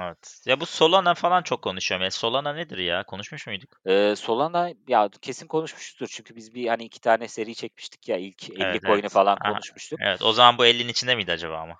Evet. 0.00 0.42
Ya 0.46 0.60
bu 0.60 0.66
Solana 0.66 1.14
falan 1.14 1.42
çok 1.42 1.62
konuşuyorum. 1.62 2.04
Ya 2.04 2.10
Solana 2.10 2.52
nedir 2.52 2.78
ya? 2.78 3.04
Konuşmuş 3.04 3.46
muyduk? 3.46 3.80
Eee, 3.86 4.16
Solana 4.16 4.70
ya 4.88 5.08
kesin 5.22 5.46
konuşmuşuzdur 5.46 6.06
çünkü 6.06 6.36
biz 6.36 6.54
bir, 6.54 6.68
hani, 6.68 6.84
2 6.84 7.00
tane 7.00 7.28
seri 7.28 7.54
çekmiştik 7.54 8.08
ya 8.08 8.16
ilk 8.16 8.50
50 8.50 8.62
Evet, 8.64 8.82
coin'i 8.86 9.00
evet. 9.02 9.12
falan 9.12 9.38
Aha, 9.44 9.52
konuşmuştuk. 9.52 10.00
evet. 10.00 10.22
O 10.22 10.32
zaman 10.32 10.58
bu 10.58 10.66
50'nin 10.66 10.88
içinde 10.88 11.14
miydi 11.14 11.32
acaba 11.32 11.58
ama? 11.58 11.76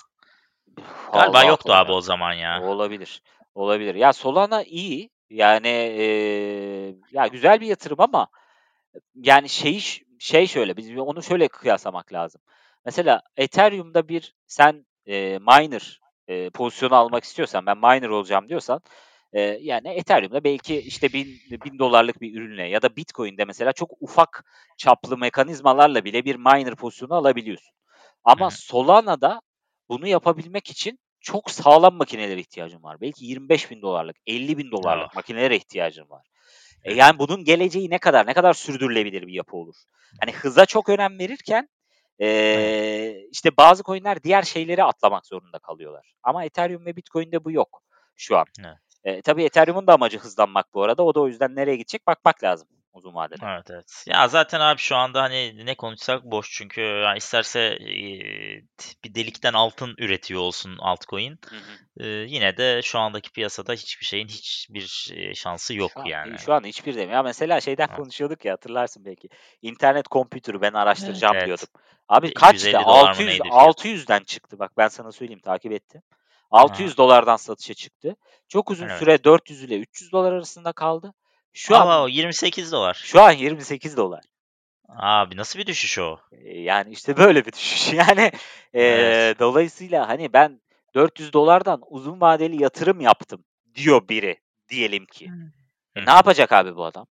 Galiba 1.12 1.38
Allah 1.38 1.44
yoktu 1.44 1.72
abi 1.72 1.92
o 1.92 2.00
zaman 2.00 2.32
ya. 2.32 2.62
Olabilir, 2.62 3.22
olabilir. 3.54 3.94
Ya 3.94 4.12
Solana 4.12 4.62
iyi. 4.62 5.10
Yani, 5.30 5.68
eee, 5.68 6.94
ya 7.12 7.26
güzel 7.26 7.60
bir 7.60 7.66
yatırım 7.66 8.00
ama 8.00 8.28
yani 9.14 9.48
şeyi 9.48 9.80
ş 9.80 10.02
şey 10.18 10.46
şöyle, 10.46 10.76
biz 10.76 10.98
onu 10.98 11.22
şöyle 11.22 11.48
kıyaslamak 11.48 12.12
lazım. 12.12 12.40
Mesela 12.84 13.22
Ethereum'da 13.36 14.08
bir 14.08 14.34
sen, 14.46 14.86
eee, 15.06 15.38
miner, 15.38 16.00
eee, 16.28 16.50
pozisyonu 16.50 16.94
almak 16.94 17.24
istiyorsan, 17.24 17.66
ben 17.66 17.78
miner 17.78 18.08
olacağım 18.08 18.48
diyorsan, 18.48 18.80
eee, 19.34 19.58
yani 19.62 19.88
Ethereum'da 19.88 20.44
belki 20.44 20.80
işte 20.80 21.12
bin 21.12 21.26
$1000'lık 21.64 22.20
bir 22.20 22.34
ürünle 22.40 22.64
ya 22.68 22.82
da 22.82 22.96
Bitcoin'de 22.96 23.44
mesela 23.44 23.72
çok 23.72 23.90
ufak 24.00 24.44
çaplı 24.78 25.18
mekanizmalarla 25.18 26.04
bile 26.04 26.24
bir 26.24 26.36
miner 26.36 26.74
pozisyonu 26.76 27.14
alabiliyorsun. 27.14 27.72
Ama. 28.24 28.50
Solana'da 28.50 29.40
bunu 29.88 30.06
yapabilmek 30.06 30.70
için 30.70 30.98
çok 31.20 31.50
sağlam 31.50 31.94
makinelere 31.94 32.40
ihtiyacın 32.40 32.82
var. 32.82 33.00
Belki 33.00 33.24
$25.000'lık, 33.26 34.16
$50.000'lık 34.26 35.08
Oh. 35.10 35.14
makinelere 35.14 35.56
ihtiyacın 35.56 36.10
var. 36.10 36.26
E, 36.84 36.94
yani 36.94 37.18
bunun 37.18 37.44
geleceği 37.44 37.90
ne 37.90 37.98
kadar, 37.98 38.26
ne 38.26 38.34
kadar 38.34 38.52
sürdürülebilir 38.54 39.26
bir 39.26 39.32
yapı 39.32 39.56
olur? 39.56 39.74
Hani 40.20 40.32
hıza 40.32 40.66
çok 40.66 40.88
önem 40.88 41.18
verirken, 41.18 41.68
Evet. 42.18 42.82
eee, 43.18 43.28
işte 43.30 43.56
bazı 43.56 43.82
coin'ler 43.82 44.22
diğer 44.22 44.42
şeyleri 44.42 44.84
atlamak 44.84 45.26
zorunda 45.26 45.58
kalıyorlar. 45.58 46.12
Ama 46.22 46.44
Ethereum 46.44 46.86
ve 46.86 46.96
Bitcoin'de 46.96 47.44
bu 47.44 47.50
yok 47.50 47.82
şu 48.16 48.36
an. 48.36 48.46
Evet. 48.60 48.76
Eee, 49.04 49.22
tabii 49.22 49.44
Ethereum'un 49.44 49.86
da 49.86 49.94
amacı 49.94 50.18
hızlanmak 50.18 50.74
bu 50.74 50.82
arada. 50.82 51.02
O 51.04 51.14
da 51.14 51.20
o 51.20 51.28
yüzden 51.28 51.56
nereye 51.56 51.76
gidecek 51.76 52.06
bakmak 52.06 52.44
lazım 52.44 52.68
uzun 52.96 53.14
vadede. 53.14 53.46
Evet, 53.46 53.70
evet. 53.70 54.04
Ya 54.06 54.28
zaten 54.28 54.60
abi 54.60 54.78
şu 54.78 54.96
anda 54.96 55.22
hani 55.22 55.66
ne 55.66 55.74
konuşsak 55.74 56.24
boş 56.24 56.52
çünkü 56.52 56.80
ya 56.80 57.14
isterse, 57.14 57.78
bir 59.04 59.14
delikten 59.14 59.52
altın 59.52 59.94
üretiyor 59.98 60.40
olsun 60.40 60.76
altcoin, 60.78 61.38
Hı 61.48 61.56
yine 62.04 62.56
de 62.56 62.80
şu 62.82 62.98
andaki 62.98 63.32
piyasada 63.32 63.72
hiçbir 63.72 64.06
şeyin 64.06 64.28
hiçbir, 64.28 65.12
şansı 65.34 65.74
yok 65.74 65.90
Şu 65.94 66.00
an 66.00 66.06
yani. 66.06 66.38
şu 66.38 66.54
an 66.54 66.64
hiçbir 66.64 66.94
de 66.94 67.02
Ya 67.02 67.22
mesela 67.22 67.60
şeyden 67.60 67.88
Evet. 67.88 67.96
konuşuyorduk 67.96 68.44
ya 68.44 68.52
hatırlarsın 68.52 69.04
belki. 69.04 69.28
İnternet 69.62 70.06
computer'ı 70.10 70.60
ben 70.60 70.72
araştıracağım 70.72 71.34
evet. 71.36 71.46
diyordum. 71.46 71.68
Abi 72.08 72.28
E, 72.28 72.34
kaçtı? 72.34 72.68
$250 72.68 72.74
mı 72.74 72.84
600 72.86 73.28
neydi 73.28 73.42
fiyatı? 73.42 73.56
600'den 73.56 74.24
çıktı. 74.24 74.58
Bak 74.58 74.72
ben 74.76 74.88
sana 74.88 75.12
söyleyeyim 75.12 75.40
takip 75.40 75.72
ettim. 75.72 76.02
Aha. 76.50 76.66
$600'dan 76.66 77.36
satışa 77.36 77.74
çıktı. 77.74 78.16
Çok 78.48 78.70
uzun 78.70 78.86
Evet. 78.86 78.98
süre 78.98 79.14
$400 79.24 79.64
ile 79.64 79.76
$300 79.76 80.26
arasında 80.28 80.72
kaldı. 80.72 81.12
Şu 81.56 81.76
an 81.76 81.86
Abo, 81.86 82.08
$28. 82.08 82.94
şu 82.94 83.20
an 83.22 83.32
$28. 83.32 84.20
Abi 84.88 85.36
nasıl 85.36 85.58
bir 85.58 85.66
düşüş 85.66 85.98
o? 85.98 86.16
Eee, 86.32 86.62
yani 86.62 86.90
işte 86.92 87.16
böyle 87.16 87.46
bir 87.46 87.52
düşüş. 87.52 87.92
Yani, 87.92 88.20
Evet. 88.20 88.34
eee, 88.74 89.34
dolayısıyla 89.38 90.08
hani 90.08 90.32
ben 90.32 90.60
$400'dan 90.94 91.80
uzun 91.88 92.20
vadeli 92.20 92.62
yatırım 92.62 93.00
yaptım 93.00 93.44
diyor 93.74 94.08
biri 94.08 94.36
diyelim 94.68 95.06
ki. 95.06 95.28
Hı 95.28 96.00
E, 96.00 96.06
ne 96.06 96.10
yapacak 96.10 96.52
abi 96.52 96.76
bu 96.76 96.84
adam? 96.84 97.06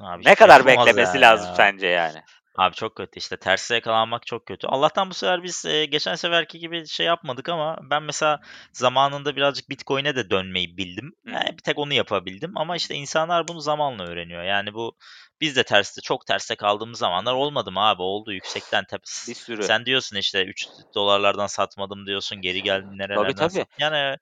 Abi 0.00 0.24
Ne 0.24 0.30
hiçbir 0.30 0.36
şey 0.36 0.46
kadar 0.46 0.66
yapamaz 0.66 0.86
beklemesi 0.88 1.20
lazım 1.20 1.46
ya. 1.48 1.54
sence 1.56 1.86
yani? 1.86 2.22
Abi 2.60 2.74
çok 2.74 2.96
kötü 2.96 3.18
işte 3.18 3.36
terse 3.36 3.74
yakalanmak 3.74 4.26
çok 4.26 4.46
kötü. 4.46 4.66
Allah'tan 4.66 5.10
bu 5.10 5.14
sefer 5.14 5.42
biz, 5.42 5.64
eee, 5.64 5.84
geçen 5.86 6.14
seferki 6.14 6.58
gibi 6.58 6.86
şey 6.86 7.06
yapmadık 7.06 7.48
ama 7.48 7.78
ben 7.90 8.02
mesela 8.02 8.40
zamanında 8.72 9.36
birazcık 9.36 9.70
Bitcoin'e 9.70 10.16
de 10.16 10.30
dönmeyi 10.30 10.76
bildim. 10.76 11.12
Yani 11.26 11.48
bir 11.58 11.62
tek 11.62 11.78
onu 11.78 11.94
yapabildim 11.94 12.52
ama 12.58 12.76
işte 12.76 12.94
insanlar 12.94 13.48
bunu 13.48 13.60
zamanla 13.60 14.04
öğreniyor. 14.04 14.42
Yani 14.44 14.74
bu 14.74 14.96
biz 15.40 15.56
de 15.56 15.62
terste 15.64 16.00
çok 16.00 16.26
terste 16.26 16.56
kaldığımız 16.56 16.98
zamanlar 16.98 17.34
olmadı 17.34 17.72
mı 17.72 17.80
abi? 17.80 18.02
Oldu 18.02 18.32
yüksekten 18.32 18.84
tep 18.84 19.00
Bir 19.22 19.34
sürü. 19.34 19.70
Sen 19.70 19.86
diyorsun 19.86 20.16
işte 20.16 20.44
$3'lardan 20.44 21.46
satmadım 21.46 22.06
diyorsun, 22.06 22.40
geri 22.42 22.62
geldin 22.62 22.98
Tabii, 23.12 23.34
nerelerden 23.34 23.34
tabii. 23.34 23.66
sattın. 23.66 23.82
Yani 23.82 24.16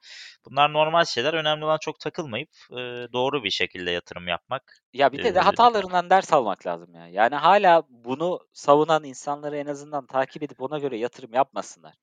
bunlar 0.47 0.73
normal 0.73 1.05
şeyler. 1.05 1.35
Önemli 1.35 1.65
olan 1.65 1.79
çok 1.81 2.01
takılmayıp, 2.01 2.51
eee, 2.71 3.09
doğru 3.13 3.45
bir 3.45 3.51
şekilde 3.51 3.91
yatırım 3.91 4.29
yapmak. 4.29 4.83
Ya 4.93 5.13
bir 5.13 5.23
de 5.23 5.35
de 5.35 5.41
Eee 5.41 5.41
hatalarından 5.41 6.11
ders 6.11 6.33
almak 6.33 6.67
lazım 6.67 6.95
ya. 6.95 7.09
Yani 7.09 7.35
hâlâ 7.35 7.83
bunu 7.89 8.41
savunan 8.53 9.05
insanları 9.05 9.57
en 9.57 9.67
azından 9.67 10.07
takip 10.07 10.43
edip 10.43 10.61
ona 10.63 10.79
göre 10.79 10.99
yatırım 10.99 11.33
yapmasınlar. 11.35 11.95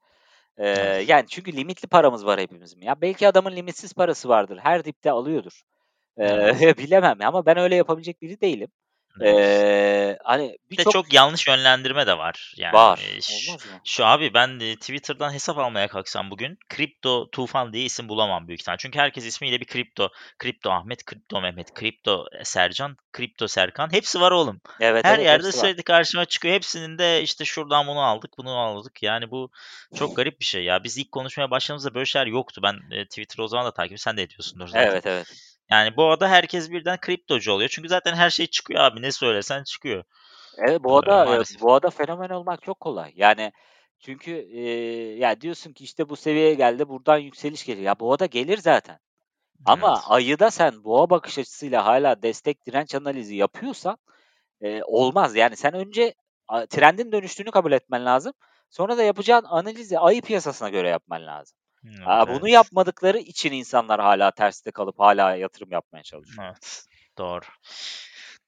Eee, 0.59 0.65
Evet. 0.73 1.05
yani 1.07 1.25
çünkü 1.29 1.53
limitli 1.53 1.87
paramız 1.87 2.25
var 2.25 2.39
hepimizin. 2.39 2.81
Ya 2.81 3.01
belki 3.01 3.27
adamın 3.27 3.55
limitsiz 3.55 3.93
parası 3.93 4.29
vardır. 4.29 4.59
Her 4.63 4.85
dipte 4.85 5.11
alıyordur. 5.11 5.61
Eee, 6.19 6.27
Evet. 6.33 6.75
bilemem 6.79 7.17
ama 7.23 7.45
ben 7.45 7.57
öyle 7.57 7.75
yapabilecek 7.75 8.21
biri 8.21 8.41
değilim. 8.41 8.69
Eee, 9.21 10.17
hani 10.23 10.57
Bir 10.71 10.77
de 10.77 10.81
birçok 10.81 10.93
çok 10.93 11.13
yanlış 11.13 11.47
yönlendirme 11.47 12.07
de 12.07 12.17
var. 12.17 12.53
Yani, 12.57 12.73
Var. 12.73 12.99
eee, 12.99 13.21
ş 13.21 13.49
Olmaz 13.51 13.65
mı? 13.65 13.79
şu 13.85 14.05
abi 14.05 14.33
ben, 14.33 14.59
eee, 14.59 14.75
Twitter'dan 14.75 15.33
hesap 15.33 15.57
almaya 15.57 15.87
kalksam 15.87 16.31
bugün 16.31 16.57
Kripto 16.69 17.29
Tufan 17.31 17.73
diye 17.73 17.83
isim 17.85 18.09
bulamam 18.09 18.47
büyük 18.47 18.61
ihtimalle. 18.61 18.77
Çünkü 18.77 18.99
herkes 18.99 19.25
ismiyle 19.25 19.59
bir 19.61 19.65
kripto. 19.65 20.09
Kripto 20.39 20.71
Ahmet, 20.71 21.05
Kripto 21.05 21.41
Mehmet, 21.41 21.73
Kripto, 21.73 22.25
Sercan, 22.43 22.97
Kripto 23.13 23.47
Serkan 23.47 23.91
hepsi 23.93 24.19
var 24.21 24.31
oğlum. 24.31 24.61
Evet, 24.79 25.05
Her 25.05 25.15
evet 25.15 25.25
yerde 25.25 25.47
hepsi 25.47 25.57
var. 25.59 25.65
sürekli 25.65 25.83
karşıma 25.83 26.25
çıkıyor. 26.25 26.53
Hepsinin 26.55 26.97
de 26.97 27.21
işte 27.21 27.45
şuradan 27.45 27.87
bunu 27.87 27.99
aldık, 28.01 28.31
bunu 28.37 28.57
aldık. 28.57 29.03
Yani 29.03 29.31
bu 29.31 29.51
çok 29.95 30.15
garip 30.15 30.39
bir 30.39 30.45
şey 30.45 30.63
ya. 30.63 30.83
Biz 30.83 30.97
ilk 30.97 31.11
konuşmaya 31.11 31.51
başladığımızda 31.51 31.93
böyle 31.95 32.05
şeyler 32.05 32.27
yoktu. 32.27 32.61
Ben, 32.63 32.75
eee, 32.91 33.05
Twitter'ı 33.05 33.43
o 33.43 33.47
zaman 33.47 33.65
da 33.65 33.73
takip 33.73 33.99
Sen 33.99 34.17
de 34.17 34.21
ediyorsundur 34.23 34.67
zaten. 34.67 34.87
Evet, 34.91 35.05
evet. 35.05 35.27
Yani 35.71 35.97
bu 35.97 36.05
arada 36.05 36.29
herkes 36.29 36.71
birden 36.71 36.97
kriptocu 37.01 37.51
oluyor. 37.53 37.69
Çünkü 37.69 37.89
zaten 37.89 38.15
her 38.15 38.29
şey 38.29 38.47
çıkıyor 38.47 38.81
abi. 38.81 39.01
Ne 39.01 39.11
söylesen 39.11 39.63
çıkıyor. 39.63 40.03
Evet, 40.57 40.83
Eee, 40.83 40.83
boğada, 40.83 41.27
eee, 41.31 41.43
maalesef. 41.45 41.61
boğada 41.61 41.89
fenomen 41.89 42.29
olmak 42.29 42.61
çok 42.63 42.79
kolay. 42.79 43.11
Yani 43.15 43.51
çünkü, 43.99 44.31
eee, 44.31 45.17
ya 45.17 45.41
diyorsun 45.41 45.73
ki 45.73 45.83
işte 45.83 46.09
bu 46.09 46.15
seviyeye 46.15 46.53
geldi, 46.53 46.89
buradan 46.89 47.17
yükseliş 47.17 47.65
geliyor. 47.65 47.85
Ya 47.85 47.99
boğada 47.99 48.25
gelir 48.25 48.57
zaten. 48.57 48.99
Ama 49.65 50.01
Evet. 50.01 50.05
ayı 50.07 50.39
da 50.39 50.51
sen 50.51 50.85
boğa 50.85 51.11
bakış 51.11 51.39
açısıyla 51.39 51.85
hâlâ 51.85 52.23
destek 52.23 52.67
direnç 52.67 52.95
analizi 52.95 53.35
yapıyorsan, 53.35 53.97
eee, 54.61 54.81
olmaz. 54.87 55.35
Yani 55.35 55.57
sen 55.57 55.73
önce 55.75 56.15
a 56.49 56.65
trendin 56.67 57.11
dönüştüğünü 57.11 57.51
kabul 57.51 57.71
etmen 57.71 58.05
lazım. 58.05 58.33
Sonra 58.71 58.97
da 58.97 59.03
yapacağın 59.03 59.45
analizi 59.45 59.99
ayı 59.99 60.21
piyasasına 60.21 60.69
göre 60.69 60.89
yapman 60.89 61.27
lazım. 61.27 61.57
Evet, 61.87 62.07
Aaa, 62.07 62.27
bunu 62.27 62.39
evet. 62.41 62.53
yapmadıkları 62.53 63.17
için 63.17 63.51
insanlar 63.51 63.99
hâlâ 63.99 64.31
terste 64.31 64.71
kalıp 64.71 64.99
hâlâ 64.99 65.35
yatırım 65.35 65.71
yapmaya 65.71 66.03
çalışıyor. 66.03 66.45
Evet, 66.47 66.85
doğru. 67.17 67.45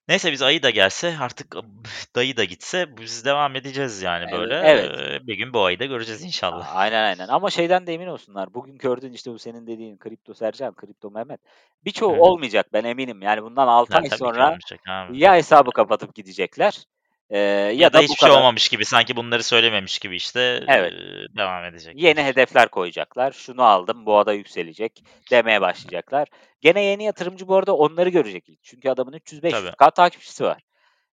Neyse 0.08 0.32
biz 0.32 0.42
ayı 0.42 0.64
da 0.64 0.70
gelse 0.70 1.16
artık 1.22 1.56
dayı 2.16 2.38
da 2.38 2.44
gitse 2.44 2.98
biz 2.98 3.26
devam 3.26 3.56
edeceğiz 3.56 4.02
yani 4.02 4.26
Eve 4.30 4.38
böyle. 4.38 4.56
evet. 4.56 5.28
Bir 5.28 5.36
gün 5.36 5.54
bu 5.54 5.64
ayı 5.64 5.80
da 5.80 5.86
göreceğiz 5.86 6.24
inşallah. 6.24 6.76
aynen, 6.76 7.04
aynen 7.04 7.28
ama 7.28 7.50
şeyden 7.50 7.88
de 7.88 7.94
emin 7.94 8.08
olsunlar. 8.08 8.54
Bugün 8.54 8.78
gördüğün 8.78 9.14
işte 9.14 9.32
bu 9.32 9.40
senin 9.40 9.68
dediğin 9.68 9.98
Kripto 9.98 10.34
Sercan, 10.34 10.74
Kripto 10.74 11.12
Mehmet 11.12 11.40
birçoğu 11.86 12.16
hı. 12.16 12.22
olmayacak 12.22 12.68
ben 12.74 12.84
eminim. 12.84 13.22
Yani 13.22 13.44
bundan 13.44 13.68
6 13.68 13.94
Ya 13.94 14.00
ay 14.00 14.10
sonra 14.10 14.46
olmayacak 14.46 14.80
ya 15.12 15.36
hesabı 15.36 15.72
kapatıp 15.72 16.16
gidecekler, 16.16 16.86
eee, 17.32 17.40
Ya 17.40 17.72
ya 17.72 17.94
da 17.94 17.94
da 17.94 18.08
bu 18.08 18.14
hiçbir 18.14 18.16
şey 18.16 18.30
kadar 18.30 18.40
olmamış 18.40 18.70
gibi 18.70 18.86
sanki 18.86 19.16
bunları 19.16 19.44
söylememiş 19.44 20.00
gibi 20.00 20.16
işte, 20.16 20.64
Evet. 20.68 20.94
devam 21.38 21.64
Yeni 21.64 21.70
edecekler. 21.72 22.26
hedefler 22.26 22.68
koyacaklar. 22.70 23.32
Şunu 23.32 23.64
aldım, 23.64 24.06
boğada 24.06 24.34
yükselecek 24.34 25.04
demeye 25.32 25.62
başlayacaklar. 25.62 26.28
Gene 26.62 26.84
yeni 26.84 27.04
yatırımcı 27.04 27.48
bu 27.48 27.56
arada 27.56 27.76
onları 27.76 28.10
görecek 28.10 28.50
ilk. 28.50 28.64
Çünkü 28.64 28.90
adamın 28.90 29.12
Tabii. 29.12 29.18
300-500K 29.18 29.92
takipçisi 29.92 30.44
var. 30.44 30.62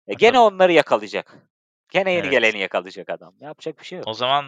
E, 0.08 0.12
E, 0.12 0.14
gene 0.14 0.30
tabii. 0.30 0.38
onları 0.38 0.72
yakalayacak. 0.72 1.36
Gene 1.90 2.12
yeni 2.12 2.20
Evet. 2.20 2.30
geleni 2.30 2.58
yakalayacak 2.58 3.08
adam. 3.10 3.34
Yapacak 3.40 3.80
bir 3.80 3.84
şey 3.84 3.98
yok. 3.98 4.08
O 4.08 4.14
zaman 4.14 4.44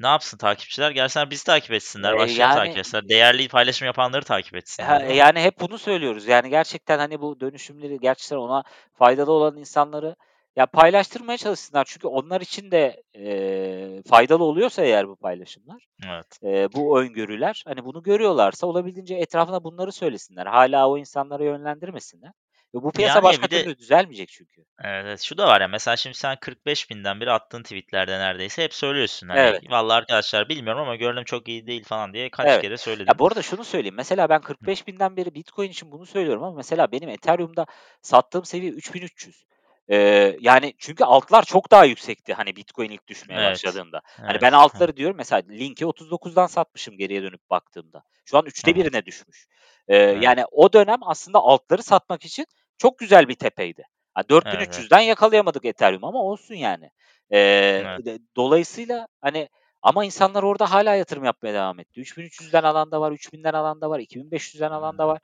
ne 0.00 0.06
yapsın 0.06 0.38
takipçiler? 0.38 0.90
Gelsinler 0.90 1.30
bizi 1.30 1.44
takip 1.44 1.72
etsinler. 1.72 2.12
Eee, 2.12 2.18
Başkalarını 2.18 2.54
yani 2.54 2.54
takip 2.54 2.78
etsinler. 2.78 3.08
Değerli 3.08 3.48
paylaşım 3.48 3.86
yapanları 3.86 4.24
takip 4.24 4.54
etsinler. 4.56 5.04
Mi? 5.08 5.16
yani 5.16 5.40
hep 5.40 5.60
bunu 5.60 5.78
söylüyoruz. 5.78 6.26
Yani 6.26 6.50
gerçekten, 6.50 6.98
hani, 6.98 7.20
bu 7.20 7.40
dönüşümleri 7.40 7.98
gerçekten 8.00 8.36
ona 8.36 8.64
faydalı 8.94 9.32
olan 9.32 9.56
insanları 9.56 10.16
ya 10.56 10.66
paylaştırmaya 10.66 11.38
çalışsınlar. 11.38 11.84
Çünkü 11.88 12.06
onlar 12.08 12.40
için 12.40 12.70
de, 12.70 13.02
eee, 13.14 14.02
faydalı 14.10 14.44
oluyorsa 14.44 14.82
eğer 14.82 15.08
bu 15.08 15.16
paylaşımlar, 15.16 15.86
Evet. 16.04 16.40
eee, 16.42 16.68
bu 16.74 17.00
öngörüler, 17.00 17.62
hani, 17.66 17.84
bunu 17.84 18.02
görüyorlarsa 18.02 18.66
olabildiğince 18.66 19.14
etrafına 19.16 19.64
bunları 19.64 19.92
söylesinler. 19.92 20.46
Hâlâ 20.46 20.90
o 20.90 20.98
insanları 20.98 21.44
yönlendirmesinler. 21.44 22.32
Ve 22.74 22.82
bu 22.82 22.92
piyasa 22.92 23.22
Yani 23.22 23.22
başka 23.22 23.48
de 23.50 23.64
türlü 23.64 23.78
düzelmeyecek 23.78 24.28
çünkü. 24.28 24.64
Evet. 24.84 25.20
Şu 25.22 25.38
da 25.38 25.46
var 25.46 25.60
ya, 25.60 25.68
mesela 25.68 25.96
şimdi 25.96 26.16
sen 26.16 26.36
45.000'den 26.40 27.20
beri 27.20 27.30
attığın 27.30 27.62
tweet'lerde 27.62 28.18
neredeyse 28.18 28.62
hep 28.64 28.74
söylüyorsun. 28.74 29.28
Hani, 29.28 29.44
Evet. 29.44 29.62
"Vallahi 29.70 29.96
arkadaşlar 29.96 30.48
bilmiyorum 30.48 30.82
ama 30.82 30.96
görünüm 30.96 31.24
çok 31.24 31.48
iyi 31.48 31.66
değil." 31.66 31.84
falan 31.84 32.12
diye 32.14 32.30
kaç 32.30 32.48
Evet. 32.48 32.58
kere 32.58 32.76
Ya, 33.08 33.18
söyledin. 33.18 33.18
bu 33.18 33.26
arada 33.26 33.42
şunu 33.42 33.64
söyleyeyim. 33.64 33.94
Mesela 33.96 34.28
ben 34.28 34.40
45.000'den 34.40 35.16
beri 35.16 35.34
Bitcoin 35.34 35.70
için 35.70 35.92
bunu 35.92 36.06
söylüyorum 36.06 36.42
ama 36.42 36.56
mesela 36.56 36.92
benim 36.92 37.08
Ethereum'da 37.08 37.66
sattığım 38.02 38.44
seviye 38.44 38.70
3.300. 38.72 39.44
Eee, 39.88 40.36
yani 40.40 40.74
çünkü 40.78 41.04
altlar 41.04 41.42
çok 41.44 41.70
daha 41.70 41.84
yüksekti, 41.84 42.34
hani, 42.34 42.56
Bitcoin 42.56 42.90
ilk 42.90 43.08
düşmeye 43.08 43.42
Evet. 43.42 43.42
başladığında. 43.42 44.00
Hani, 44.26 44.40
Evet. 44.40 44.42
ben 44.42 44.52
Hı. 44.74 44.84
altları 44.84 44.96
diyorum 44.96 45.16
mesela 45.16 45.42
Link'i 45.50 45.86
39'dan 45.86 46.46
satmışım 46.46 46.96
geriye 46.98 47.22
dönüp 47.22 47.50
baktığımda. 47.50 48.02
Şu 48.24 48.38
an 48.38 48.46
3'te 48.46 48.74
hı. 48.74 48.76
1'ine 48.76 49.06
düşmüş. 49.06 49.46
Eee, 49.88 49.96
Evet. 50.12 50.20
yani 50.20 50.44
o 50.52 50.72
dönem 50.72 50.98
aslında 51.02 51.38
altları 51.38 51.82
satmak 51.82 52.24
için 52.24 52.46
çok 52.78 52.98
güzel 52.98 53.28
bir 53.28 53.34
tepeydi. 53.34 53.84
Ha, 54.14 54.22
Evet, 54.44 54.68
evet. 54.68 54.88
4.300'den 54.90 55.00
yakalayamadık 55.00 55.64
Ethereum'u 55.64 56.06
ama 56.08 56.18
olsun 56.22 56.54
yani. 56.54 56.90
Eee, 57.30 57.86
Evet. 57.86 58.02
dolayısıyla, 58.36 59.08
hani, 59.20 59.48
ama 59.82 60.04
insanlar 60.04 60.42
orada 60.42 60.70
hâlâ 60.72 60.94
yatırım 60.94 61.24
yapmaya 61.24 61.54
devam 61.54 61.80
etti. 61.80 62.00
3.300'den 62.00 62.62
alan 62.62 62.90
da 62.90 63.00
var, 63.00 63.12
3.000'den 63.12 63.52
alan 63.54 63.80
da 63.80 63.90
var, 63.90 63.98
2.500'den 64.00 64.70
alan 64.70 64.98
da 64.98 65.08
var. 65.08 65.18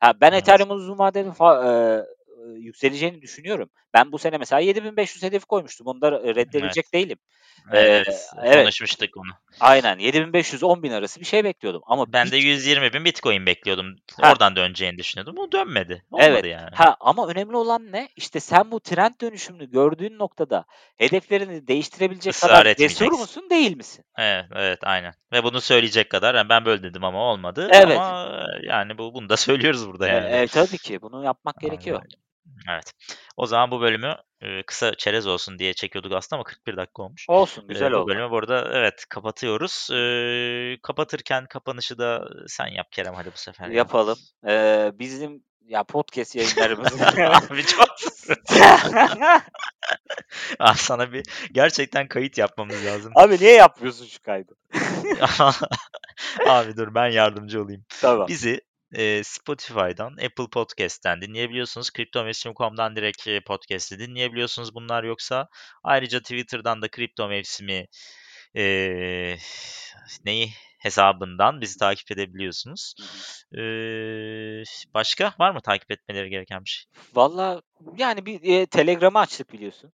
Ha, 0.00 0.12
ben 0.20 0.32
Evet. 0.34 0.58
Ethereum'un 0.58 0.76
uzun 0.76 0.98
vadede 0.98 1.32
fa 1.32 1.64
eee, 2.38 2.58
yükseleceğini 2.58 3.22
düşünüyorum. 3.22 3.70
Ben 3.94 4.12
bu 4.12 4.18
sene 4.18 4.38
mesela 4.38 4.60
7.500 4.60 5.22
hedefi 5.22 5.46
koymuştum. 5.46 5.86
Onu 5.86 6.00
da 6.00 6.20
Evet. 6.24 6.36
reddedecek 6.36 6.94
değilim. 6.94 7.18
Evet, 7.72 7.88
Eee, 7.88 7.90
evet. 7.94 8.30
evet. 8.44 8.62
Konuşmuştuk 8.62 9.08
bunu. 9.16 9.32
Aynen. 9.60 9.98
7.500-10.000 9.98 10.90
arası 10.90 11.20
bir 11.20 11.24
şey 11.24 11.44
bekliyordum 11.44 11.82
ama 11.86 12.12
Ben 12.12 12.30
de 12.30 12.36
Bit 12.36 12.44
120.000 12.44 13.04
Bitcoin 13.04 13.46
bekliyordum. 13.46 13.96
Heh. 14.20 14.30
Oradan 14.30 14.56
döneceğini 14.56 14.98
düşünüyordum. 14.98 15.38
O 15.38 15.52
dönmedi. 15.52 16.04
Evet. 16.18 16.30
Olmadı 16.30 16.48
yani. 16.48 16.70
Ha, 16.74 16.96
ama 17.00 17.28
önemli 17.28 17.56
olan 17.56 17.92
ne? 17.92 18.08
İşte 18.16 18.40
sen 18.40 18.70
bu 18.70 18.80
trend 18.80 19.14
dönüşümünü 19.20 19.70
gördüğün 19.70 20.18
noktada 20.18 20.64
hedeflerini 20.98 21.66
değiştirebilecek 21.68 22.34
Israr 22.34 22.64
kadar 22.64 22.74
cesur 22.74 23.12
musun, 23.12 23.50
değil 23.50 23.76
misin? 23.76 24.04
Evet, 24.18 24.44
evet, 24.54 24.78
aynen. 24.82 25.14
Ve 25.32 25.44
bunu 25.44 25.60
söyleyecek 25.60 26.10
kadar, 26.10 26.34
yani 26.34 26.48
ben 26.48 26.64
böyle 26.64 26.82
dedim 26.82 27.04
ama 27.04 27.18
olmadı 27.18 27.68
Evet. 27.72 27.98
ama 27.98 28.46
yani 28.62 28.98
bu 28.98 29.14
bunu 29.14 29.28
da 29.28 29.36
söylüyoruz 29.36 29.88
burada 29.88 30.08
E 30.08 30.12
yani. 30.12 30.36
e, 30.36 30.46
tabii 30.46 30.78
ki. 30.78 31.02
Bunu 31.02 31.24
yapmak 31.24 31.60
gerekiyor. 31.60 32.02
Evet. 32.70 32.92
O 33.36 33.46
zaman 33.46 33.70
bu 33.70 33.80
bölümü, 33.80 34.16
kısa 34.66 34.94
çerez 34.94 35.26
olsun 35.26 35.58
diye 35.58 35.74
çekiyorduk 35.74 36.12
aslında 36.12 36.38
ama 36.38 36.44
41 36.44 36.76
dakika 36.76 37.02
olmuş. 37.02 37.26
Olsun, 37.28 37.68
güzel 37.68 37.92
bu 37.92 37.96
oldu. 37.96 38.08
bölümü 38.08 38.30
burada 38.30 38.70
evet 38.72 39.04
kapatıyoruz. 39.08 39.88
Kapatırken 40.82 41.46
kapanışı 41.46 41.98
da 41.98 42.28
sen 42.46 42.66
yap 42.66 42.92
Kerem 42.92 43.14
hadi 43.14 43.28
bu 43.32 43.36
sefer 43.36 43.68
ya. 43.68 43.74
Yapalım. 43.74 44.18
Eee, 44.46 44.92
bizim 44.94 45.42
ya 45.68 45.84
podcast 45.84 46.36
yayınlarımız 46.36 46.92
Abi 47.50 47.62
çok 47.66 47.88
Abi 50.58 50.78
sana 50.78 51.12
bir 51.12 51.26
gerçekten 51.52 52.08
kayıt 52.08 52.38
yapmamız 52.38 52.86
lazım. 52.86 53.12
Abi 53.16 53.36
niye 53.40 53.52
yapmıyorsun 53.52 54.06
şu 54.06 54.22
kaydı? 54.22 54.54
Abi 56.48 56.76
dur 56.76 56.94
ben 56.94 57.08
yardımcı 57.08 57.62
olayım. 57.62 57.84
Tamam. 58.00 58.28
Bizi, 58.28 58.60
eee, 58.94 59.22
Spotify'dan, 59.24 60.12
Apple 60.12 60.46
Podcast'ten 60.52 61.20
dinleyebiliyorsunuz. 61.20 61.90
Kriptomevsim.com'dan 61.90 62.96
direkt, 62.96 63.28
podcast'i 63.46 63.98
dinleyebiliyorsunuz 63.98 64.74
bunlar 64.74 65.04
yoksa. 65.04 65.48
Ayrıca 65.84 66.20
Twitter'dan 66.20 66.82
da 66.82 66.88
Kripto 66.88 67.28
Mevsimi, 67.28 67.86
eee, 68.54 69.38
neyi, 70.24 70.50
hesabından 70.78 71.60
bizi 71.60 71.78
takip 71.78 72.10
edebiliyorsunuz. 72.12 72.94
Eee, 73.54 74.62
başka 74.94 75.32
var 75.38 75.50
mı 75.50 75.60
takip 75.60 75.90
etmeleri 75.90 76.30
gereken 76.30 76.64
bir 76.64 76.70
şey? 76.70 76.84
Valla 77.14 77.62
yani 77.98 78.26
bir, 78.26 78.40
eee, 78.42 78.66
Telegram'ı 78.66 79.18
açtık 79.18 79.52
biliyorsun. 79.52 79.92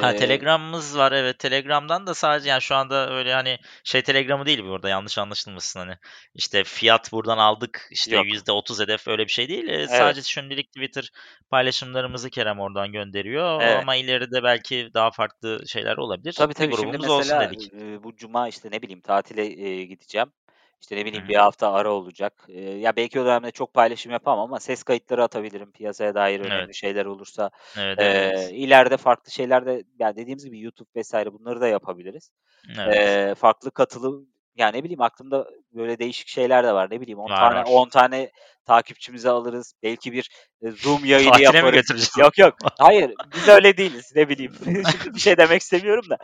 Ha, 0.00 0.12
Eee 0.12 0.16
Telegram'ımız 0.18 0.98
var 0.98 1.12
evet. 1.12 1.38
Telegram'dan 1.38 2.06
da 2.06 2.14
sadece 2.14 2.48
yani 2.50 2.62
şu 2.62 2.74
anda 2.74 3.10
öyle, 3.10 3.34
hani, 3.34 3.58
şey 3.84 4.02
Telegram'ı 4.02 4.46
değil 4.46 4.64
bu 4.64 4.74
arada 4.74 4.88
yanlış 4.88 5.18
anlaşılmasın, 5.18 5.80
hani, 5.80 5.94
işte 6.34 6.64
fiyat 6.64 7.12
buradan 7.12 7.38
aldık, 7.38 7.88
işte 7.90 8.16
Yok. 8.16 8.26
%30 8.26 8.80
hedef 8.80 9.08
öyle 9.08 9.22
bir 9.24 9.32
şey 9.32 9.48
değil. 9.48 9.64
Evet. 9.68 9.90
sadece 9.90 10.22
şimdilik 10.22 10.72
Twitter 10.72 11.10
paylaşımlarımızı 11.50 12.30
Kerem 12.30 12.60
oradan 12.60 12.92
gönderiyor 12.92 13.62
Evet. 13.62 13.76
ama 13.82 13.96
ileride 13.96 14.42
belki 14.42 14.90
daha 14.94 15.10
farklı 15.10 15.62
şeyler 15.66 15.96
olabilir. 15.96 16.32
Tabii, 16.32 16.54
tabii. 16.54 16.72
Şimdi 16.72 16.76
grubumuz 16.82 17.08
olsun 17.08 17.18
mesela, 17.18 17.50
dedik. 17.50 17.72
eee, 17.72 18.02
bu 18.02 18.16
cuma, 18.16 18.48
işte, 18.48 18.70
ne 18.70 18.82
bileyim, 18.82 19.00
tatile, 19.00 19.84
gideceğim. 19.84 20.32
İşte, 20.80 20.96
ne 20.96 21.04
bileyim. 21.06 21.28
1 21.28 21.34
hafta 21.36 21.72
ara 21.72 21.92
olacak. 21.92 22.44
Eee, 22.48 22.78
ya, 22.78 22.96
belki 22.96 23.20
o 23.20 23.24
dönemde 23.24 23.50
çok 23.50 23.74
paylaşım 23.74 24.12
yapamam 24.12 24.44
ama 24.44 24.60
ses 24.60 24.82
kayıtları 24.82 25.22
atabilirim 25.22 25.72
piyasaya 25.72 26.14
dair 26.14 26.40
Evet. 26.42 26.70
önemli 26.70 26.74
şeyler 26.74 27.06
olursa. 27.06 27.50
Evet, 27.76 27.98
Eee, 27.98 28.30
evet. 28.30 28.52
ileride 28.52 28.96
farklı 28.96 29.30
şeyler 29.32 29.66
de 29.66 29.84
ya, 29.98 30.16
dediğimiz 30.16 30.44
gibi 30.44 30.60
YouTube 30.60 30.88
vs. 31.02 31.14
bunları 31.32 31.60
da 31.60 31.68
yapabiliriz. 31.68 32.30
Evet. 32.78 32.98
Eee, 32.98 33.34
farklı 33.34 33.70
katılım 33.70 34.28
ya, 34.56 34.68
ne 34.68 34.84
bileyim, 34.84 35.00
aklımda 35.00 35.46
böyle 35.72 35.98
değişik 35.98 36.28
şeyler 36.28 36.64
de 36.64 36.72
var. 36.72 36.88
Ne 36.90 37.00
bileyim, 37.00 37.18
10 37.18 37.30
Var, 37.30 37.36
tane 37.36 37.58
var. 37.58 37.64
10 37.68 37.88
tane 37.88 38.30
takipçimizi 38.64 39.30
alırız. 39.30 39.74
Belki 39.82 40.12
bir, 40.12 40.30
eee, 40.62 40.70
Zoom 40.70 41.04
yayını 41.04 41.30
Tatile 41.30 41.50
mi 41.50 41.56
yaparız. 41.56 41.74
götüreceğiz? 41.74 42.12
Yok, 42.18 42.38
yok. 42.38 42.54
Hayır, 42.78 43.14
biz 43.36 43.48
öyle 43.48 43.76
değiliz. 43.76 44.12
Ne 44.16 44.28
bileyim, 44.28 44.52
şimdi 44.64 45.14
bir 45.14 45.20
şey 45.20 45.36
demek 45.36 45.62
istemiyorum 45.62 46.04
da. 46.10 46.16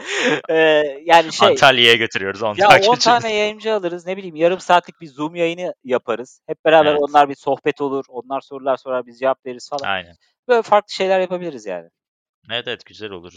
Eee, 0.51 1.03
yani 1.05 1.33
şey 1.33 1.49
Antalya'ya 1.49 1.95
götürüyoruz 1.95 2.43
10 2.43 2.55
Ya, 2.59 2.67
10 2.67 2.71
takipçimizi. 2.71 3.05
tane 3.05 3.35
yayıncı 3.35 3.75
alırız. 3.75 4.07
Ne 4.07 4.17
bileyim, 4.17 4.37
yarım 4.37 4.61
saatlik 4.61 5.01
bir 5.01 5.07
Zoom 5.07 5.35
yayını 5.35 5.75
yaparız. 5.85 6.41
Hep 6.47 6.65
beraber 6.65 6.91
Evet. 6.91 7.01
onlar 7.03 7.29
bir 7.29 7.35
sohbet 7.35 7.81
olur. 7.81 8.05
Onlar 8.09 8.41
sorular 8.41 8.77
sorar, 8.77 9.07
biz 9.07 9.19
cevap 9.19 9.47
veririz 9.47 9.69
falan. 9.71 9.91
Aynen. 9.91 10.15
Böyle 10.49 10.63
farklı 10.63 10.95
şeyler 10.95 11.21
yapabiliriz 11.21 11.67
yani. 11.67 11.89
Evet, 12.51 12.69
evet, 12.69 12.87
güzel 12.87 13.11
olur. 13.11 13.33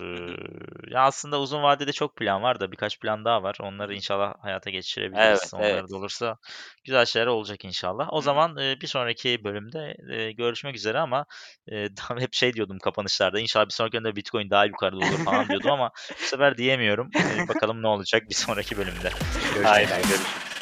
Ya, 0.92 1.02
aslında 1.02 1.40
uzun 1.40 1.64
vadede 1.64 1.92
çok 1.92 2.16
plan 2.18 2.44
var 2.44 2.60
da 2.60 2.72
birkaç 2.72 3.00
plan 3.00 3.26
daha 3.26 3.44
var. 3.44 3.58
Onları 3.62 3.96
inşallah 3.96 4.34
hayata 4.42 4.70
Evet, 4.70 4.84
geçirebiliriz. 4.84 5.54
Onlar 5.54 5.70
evet. 5.70 5.92
da 5.92 5.98
olursa 5.98 6.38
güzel 6.84 7.06
şeyler 7.06 7.28
olacak 7.28 7.66
inşallah. 7.66 8.08
O 8.12 8.16
Hı 8.16 8.20
hı. 8.20 8.24
zaman, 8.24 8.56
bir 8.56 8.88
sonraki 8.88 9.44
bölümde, 9.44 9.96
görüşmek 10.32 10.76
üzere 10.76 11.00
ama, 11.00 11.26
hep 12.20 12.34
şey 12.34 12.54
diyordum 12.54 12.80
kapanışlarda, 12.80 13.40
inşallah 13.40 13.66
bir 13.66 13.74
sonraki 13.74 13.94
bölümde 13.94 14.16
Bitcoin 14.16 14.50
daha 14.50 14.66
yukarıda 14.66 14.98
olur 14.98 15.26
falan 15.26 15.50
diyordum 15.50 15.72
ama 15.72 15.92
bu 16.10 16.28
sefer 16.28 16.58
diyemiyorum. 16.58 17.10
Bakalım 17.48 17.82
ne 17.82 17.88
olacak 17.88 18.24
bir 18.30 18.36
sonraki 18.36 18.78
bölümde. 18.78 19.10
Görüşmek 19.54 19.66
Aynen, 19.66 19.88
üzere. 19.88 20.18
görüşürüz. 20.18 20.53